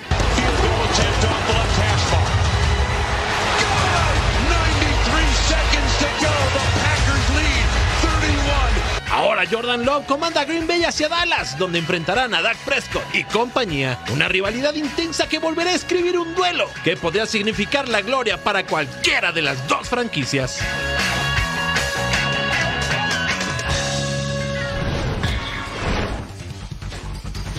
Jordan 9.46 9.86
Love 9.86 10.06
comanda 10.06 10.44
Green 10.46 10.68
Bay 10.68 10.84
hacia 10.84 11.08
Dallas, 11.08 11.58
donde 11.58 11.80
enfrentarán 11.80 12.34
a 12.34 12.42
Dak 12.42 12.58
Prescott 12.66 13.04
y 13.14 13.24
compañía. 13.24 14.00
Una 14.12 14.28
rivalidad 14.28 14.74
intensa 14.76 15.28
que 15.28 15.40
volverá 15.40 15.72
a 15.72 15.76
escribir 15.76 16.18
un 16.18 16.34
duelo 16.36 16.66
que 16.84 16.98
podría 16.98 17.26
significar 17.26 17.88
la 17.88 18.02
gloria 18.02 18.38
para 18.44 18.66
cualquiera 18.66 19.32
de 19.32 19.42
las 19.42 19.68
dos 19.68 19.88
franquicias. 19.88 20.60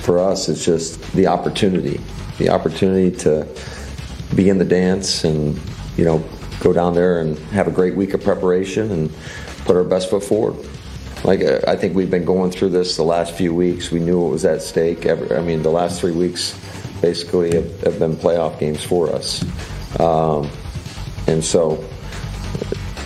For 0.02 0.18
us, 0.18 0.48
it's 0.48 0.64
just 0.64 1.00
the 1.14 1.26
opportunity, 1.26 2.00
the 2.38 2.50
opportunity 2.50 3.10
to 3.18 3.46
be 4.34 4.48
in 4.48 4.58
the 4.58 4.64
dance 4.64 5.24
and, 5.24 5.58
you 5.96 6.04
know, 6.04 6.22
go 6.60 6.72
down 6.72 6.94
there 6.94 7.20
and 7.20 7.38
have 7.52 7.68
a 7.68 7.70
great 7.70 7.94
week 7.94 8.14
of 8.14 8.22
preparation 8.22 8.90
and 8.90 9.10
put 9.64 9.76
our 9.76 9.84
best 9.84 10.10
foot 10.10 10.22
forward. 10.22 10.56
Like 11.24 11.42
uh, 11.42 11.60
I 11.66 11.76
think 11.76 11.94
we've 11.94 12.10
been 12.10 12.24
going 12.24 12.50
through 12.50 12.70
this 12.70 12.96
the 12.96 13.04
last 13.04 13.34
few 13.34 13.54
weeks. 13.54 13.90
We 13.90 14.00
knew 14.00 14.26
it 14.26 14.30
was 14.30 14.44
at 14.44 14.62
stake. 14.62 15.06
Every, 15.06 15.36
I 15.36 15.40
mean, 15.40 15.62
the 15.62 15.70
last 15.70 16.00
three 16.00 16.12
weeks 16.12 16.58
basically 17.00 17.54
have, 17.54 17.80
have 17.82 17.98
been 17.98 18.16
playoff 18.16 18.58
games 18.58 18.82
for 18.82 19.10
us, 19.14 19.44
um, 20.00 20.50
and 21.26 21.44
so 21.44 21.84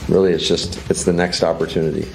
really, 0.09 0.33
it's 0.33 0.47
just 0.47 0.79
it's 0.91 1.05
the 1.05 1.13
next 1.13 1.43
opportunity. 1.43 2.09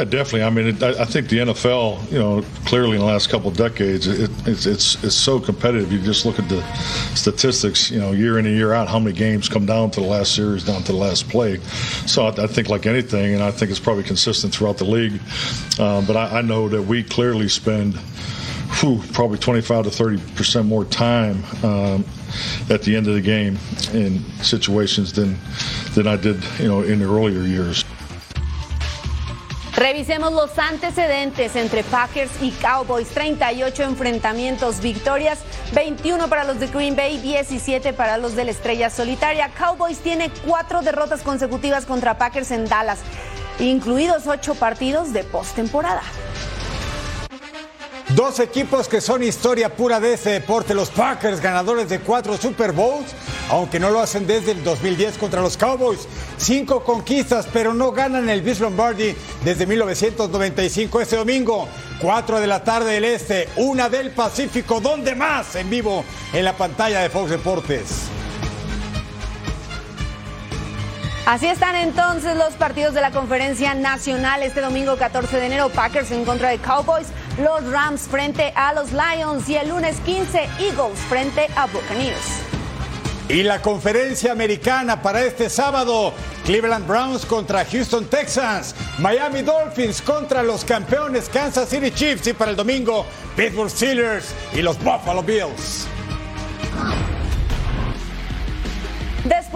Yeah, 0.00 0.04
definitely. 0.04 0.44
I 0.44 0.48
mean, 0.50 0.66
it, 0.68 0.82
I, 0.82 1.02
I 1.02 1.04
think 1.04 1.28
the 1.28 1.40
NFL, 1.40 2.10
you 2.10 2.18
know, 2.18 2.42
clearly 2.64 2.92
in 2.92 3.00
the 3.00 3.04
last 3.04 3.28
couple 3.28 3.50
of 3.50 3.56
decades, 3.58 4.06
it, 4.06 4.30
it's 4.48 4.64
it's 4.64 5.04
it's 5.04 5.14
so 5.14 5.38
competitive. 5.38 5.92
You 5.92 6.00
just 6.00 6.24
look 6.24 6.38
at 6.38 6.48
the 6.48 6.62
statistics, 7.14 7.90
you 7.90 8.00
know, 8.00 8.12
year 8.12 8.38
in 8.38 8.46
and 8.46 8.56
year 8.56 8.72
out, 8.72 8.88
how 8.88 8.98
many 8.98 9.14
games 9.14 9.46
come 9.46 9.66
down 9.66 9.90
to 9.90 10.00
the 10.00 10.06
last 10.06 10.34
series, 10.34 10.64
down 10.64 10.82
to 10.84 10.92
the 10.92 10.96
last 10.96 11.28
play. 11.28 11.60
So 12.06 12.24
I, 12.24 12.44
I 12.44 12.46
think, 12.46 12.70
like 12.70 12.86
anything, 12.86 13.34
and 13.34 13.42
I 13.42 13.50
think 13.50 13.70
it's 13.70 13.78
probably 13.78 14.02
consistent 14.04 14.54
throughout 14.54 14.78
the 14.78 14.86
league. 14.86 15.20
Um, 15.78 16.06
but 16.06 16.16
I, 16.16 16.38
I 16.38 16.40
know 16.40 16.66
that 16.70 16.80
we 16.80 17.02
clearly 17.02 17.50
spend. 17.50 17.96
Whew, 18.80 19.02
probably 19.12 19.36
25 19.36 19.84
to 19.84 19.90
30 19.90 20.18
percent 20.34 20.66
more 20.66 20.84
time 20.86 21.44
um, 21.62 22.04
at 22.70 22.82
the 22.82 22.96
end 22.96 23.06
of 23.08 23.14
the 23.14 23.20
game 23.20 23.58
in 23.92 24.20
situations 24.42 25.12
than 25.12 25.36
than 25.94 26.06
I 26.06 26.16
did, 26.16 26.42
you 26.58 26.68
know, 26.68 26.80
in 26.80 27.00
the 27.00 27.04
earlier 27.04 27.42
years. 27.42 27.84
Revisemos 29.80 30.30
los 30.34 30.58
antecedentes 30.58 31.56
entre 31.56 31.82
Packers 31.84 32.30
y 32.42 32.50
Cowboys. 32.50 33.08
38 33.08 33.82
enfrentamientos, 33.84 34.82
victorias, 34.82 35.38
21 35.72 36.28
para 36.28 36.44
los 36.44 36.60
de 36.60 36.66
Green 36.66 36.94
Bay, 36.94 37.16
17 37.16 37.94
para 37.94 38.18
los 38.18 38.36
de 38.36 38.44
la 38.44 38.50
Estrella 38.50 38.90
Solitaria. 38.90 39.48
Cowboys 39.56 40.00
tiene 40.00 40.30
cuatro 40.46 40.82
derrotas 40.82 41.22
consecutivas 41.22 41.86
contra 41.86 42.18
Packers 42.18 42.50
en 42.50 42.66
Dallas, 42.66 42.98
incluidos 43.58 44.26
ocho 44.26 44.54
partidos 44.54 45.14
de 45.14 45.24
postemporada. 45.24 46.02
Dos 48.14 48.40
equipos 48.40 48.88
que 48.88 49.00
son 49.00 49.22
historia 49.22 49.76
pura 49.76 50.00
de 50.00 50.14
este 50.14 50.30
deporte, 50.30 50.74
los 50.74 50.90
Packers, 50.90 51.40
ganadores 51.40 51.88
de 51.88 52.00
cuatro 52.00 52.36
Super 52.36 52.72
Bowls, 52.72 53.12
aunque 53.50 53.78
no 53.78 53.90
lo 53.90 54.00
hacen 54.00 54.26
desde 54.26 54.50
el 54.50 54.64
2010 54.64 55.16
contra 55.16 55.40
los 55.40 55.56
Cowboys. 55.56 56.08
Cinco 56.36 56.82
conquistas, 56.82 57.46
pero 57.52 57.72
no 57.72 57.92
ganan 57.92 58.28
el 58.28 58.42
Vince 58.42 58.62
Lombardi 58.62 59.14
desde 59.44 59.64
1995 59.64 61.00
este 61.00 61.16
domingo. 61.16 61.68
Cuatro 62.00 62.40
de 62.40 62.48
la 62.48 62.64
tarde 62.64 62.94
del 62.94 63.04
Este, 63.04 63.48
una 63.56 63.88
del 63.88 64.10
Pacífico, 64.10 64.80
¿dónde 64.80 65.14
más? 65.14 65.54
En 65.54 65.70
vivo 65.70 66.04
en 66.32 66.44
la 66.44 66.56
pantalla 66.56 67.02
de 67.02 67.10
Fox 67.10 67.30
Deportes. 67.30 68.08
Así 71.26 71.46
están 71.46 71.76
entonces 71.76 72.36
los 72.36 72.54
partidos 72.54 72.94
de 72.94 73.00
la 73.00 73.10
conferencia 73.10 73.74
nacional 73.74 74.42
este 74.42 74.60
domingo 74.60 74.96
14 74.96 75.36
de 75.36 75.46
enero, 75.46 75.68
Packers 75.68 76.10
en 76.10 76.24
contra 76.24 76.48
de 76.48 76.58
Cowboys, 76.58 77.08
los 77.38 77.70
Rams 77.70 78.02
frente 78.02 78.52
a 78.56 78.72
los 78.72 78.90
Lions 78.92 79.48
y 79.48 79.56
el 79.56 79.68
lunes 79.68 80.00
15 80.00 80.48
Eagles 80.58 80.98
frente 81.08 81.48
a 81.56 81.66
Buccaneers. 81.66 82.40
Y 83.28 83.44
la 83.44 83.62
conferencia 83.62 84.32
americana 84.32 85.02
para 85.02 85.22
este 85.22 85.48
sábado, 85.48 86.12
Cleveland 86.44 86.86
Browns 86.88 87.24
contra 87.24 87.64
Houston 87.64 88.06
Texans, 88.06 88.74
Miami 88.98 89.42
Dolphins 89.42 90.02
contra 90.02 90.42
los 90.42 90.64
campeones 90.64 91.28
Kansas 91.28 91.68
City 91.68 91.92
Chiefs 91.92 92.26
y 92.26 92.32
para 92.32 92.50
el 92.50 92.56
domingo, 92.56 93.06
Pittsburgh 93.36 93.70
Steelers 93.70 94.34
y 94.52 94.62
los 94.62 94.76
Buffalo 94.82 95.22
Bills. 95.22 95.86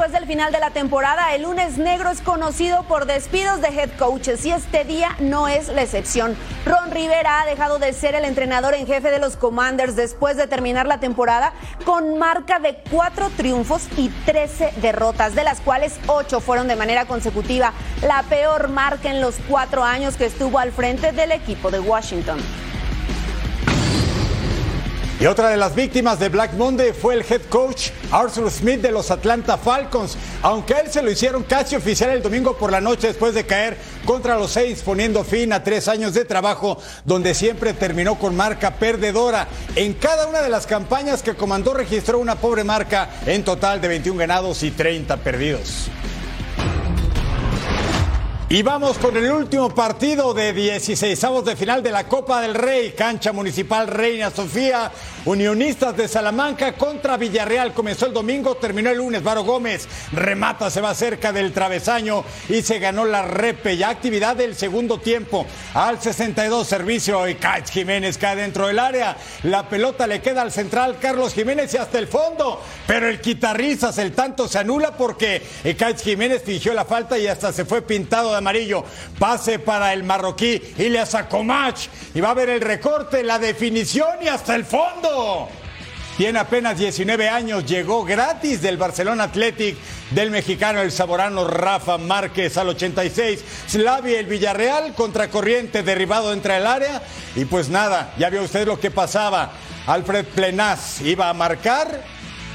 Después 0.05 0.21
del 0.21 0.29
final 0.29 0.53
de 0.53 0.61
la 0.61 0.69
temporada, 0.69 1.35
el 1.35 1.45
lunes 1.45 1.79
negro 1.79 2.11
es 2.11 2.21
conocido 2.21 2.83
por 2.83 3.07
despidos 3.07 3.63
de 3.63 3.69
head 3.69 3.89
coaches 3.99 4.45
y 4.45 4.51
este 4.51 4.85
día 4.85 5.17
no 5.19 5.49
es 5.49 5.69
la 5.69 5.81
excepción. 5.81 6.37
Ron 6.67 6.91
Rivera 6.91 7.41
ha 7.41 7.47
dejado 7.47 7.79
de 7.79 7.91
ser 7.95 8.15
el 8.15 8.27
entrenador 8.27 8.75
en 8.75 8.87
jefe 8.87 9.11
de 9.11 9.19
los 9.19 9.39
Commanders 9.39 9.97
después 9.97 10.37
de 10.37 10.47
terminar 10.47 10.87
la 10.87 11.01
temporada 11.01 11.55
con 11.87 12.19
marca 12.19 12.59
de 12.59 12.77
cuatro 12.91 13.31
triunfos 13.31 13.89
y 13.97 14.11
13 14.27 14.75
derrotas, 14.83 15.35
de 15.35 15.43
las 15.43 15.63
cuales 15.63 15.99
ocho 16.07 16.41
fueron 16.41 16.69
de 16.69 16.77
manera 16.77 17.07
consecutiva, 17.07 17.73
la 18.03 18.25
peor 18.25 18.69
marca 18.69 19.11
en 19.11 19.23
los 19.23 19.37
cuatro 19.49 19.85
años 19.85 20.19
que 20.19 20.27
estuvo 20.27 20.59
al 20.59 20.73
frente 20.73 21.13
del 21.13 21.33
equipo 21.33 21.71
de 21.71 21.81
Washington. 21.81 22.41
Y 25.21 25.27
otra 25.27 25.49
de 25.49 25.57
las 25.57 25.77
víctimas 25.77 26.19
de 26.19 26.29
Black 26.29 26.55
Monday 26.55 26.93
fue 26.93 27.15
el 27.15 27.21
head 27.21 27.43
coach 27.49 27.91
Arthur 28.11 28.51
Smith 28.51 28.81
de 28.81 28.91
los 28.91 29.13
Atlanta 29.13 29.57
Falcons, 29.57 30.17
aunque 30.43 30.75
a 30.75 30.81
él 30.81 30.91
se 30.91 31.03
lo 31.03 31.11
hicieron 31.11 31.45
casi 31.45 31.77
oficial 31.77 32.11
el 32.11 32.23
domingo 32.23 32.57
por 32.57 32.73
la 32.73 32.81
noche 32.81 33.07
después 33.07 33.33
de 33.33 33.47
caer 33.47 33.79
contra 34.05 34.37
los 34.37 34.51
Saints, 34.51 34.83
poniendo 34.83 35.23
fin 35.23 35.53
a 35.53 35.63
tres 35.63 35.87
años 35.87 36.15
de 36.15 36.25
trabajo 36.25 36.79
donde 37.05 37.33
siempre 37.33 37.75
terminó 37.75 38.19
con 38.19 38.35
marca 38.35 38.75
perdedora. 38.75 39.47
En 39.77 39.95
cada 39.95 40.27
una 40.27 40.43
de 40.43 40.49
las 40.49 40.67
campañas 40.67 41.23
que 41.23 41.35
comandó 41.35 41.75
registró 41.75 42.19
una 42.19 42.35
pobre 42.35 42.65
marca 42.65 43.09
en 43.25 43.45
total 43.45 43.81
de 43.81 43.89
21 43.89 44.19
ganados 44.19 44.65
y 44.65 44.73
30 44.73 45.17
perdidos. 45.19 45.89
Y 48.51 48.63
vamos 48.63 48.99
con 48.99 49.17
el 49.17 49.33
último 49.33 49.75
partido 49.75 50.35
de 50.35 50.53
16 50.53 51.19
de 51.47 51.57
final 51.57 51.83
de 51.83 51.91
la 51.91 52.07
Copa 52.07 52.43
del 52.43 52.55
Rey, 52.55 52.93
cancha 52.93 53.33
municipal 53.33 53.89
Reina 53.89 54.31
Sofía, 54.31 54.93
Unionistas 55.25 55.97
de 55.97 56.07
Salamanca 56.07 56.75
contra 56.75 57.17
Villarreal. 57.17 57.73
Comenzó 57.73 58.05
el 58.05 58.13
domingo, 58.13 58.57
terminó 58.57 58.91
el 58.91 58.99
lunes. 58.99 59.23
Varo 59.23 59.45
Gómez 59.45 59.89
remata, 60.13 60.71
se 60.71 60.83
va 60.83 60.95
cerca 60.95 61.33
del 61.33 61.55
travesaño 61.55 62.23
y 62.51 62.61
se 62.61 62.79
ganó 62.79 63.07
la 63.07 63.23
repe. 63.23 63.79
Ya 63.79 63.89
actividad 63.89 64.37
del 64.37 64.55
segundo 64.55 64.99
tiempo. 64.99 65.47
Al 65.73 66.01
62 66.03 66.67
servicio 66.67 67.27
y 67.27 67.39
Jiménez 67.73 68.19
cae 68.19 68.37
dentro 68.37 68.67
del 68.67 68.79
área. 68.79 69.17
La 69.45 69.71
pelota 69.71 70.07
le 70.07 70.21
queda 70.21 70.43
al 70.43 70.53
central 70.53 70.99
Carlos 71.01 71.33
Jiménez 71.33 71.73
y 71.73 71.79
hasta 71.79 71.99
el 71.99 72.07
fondo. 72.07 72.61
Pero 72.87 73.09
el 73.09 73.23
quitarrizas, 73.23 73.97
el 73.97 74.13
tanto 74.13 74.47
se 74.47 74.59
anula 74.59 74.95
porque 74.95 75.43
Kaitz 75.79 76.03
Jiménez 76.03 76.43
fingió 76.45 76.75
la 76.75 76.85
falta 76.85 77.17
y 77.17 77.27
hasta 77.27 77.51
se 77.51 77.65
fue 77.65 77.81
pintado 77.81 78.34
de 78.35 78.39
amarillo. 78.39 78.85
Pase 79.19 79.59
para 79.59 79.93
el 79.93 80.05
marroquí 80.05 80.61
y 80.79 80.89
le 80.89 81.05
sacó 81.07 81.43
match. 81.43 81.89
Y 82.15 82.21
va 82.21 82.31
a 82.31 82.35
ver 82.35 82.51
el 82.51 82.61
recorte, 82.61 83.23
la 83.23 83.39
definición 83.39 84.23
y 84.23 84.29
hasta 84.29 84.55
el 84.55 84.65
fondo. 84.65 85.49
tiene 86.17 86.39
apenas 86.39 86.79
19 86.79 87.29
años, 87.29 87.67
llegó 87.67 88.05
gratis 88.05 88.63
del 88.63 88.77
Barcelona 88.77 89.25
Athletic 89.25 89.77
del 90.11 90.31
mexicano 90.31 90.81
el 90.81 90.93
saborano 90.93 91.47
Rafa 91.47 91.99
Márquez 91.99 92.57
al 92.57 92.69
86. 92.69 93.45
Slavia 93.67 94.21
el 94.21 94.27
Villarreal, 94.27 94.95
contracorriente 94.95 95.83
derribado 95.83 96.33
entre 96.33 96.57
el 96.57 96.67
área. 96.67 97.03
Y 97.35 97.45
pues 97.47 97.69
nada, 97.69 98.15
ya 98.19 98.31
vio 98.31 98.43
usted 98.43 98.67
lo 98.67 98.79
que 98.79 98.91
pasaba. 98.91 99.53
Alfred 99.87 100.25
Plenaz 100.27 101.01
iba 101.03 101.29
a 101.29 101.35
marcar 101.35 102.14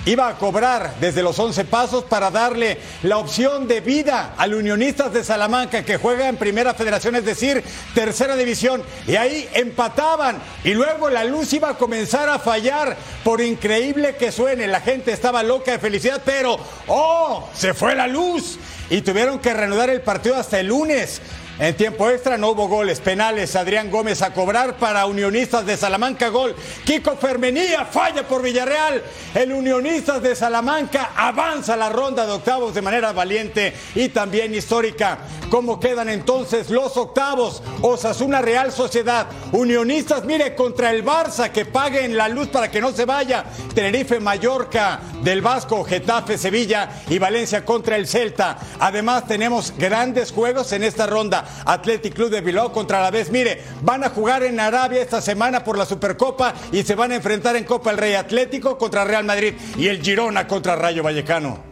iba 0.09 0.27
a 0.27 0.37
cobrar 0.37 0.95
desde 0.99 1.21
los 1.21 1.37
11 1.37 1.65
pasos 1.65 2.03
para 2.03 2.31
darle 2.31 2.79
la 3.03 3.17
opción 3.17 3.67
de 3.67 3.79
vida 3.79 4.33
al 4.37 4.55
Unionistas 4.55 5.13
de 5.13 5.23
Salamanca 5.23 5.85
que 5.85 5.97
juega 5.97 6.27
en 6.27 6.37
Primera 6.37 6.73
Federación, 6.73 7.15
es 7.15 7.25
decir, 7.25 7.63
Tercera 7.93 8.35
División. 8.35 8.81
Y 9.07 9.17
ahí 9.17 9.47
empataban 9.53 10.39
y 10.63 10.73
luego 10.73 11.11
la 11.11 11.23
luz 11.25 11.53
iba 11.53 11.69
a 11.69 11.77
comenzar 11.77 12.27
a 12.27 12.39
fallar, 12.39 12.97
por 13.23 13.39
increíble 13.39 14.15
que 14.15 14.31
suene. 14.31 14.65
La 14.65 14.81
gente 14.81 15.11
estaba 15.11 15.43
loca 15.43 15.73
de 15.73 15.79
felicidad, 15.79 16.21
pero 16.25 16.57
¡oh! 16.87 17.47
Se 17.53 17.75
fue 17.75 17.93
la 17.93 18.07
luz 18.07 18.57
y 18.89 19.01
tuvieron 19.01 19.37
que 19.37 19.53
reanudar 19.53 19.91
el 19.91 20.01
partido 20.01 20.37
hasta 20.37 20.59
el 20.59 20.67
lunes. 20.67 21.21
En 21.59 21.75
tiempo 21.75 22.09
extra 22.09 22.37
no 22.37 22.51
hubo 22.51 22.69
goles, 22.69 23.01
penales. 23.01 23.57
Adrián 23.57 23.91
Gómez 23.91 24.21
a 24.21 24.33
cobrar 24.33 24.77
para 24.77 25.05
Unionistas 25.05 25.65
de 25.65 25.75
Salamanca, 25.75 26.29
gol. 26.29 26.55
Kiko 26.85 27.17
Fermenía 27.17 27.83
falla 27.83 28.25
por 28.25 28.41
Villarreal. 28.41 29.03
El 29.35 29.51
Unionistas 29.51 30.21
de 30.21 30.37
Salamanca 30.37 31.11
avanza 31.17 31.75
la 31.75 31.89
ronda 31.89 32.25
de 32.25 32.31
octavos 32.31 32.73
de 32.73 32.81
manera 32.81 33.11
valiente 33.11 33.73
y 33.93 34.07
también 34.07 34.55
histórica. 34.55 35.17
¿Cómo 35.49 35.81
quedan 35.81 36.07
entonces 36.07 36.69
los 36.69 36.95
octavos? 36.95 37.61
Osasuna 37.81 38.41
Real 38.41 38.71
Sociedad. 38.71 39.27
Unionistas, 39.51 40.23
mire, 40.23 40.55
contra 40.55 40.91
el 40.91 41.03
Barça, 41.03 41.51
que 41.51 41.65
paguen 41.65 42.15
la 42.15 42.29
luz 42.29 42.47
para 42.47 42.71
que 42.71 42.79
no 42.79 42.93
se 42.93 43.03
vaya. 43.03 43.43
Tenerife 43.75 44.21
Mallorca, 44.21 45.01
del 45.23 45.41
Vasco, 45.41 45.83
Getafe 45.83 46.37
Sevilla 46.37 46.89
y 47.09 47.19
Valencia 47.19 47.65
contra 47.65 47.97
el 47.97 48.07
Celta. 48.07 48.57
Además, 48.79 49.27
tenemos 49.27 49.73
grandes 49.77 50.31
juegos 50.31 50.71
en 50.71 50.83
esta 50.83 51.05
ronda. 51.05 51.48
Athletic 51.65 52.13
Club 52.13 52.29
de 52.29 52.41
Bilbao 52.41 52.71
contra 52.71 53.01
la 53.01 53.11
vez. 53.11 53.29
Mire, 53.31 53.63
van 53.81 54.03
a 54.03 54.09
jugar 54.09 54.43
en 54.43 54.59
Arabia 54.59 55.01
esta 55.01 55.21
semana 55.21 55.63
por 55.63 55.77
la 55.77 55.85
Supercopa 55.85 56.53
y 56.71 56.83
se 56.83 56.95
van 56.95 57.11
a 57.11 57.15
enfrentar 57.15 57.55
en 57.55 57.63
Copa 57.63 57.91
el 57.91 57.97
Rey 57.97 58.15
Atlético 58.15 58.77
contra 58.77 59.03
Real 59.03 59.23
Madrid 59.23 59.53
y 59.77 59.87
el 59.87 60.01
Girona 60.01 60.47
contra 60.47 60.75
Rayo 60.75 61.03
Vallecano. 61.03 61.69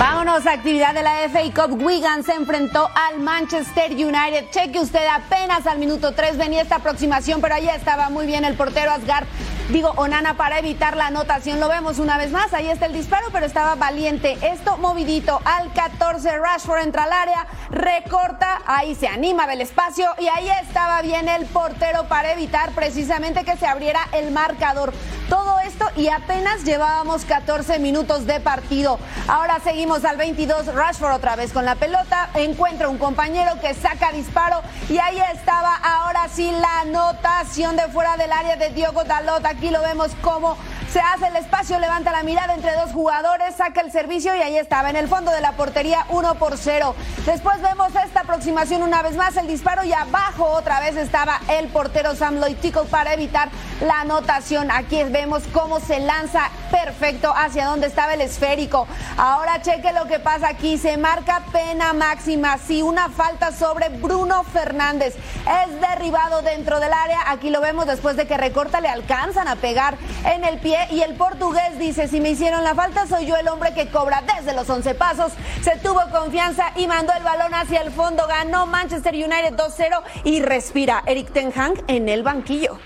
Vámonos 0.00 0.46
a 0.46 0.52
actividad 0.52 0.94
de 0.94 1.02
la 1.02 1.28
FA 1.28 1.42
Cup. 1.54 1.82
Wigan 1.82 2.24
se 2.24 2.32
enfrentó 2.32 2.88
al 2.94 3.20
Manchester 3.20 3.92
United. 3.92 4.46
Cheque 4.50 4.80
usted 4.80 5.06
apenas 5.06 5.66
al 5.66 5.78
minuto 5.78 6.12
3 6.12 6.38
venía 6.38 6.62
esta 6.62 6.76
aproximación, 6.76 7.42
pero 7.42 7.56
ahí 7.56 7.68
estaba 7.68 8.08
muy 8.08 8.24
bien 8.24 8.46
el 8.46 8.54
portero 8.54 8.92
Asgard 8.92 9.26
digo 9.70 9.92
Onana 9.96 10.34
para 10.34 10.58
evitar 10.58 10.96
la 10.96 11.06
anotación. 11.06 11.60
Lo 11.60 11.68
vemos 11.68 11.98
una 11.98 12.18
vez 12.18 12.30
más, 12.30 12.52
ahí 12.52 12.68
está 12.68 12.86
el 12.86 12.92
disparo, 12.92 13.28
pero 13.32 13.46
estaba 13.46 13.74
valiente. 13.74 14.38
Esto 14.42 14.76
movidito 14.78 15.40
al 15.44 15.72
14, 15.72 16.38
Rashford 16.38 16.82
entra 16.82 17.04
al 17.04 17.12
área, 17.12 17.46
recorta, 17.70 18.62
ahí 18.66 18.94
se 18.94 19.06
anima 19.06 19.46
del 19.46 19.60
espacio 19.60 20.08
y 20.18 20.28
ahí 20.28 20.48
estaba 20.62 21.02
bien 21.02 21.28
el 21.28 21.46
portero 21.46 22.04
para 22.08 22.32
evitar 22.32 22.70
precisamente 22.72 23.44
que 23.44 23.56
se 23.56 23.66
abriera 23.66 24.00
el 24.12 24.32
marcador. 24.32 24.92
Todo 25.28 25.60
esto 25.60 25.86
y 25.96 26.08
apenas 26.08 26.64
llevábamos 26.64 27.24
14 27.24 27.78
minutos 27.78 28.26
de 28.26 28.40
partido. 28.40 28.98
Ahora 29.28 29.60
seguimos 29.62 30.04
al 30.04 30.16
22, 30.16 30.74
Rashford 30.74 31.14
otra 31.14 31.36
vez 31.36 31.52
con 31.52 31.64
la 31.64 31.76
pelota, 31.76 32.30
encuentra 32.34 32.88
un 32.88 32.98
compañero 32.98 33.52
que 33.60 33.74
saca 33.74 34.10
disparo 34.10 34.62
y 34.88 34.98
ahí 34.98 35.20
estaba 35.32 35.76
ahora 35.76 36.28
sí 36.28 36.50
la 36.50 36.80
anotación 36.80 37.76
de 37.76 37.82
fuera 37.88 38.16
del 38.16 38.32
área 38.32 38.56
de 38.56 38.70
Diogo 38.70 39.04
Dalot. 39.04 39.44
Lo 39.68 39.82
vemos 39.82 40.12
como 40.22 40.56
se 40.92 40.98
hace 40.98 41.28
el 41.28 41.36
espacio, 41.36 41.78
levanta 41.78 42.10
la 42.10 42.24
mirada 42.24 42.52
entre 42.54 42.74
dos 42.74 42.90
jugadores, 42.90 43.54
saca 43.54 43.80
el 43.80 43.92
servicio 43.92 44.34
y 44.34 44.42
ahí 44.42 44.56
estaba, 44.56 44.90
en 44.90 44.96
el 44.96 45.06
fondo 45.06 45.30
de 45.30 45.40
la 45.40 45.52
portería, 45.52 46.04
1 46.08 46.34
por 46.34 46.56
0. 46.56 46.96
Después 47.26 47.62
vemos 47.62 47.92
esta 48.04 48.20
aproximación 48.20 48.82
una 48.82 49.00
vez 49.00 49.14
más, 49.14 49.36
el 49.36 49.46
disparo 49.46 49.84
y 49.84 49.92
abajo 49.92 50.46
otra 50.46 50.80
vez 50.80 50.96
estaba 50.96 51.40
el 51.48 51.68
portero 51.68 52.16
Sam 52.16 52.40
Tickle 52.60 52.86
para 52.90 53.14
evitar 53.14 53.50
la 53.80 54.00
anotación. 54.00 54.70
Aquí 54.72 55.04
vemos 55.04 55.44
cómo 55.52 55.78
se 55.78 56.00
lanza 56.00 56.50
perfecto 56.72 57.32
hacia 57.36 57.66
donde 57.66 57.86
estaba 57.86 58.14
el 58.14 58.20
esférico. 58.20 58.88
Ahora 59.16 59.62
cheque 59.62 59.92
lo 59.92 60.06
que 60.06 60.18
pasa 60.18 60.48
aquí, 60.48 60.76
se 60.76 60.96
marca 60.96 61.42
pena 61.52 61.92
máxima, 61.92 62.58
sí, 62.58 62.82
una 62.82 63.10
falta 63.10 63.52
sobre 63.52 63.90
Bruno 63.90 64.42
Fernández. 64.42 65.14
Es 65.14 65.80
derribado 65.80 66.42
dentro 66.42 66.80
del 66.80 66.92
área, 66.92 67.20
aquí 67.26 67.50
lo 67.50 67.60
vemos 67.60 67.86
después 67.86 68.16
de 68.16 68.26
que 68.26 68.36
recorta, 68.36 68.80
le 68.80 68.88
alcanzan 68.88 69.46
a 69.46 69.54
pegar 69.56 69.96
en 70.24 70.44
el 70.44 70.58
pie 70.58 70.79
y 70.90 71.02
el 71.02 71.14
portugués 71.14 71.78
dice, 71.78 72.08
si 72.08 72.20
me 72.20 72.30
hicieron 72.30 72.64
la 72.64 72.74
falta 72.74 73.06
soy 73.06 73.26
yo 73.26 73.36
el 73.36 73.48
hombre 73.48 73.74
que 73.74 73.88
cobra 73.88 74.22
desde 74.22 74.54
los 74.54 74.68
11 74.68 74.94
pasos. 74.94 75.32
Se 75.62 75.76
tuvo 75.78 76.00
confianza 76.10 76.72
y 76.76 76.86
mandó 76.86 77.12
el 77.12 77.22
balón 77.22 77.54
hacia 77.54 77.80
el 77.82 77.90
fondo, 77.90 78.26
ganó 78.26 78.66
Manchester 78.66 79.14
United 79.14 79.54
2-0 79.54 80.02
y 80.24 80.40
respira 80.40 81.02
Eric 81.06 81.32
Ten 81.32 81.52
Hag 81.54 81.84
en 81.88 82.08
el 82.08 82.22
banquillo. 82.22 82.78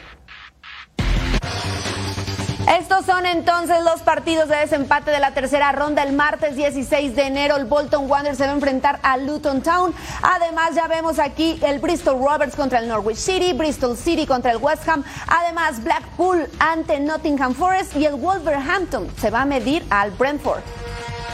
Estos 2.68 3.04
son 3.04 3.26
entonces 3.26 3.76
los 3.84 4.00
partidos 4.00 4.48
de 4.48 4.56
desempate 4.56 5.10
de 5.10 5.20
la 5.20 5.32
tercera 5.32 5.70
ronda. 5.72 6.02
El 6.02 6.14
martes 6.14 6.56
16 6.56 7.14
de 7.14 7.26
enero 7.26 7.56
el 7.56 7.66
Bolton 7.66 8.10
Wanderers 8.10 8.38
se 8.38 8.44
va 8.44 8.52
a 8.52 8.54
enfrentar 8.54 9.00
a 9.02 9.18
Luton 9.18 9.62
Town. 9.62 9.94
Además 10.22 10.74
ya 10.74 10.88
vemos 10.88 11.18
aquí 11.18 11.60
el 11.62 11.78
Bristol 11.78 12.18
Roberts 12.18 12.56
contra 12.56 12.78
el 12.78 12.88
Norwich 12.88 13.18
City, 13.18 13.52
Bristol 13.52 13.96
City 13.98 14.26
contra 14.26 14.50
el 14.50 14.56
West 14.56 14.88
Ham. 14.88 15.04
Además 15.26 15.84
Blackpool 15.84 16.48
ante 16.58 16.98
Nottingham 17.00 17.54
Forest 17.54 17.96
y 17.96 18.06
el 18.06 18.14
Wolverhampton 18.14 19.08
se 19.20 19.30
va 19.30 19.42
a 19.42 19.44
medir 19.44 19.84
al 19.90 20.10
Brentford. 20.12 20.62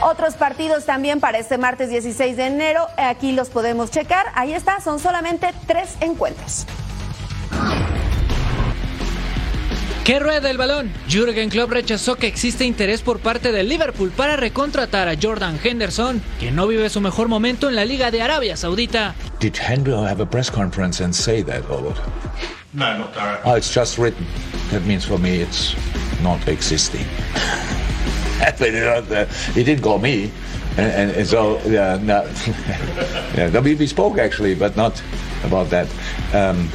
Otros 0.03 0.35
partidos 0.35 0.85
también 0.85 1.21
para 1.21 1.39
este 1.39 1.59
martes 1.59 1.91
16 1.91 2.37
de 2.37 2.47
enero, 2.47 2.87
aquí 2.97 3.33
los 3.33 3.51
podemos 3.51 3.91
checar. 3.91 4.27
Ahí 4.35 4.53
está, 4.53 4.81
son 4.81 4.99
solamente 4.99 5.55
tres 5.67 5.95
encuentros. 6.01 6.67
¿Qué 10.05 10.19
rueda 10.19 10.51
el 10.51 10.57
balón? 10.57 10.91
Jürgen 11.09 11.51
Klopp 11.51 11.73
rechazó 11.73 12.17
que 12.17 12.27
existe 12.27 12.65
interés 12.65 13.03
por 13.03 13.21
parte 13.21 13.53
del 13.53 13.69
Liverpool 13.69 14.11
para 14.11 14.35
recontratar 14.35 15.09
a 15.09 15.15
Jordan 15.21 15.61
Henderson, 15.63 16.23
que 16.41 16.51
no 16.51 16.67
vive 16.67 16.89
su 16.89 17.03
mejor 17.03 17.29
momento 17.29 17.69
en 17.69 17.77
la 17.77 17.85
Liga 17.85 18.11
de 18.11 18.23
Arabia 18.23 18.57
Saudita. 18.57 19.15
Did 19.41 19.57
Henry 19.57 19.93
have 19.93 20.23
a 20.23 20.27
press 20.27 20.51
conference 20.51 21.05
and 21.05 21.15
say 21.15 21.43
that, 21.43 21.69
Robert? 21.69 21.97
No, 22.73 22.97
not 22.97 23.13
direct. 23.13 23.43
Oh, 23.45 23.57
it's 23.57 23.73
just 23.73 23.99
written. 23.99 24.27
That 24.71 24.83
means 24.87 25.05
for 25.05 25.19
me 25.19 25.43
it's 25.43 25.75
not 26.23 26.49
existing. 26.49 27.05
he 29.55 29.65
didn't 29.65 29.83
call 29.83 29.99
me. 29.99 30.31
And, 30.79 31.11
and 31.11 31.27
so, 31.27 31.61
yeah, 31.67 31.99
no, 32.01 32.23
yeah, 33.37 33.61
we, 33.61 33.75
we 33.75 33.87
spoke 33.87 34.19
actually, 34.19 34.55
but 34.55 34.77
not 34.77 35.03
about 35.45 35.69
that. 35.71 35.89
Um, 36.33 36.71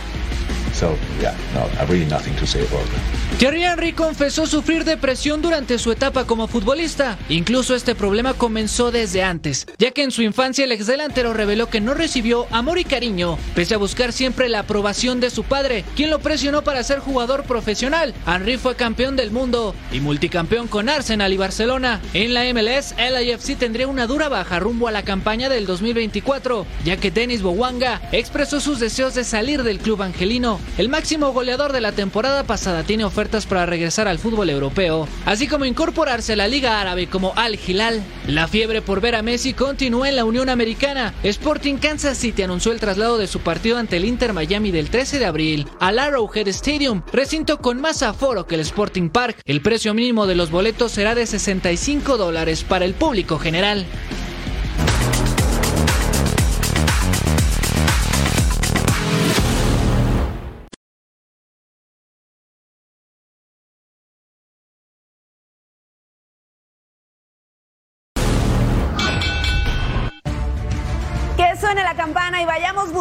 so, 0.76 0.96
yeah, 1.22 1.34
no, 1.54 1.68
really 1.88 2.06
nothing 2.06 2.36
to 2.36 2.46
say 2.46 2.62
about 2.62 2.86
that. 2.92 3.16
Thierry 3.38 3.64
Henry 3.64 3.92
confesó 3.92 4.46
sufrir 4.48 4.86
depresión 4.86 5.42
durante 5.42 5.78
su 5.78 5.92
etapa 5.92 6.26
como 6.26 6.48
futbolista. 6.48 7.18
Incluso 7.28 7.76
este 7.76 7.94
problema 7.94 8.34
comenzó 8.34 8.92
desde 8.92 9.24
antes, 9.24 9.68
ya 9.78 9.92
que 9.92 10.04
en 10.04 10.12
su 10.12 10.22
infancia 10.22 10.64
el 10.64 10.72
exdelantero 10.72 11.34
reveló 11.34 11.70
que 11.70 11.82
no 11.82 11.94
recibió 11.94 12.48
amor 12.52 12.78
y 12.78 12.86
cariño, 12.86 13.38
pese 13.54 13.74
a 13.74 13.78
buscar 13.78 14.14
siempre 14.14 14.48
la 14.48 14.60
aprobación 14.60 15.20
de 15.20 15.30
su 15.30 15.44
padre, 15.44 15.84
quien 15.98 16.12
lo 16.12 16.20
presionó 16.20 16.64
para 16.64 16.84
ser 16.84 17.00
jugador 17.00 17.44
profesional. 17.44 18.14
Henry 18.26 18.58
fue 18.58 18.76
campeón 18.76 19.18
del 19.18 19.32
mundo 19.32 19.76
y 19.92 20.00
multicampeón 20.00 20.68
con 20.68 20.88
Arsenal 20.88 21.34
y 21.34 21.38
Barcelona. 21.38 22.00
En 22.14 22.34
la 22.34 22.44
MLS, 22.54 22.96
LAFC 22.98 23.58
tendría 23.58 23.88
una 23.88 24.08
dura 24.08 24.30
baja 24.30 24.60
rumbo 24.60 24.88
a 24.88 24.92
la 24.92 25.04
campaña 25.04 25.50
del 25.50 25.66
2024, 25.66 26.66
ya 26.86 26.98
que 26.98 27.12
Denis 27.12 27.42
Bowanga 27.42 28.02
expresó 28.14 28.62
sus 28.62 28.80
deseos 28.80 29.14
de 29.14 29.26
salir 29.26 29.64
del 29.64 29.80
club 29.80 30.02
angelino. 30.02 30.60
El 30.78 30.90
máximo 30.90 31.32
goleador 31.32 31.74
de 31.74 31.82
la 31.82 31.92
temporada 31.92 32.44
pasada 32.44 32.84
tiene 32.84 33.06
oferta 33.06 33.36
para 33.50 33.66
regresar 33.66 34.08
al 34.08 34.20
fútbol 34.20 34.50
europeo, 34.50 35.08
así 35.26 35.48
como 35.48 35.66
incorporarse 35.66 36.34
a 36.34 36.36
la 36.36 36.48
Liga 36.48 36.80
Árabe 36.80 37.08
como 37.08 37.34
Al 37.36 37.60
Hilal. 37.60 38.02
La 38.28 38.48
fiebre 38.48 38.82
por 38.82 39.02
ver 39.02 39.16
a 39.16 39.22
Messi 39.22 39.54
continúa 39.54 40.08
en 40.08 40.16
la 40.16 40.26
Unión 40.26 40.48
Americana. 40.48 41.14
Sporting 41.24 41.78
Kansas 41.78 42.18
City 42.18 42.44
anunció 42.44 42.72
el 42.72 42.80
traslado 42.80 43.18
de 43.18 43.28
su 43.28 43.40
partido 43.40 43.78
ante 43.78 43.98
el 43.98 44.06
Inter 44.06 44.32
Miami 44.32 44.72
del 44.72 44.90
13 44.90 45.20
de 45.20 45.26
abril 45.26 45.68
al 45.80 46.00
Arrowhead 46.00 46.48
Stadium, 46.48 47.02
recinto 47.12 47.58
con 47.58 47.82
más 47.82 48.04
aforo 48.04 48.46
que 48.46 48.56
el 48.56 48.62
Sporting 48.62 49.10
Park. 49.10 49.42
El 49.46 49.62
precio 49.62 49.94
mínimo 49.94 50.28
de 50.28 50.36
los 50.36 50.52
boletos 50.52 50.92
será 50.92 51.14
de 51.14 51.26
65 51.26 52.18
dólares 52.18 52.64
para 52.64 52.86
el 52.86 52.94
público 52.94 53.38
general. 53.38 53.86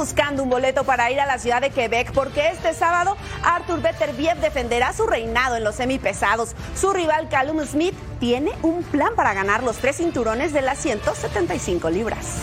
Buscando 0.04 0.42
un 0.42 0.50
boleto 0.50 0.84
para 0.84 1.10
ir 1.10 1.18
a 1.18 1.24
la 1.24 1.38
ciudad 1.38 1.62
de 1.62 1.70
Quebec 1.70 2.12
porque 2.12 2.48
este 2.48 2.74
sábado 2.74 3.16
Arthur 3.42 3.80
Beterbiev 3.80 4.36
defenderá 4.38 4.92
su 4.92 5.06
reinado 5.06 5.56
en 5.56 5.64
los 5.64 5.76
semipesados. 5.76 6.50
Su 6.76 6.92
rival 6.92 7.30
Callum 7.30 7.64
Smith 7.64 7.94
tiene 8.20 8.52
un 8.60 8.82
plan 8.82 9.14
para 9.16 9.32
ganar 9.32 9.62
los 9.62 9.78
tres 9.78 9.96
cinturones 9.96 10.52
de 10.52 10.60
las 10.60 10.76
175 10.76 11.88
libras. 11.88 12.36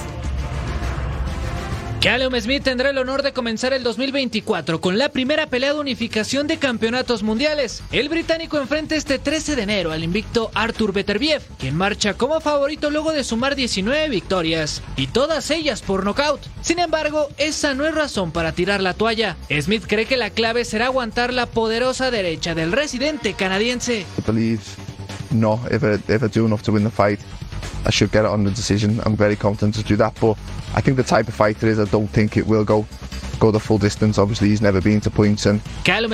Callum 2.01 2.33
Smith 2.41 2.63
tendrá 2.63 2.89
el 2.89 2.97
honor 2.97 3.21
de 3.21 3.31
comenzar 3.31 3.73
el 3.73 3.83
2024 3.83 4.81
con 4.81 4.97
la 4.97 5.09
primera 5.09 5.45
pelea 5.45 5.75
de 5.75 5.79
unificación 5.79 6.47
de 6.47 6.57
campeonatos 6.57 7.21
mundiales. 7.21 7.83
El 7.91 8.09
británico 8.09 8.57
enfrenta 8.57 8.95
este 8.95 9.19
13 9.19 9.55
de 9.55 9.61
enero 9.61 9.91
al 9.91 10.03
invicto 10.03 10.49
Arthur 10.55 10.93
Beterbiev, 10.93 11.43
quien 11.59 11.77
marcha 11.77 12.15
como 12.15 12.41
favorito 12.41 12.89
luego 12.89 13.11
de 13.11 13.23
sumar 13.23 13.55
19 13.55 14.09
victorias, 14.09 14.81
y 14.95 15.07
todas 15.07 15.51
ellas 15.51 15.83
por 15.83 16.03
nocaut. 16.03 16.41
Sin 16.63 16.79
embargo, 16.79 17.27
esa 17.37 17.75
no 17.75 17.85
es 17.85 17.93
razón 17.93 18.31
para 18.31 18.53
tirar 18.53 18.81
la 18.81 18.95
toalla. 18.95 19.37
Smith 19.61 19.83
cree 19.87 20.07
que 20.07 20.17
la 20.17 20.31
clave 20.31 20.65
será 20.65 20.87
aguantar 20.87 21.31
la 21.31 21.45
poderosa 21.45 22.09
derecha 22.09 22.55
del 22.55 22.71
residente 22.71 23.35
canadiense. 23.35 24.07
No, 25.29 25.61
if 25.69 25.83
I, 25.83 25.99
if 26.11 26.35
enough 26.35 26.63
to 26.63 26.71
win 26.71 26.83
the 26.83 26.89
fight, 26.89 27.19
I 27.86 27.89
should 27.89 28.12
get 28.12 28.26
it 28.26 28.32
on 28.32 28.43
the 28.43 28.51
decision. 28.51 28.99
I'm 29.05 29.16
very 29.16 29.36
confident 29.36 29.76
to 29.76 29.84
do 29.84 29.95
that, 29.97 30.18
but 30.20 30.38
I 30.74 30.82
think 30.82 30.97
the 30.97 31.03
type 31.03 31.28
of 31.28 31.34
fighter 31.34 31.68
is 31.68 31.80
I 31.80 31.86
don't 31.86 32.07
think 32.07 32.38
it 32.38 32.45
will 32.45 32.64
go 32.64 32.86
go 33.41 33.51
the 33.51 33.59
full 33.59 33.79
distance. 33.79 34.21
Obviously, 34.21 34.49
he's 34.49 34.61
never 34.61 34.81
been 34.81 35.01
to 35.01 35.09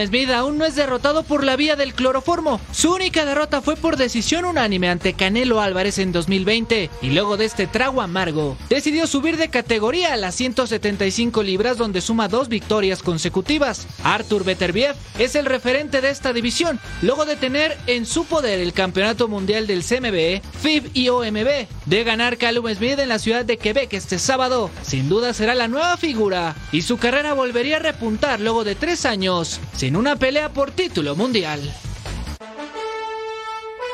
Smith 0.07 0.31
aún 0.31 0.57
no 0.57 0.65
es 0.65 0.75
derrotado 0.75 1.23
por 1.23 1.43
la 1.43 1.55
vía 1.55 1.75
del 1.75 1.93
cloroformo. 1.93 2.59
Su 2.71 2.93
única 2.93 3.25
derrota 3.25 3.61
fue 3.61 3.75
por 3.75 3.97
decisión 3.97 4.45
unánime 4.45 4.89
ante 4.89 5.13
Canelo 5.13 5.59
Álvarez 5.59 5.99
en 5.99 6.11
2020 6.11 6.89
y 7.01 7.09
luego 7.09 7.35
de 7.35 7.45
este 7.45 7.67
trago 7.67 8.01
amargo 8.01 8.57
decidió 8.69 9.05
subir 9.07 9.37
de 9.37 9.49
categoría 9.49 10.13
a 10.13 10.17
las 10.17 10.35
175 10.35 11.43
libras 11.43 11.77
donde 11.77 12.01
suma 12.01 12.29
dos 12.29 12.47
victorias 12.47 13.03
consecutivas. 13.03 13.87
Arthur 14.03 14.45
Beterbiev 14.45 14.95
es 15.19 15.35
el 15.35 15.45
referente 15.45 15.99
de 15.99 16.09
esta 16.09 16.31
división 16.31 16.79
luego 17.01 17.25
de 17.25 17.35
tener 17.35 17.77
en 17.87 18.05
su 18.05 18.25
poder 18.25 18.59
el 18.61 18.71
campeonato 18.71 19.27
mundial 19.27 19.67
del 19.67 19.83
CMB, 19.83 20.41
FIB 20.61 20.91
y 20.93 21.09
OMB. 21.09 21.67
De 21.85 22.03
ganar 22.03 22.37
Callum 22.37 22.73
Smith 22.73 22.99
en 22.99 23.09
la 23.09 23.19
ciudad 23.19 23.43
de 23.43 23.57
Quebec 23.57 23.93
este 23.93 24.17
sábado, 24.17 24.69
sin 24.81 25.09
duda 25.09 25.33
será 25.33 25.55
la 25.55 25.67
nueva 25.67 25.97
figura 25.97 26.55
y 26.71 26.83
su 26.83 26.97
carrera 26.97 27.16
volvería 27.33 27.77
a 27.77 27.79
repuntar 27.79 28.39
luego 28.39 28.63
de 28.63 28.75
tres 28.75 29.05
años 29.05 29.59
sin 29.73 29.95
una 29.95 30.15
pelea 30.15 30.49
por 30.49 30.71
título 30.71 31.15
mundial. 31.15 31.59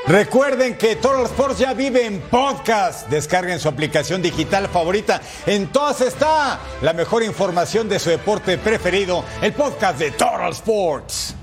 Recuerden 0.05 0.78
que 0.78 0.97
Total 0.97 1.24
Sports 1.26 1.59
ya 1.59 1.74
vive 1.74 2.05
en 2.05 2.19
podcast. 2.19 3.07
Descarguen 3.07 3.61
su 3.61 3.69
aplicación 3.69 4.21
digital 4.21 4.67
favorita. 4.67 5.21
En 5.45 5.67
todas 5.67 6.01
está 6.01 6.59
la 6.82 6.91
mejor 6.91 7.24
información 7.24 7.88
de 7.88 7.99
su 7.99 8.09
deporte 8.09 8.57
preferido, 8.57 9.24
el 9.41 9.53
podcast 9.53 9.97
de 9.99 10.11
Total 10.11 10.51
Sports. 10.51 11.36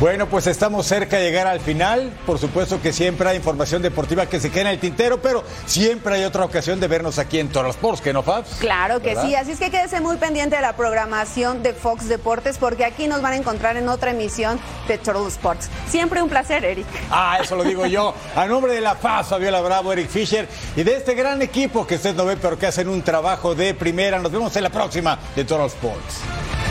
Bueno, 0.00 0.26
pues 0.28 0.48
estamos 0.48 0.86
cerca 0.86 1.18
de 1.18 1.22
llegar 1.22 1.46
al 1.46 1.60
final. 1.60 2.12
Por 2.26 2.40
supuesto 2.40 2.82
que 2.82 2.92
siempre 2.92 3.28
hay 3.28 3.36
información 3.36 3.80
deportiva 3.80 4.26
que 4.26 4.40
se 4.40 4.50
queda 4.50 4.62
en 4.62 4.66
el 4.68 4.80
tintero, 4.80 5.22
pero 5.22 5.44
siempre 5.66 6.16
hay 6.16 6.24
otra 6.24 6.44
ocasión 6.44 6.80
de 6.80 6.88
vernos 6.88 7.20
aquí 7.20 7.38
en 7.38 7.48
Total 7.48 7.70
Sports, 7.70 8.00
¿que 8.00 8.12
no, 8.12 8.24
Fabs? 8.24 8.56
Claro 8.58 9.00
que 9.00 9.10
¿Verdad? 9.10 9.26
sí, 9.26 9.34
así 9.36 9.52
es 9.52 9.60
que 9.60 9.70
quédese 9.70 10.00
muy 10.00 10.16
pendiente 10.16 10.56
de 10.56 10.62
la 10.62 10.74
programación 10.74 11.62
de 11.62 11.72
Fox 11.74 12.08
Deportes 12.08 12.58
porque 12.58 12.84
aquí 12.84 13.06
nos 13.06 13.22
van 13.22 13.34
a 13.34 13.36
encontrar 13.36 13.76
en 13.76 13.88
otra 13.88 14.10
emisión 14.10 14.58
de 14.88 14.98
Total 14.98 15.26
Sports. 15.28 15.70
Siempre 15.88 16.20
un 16.20 16.28
placer, 16.28 16.64
Eric. 16.64 16.86
Ah, 17.10 17.38
eso 17.40 17.54
lo 17.54 17.62
digo 17.62 17.86
yo. 17.86 18.14
A 18.34 18.46
nombre 18.46 18.74
de 18.74 18.80
la 18.80 18.96
FAS, 18.96 19.28
Fabiola 19.28 19.60
Bravo, 19.60 19.92
Eric 19.92 20.08
Fisher 20.08 20.48
y 20.74 20.82
de 20.82 20.96
este 20.96 21.14
gran 21.14 21.40
equipo 21.40 21.86
que 21.86 21.94
usted 21.94 22.16
no 22.16 22.24
ve, 22.24 22.36
pero 22.36 22.58
que 22.58 22.66
hacen 22.66 22.88
un 22.88 23.02
trabajo 23.02 23.54
de 23.54 23.74
primera. 23.74 24.18
Nos 24.18 24.32
vemos 24.32 24.54
en 24.56 24.64
la 24.64 24.70
próxima 24.70 25.16
de 25.36 25.44
Total 25.44 25.66
Sports. 25.66 26.63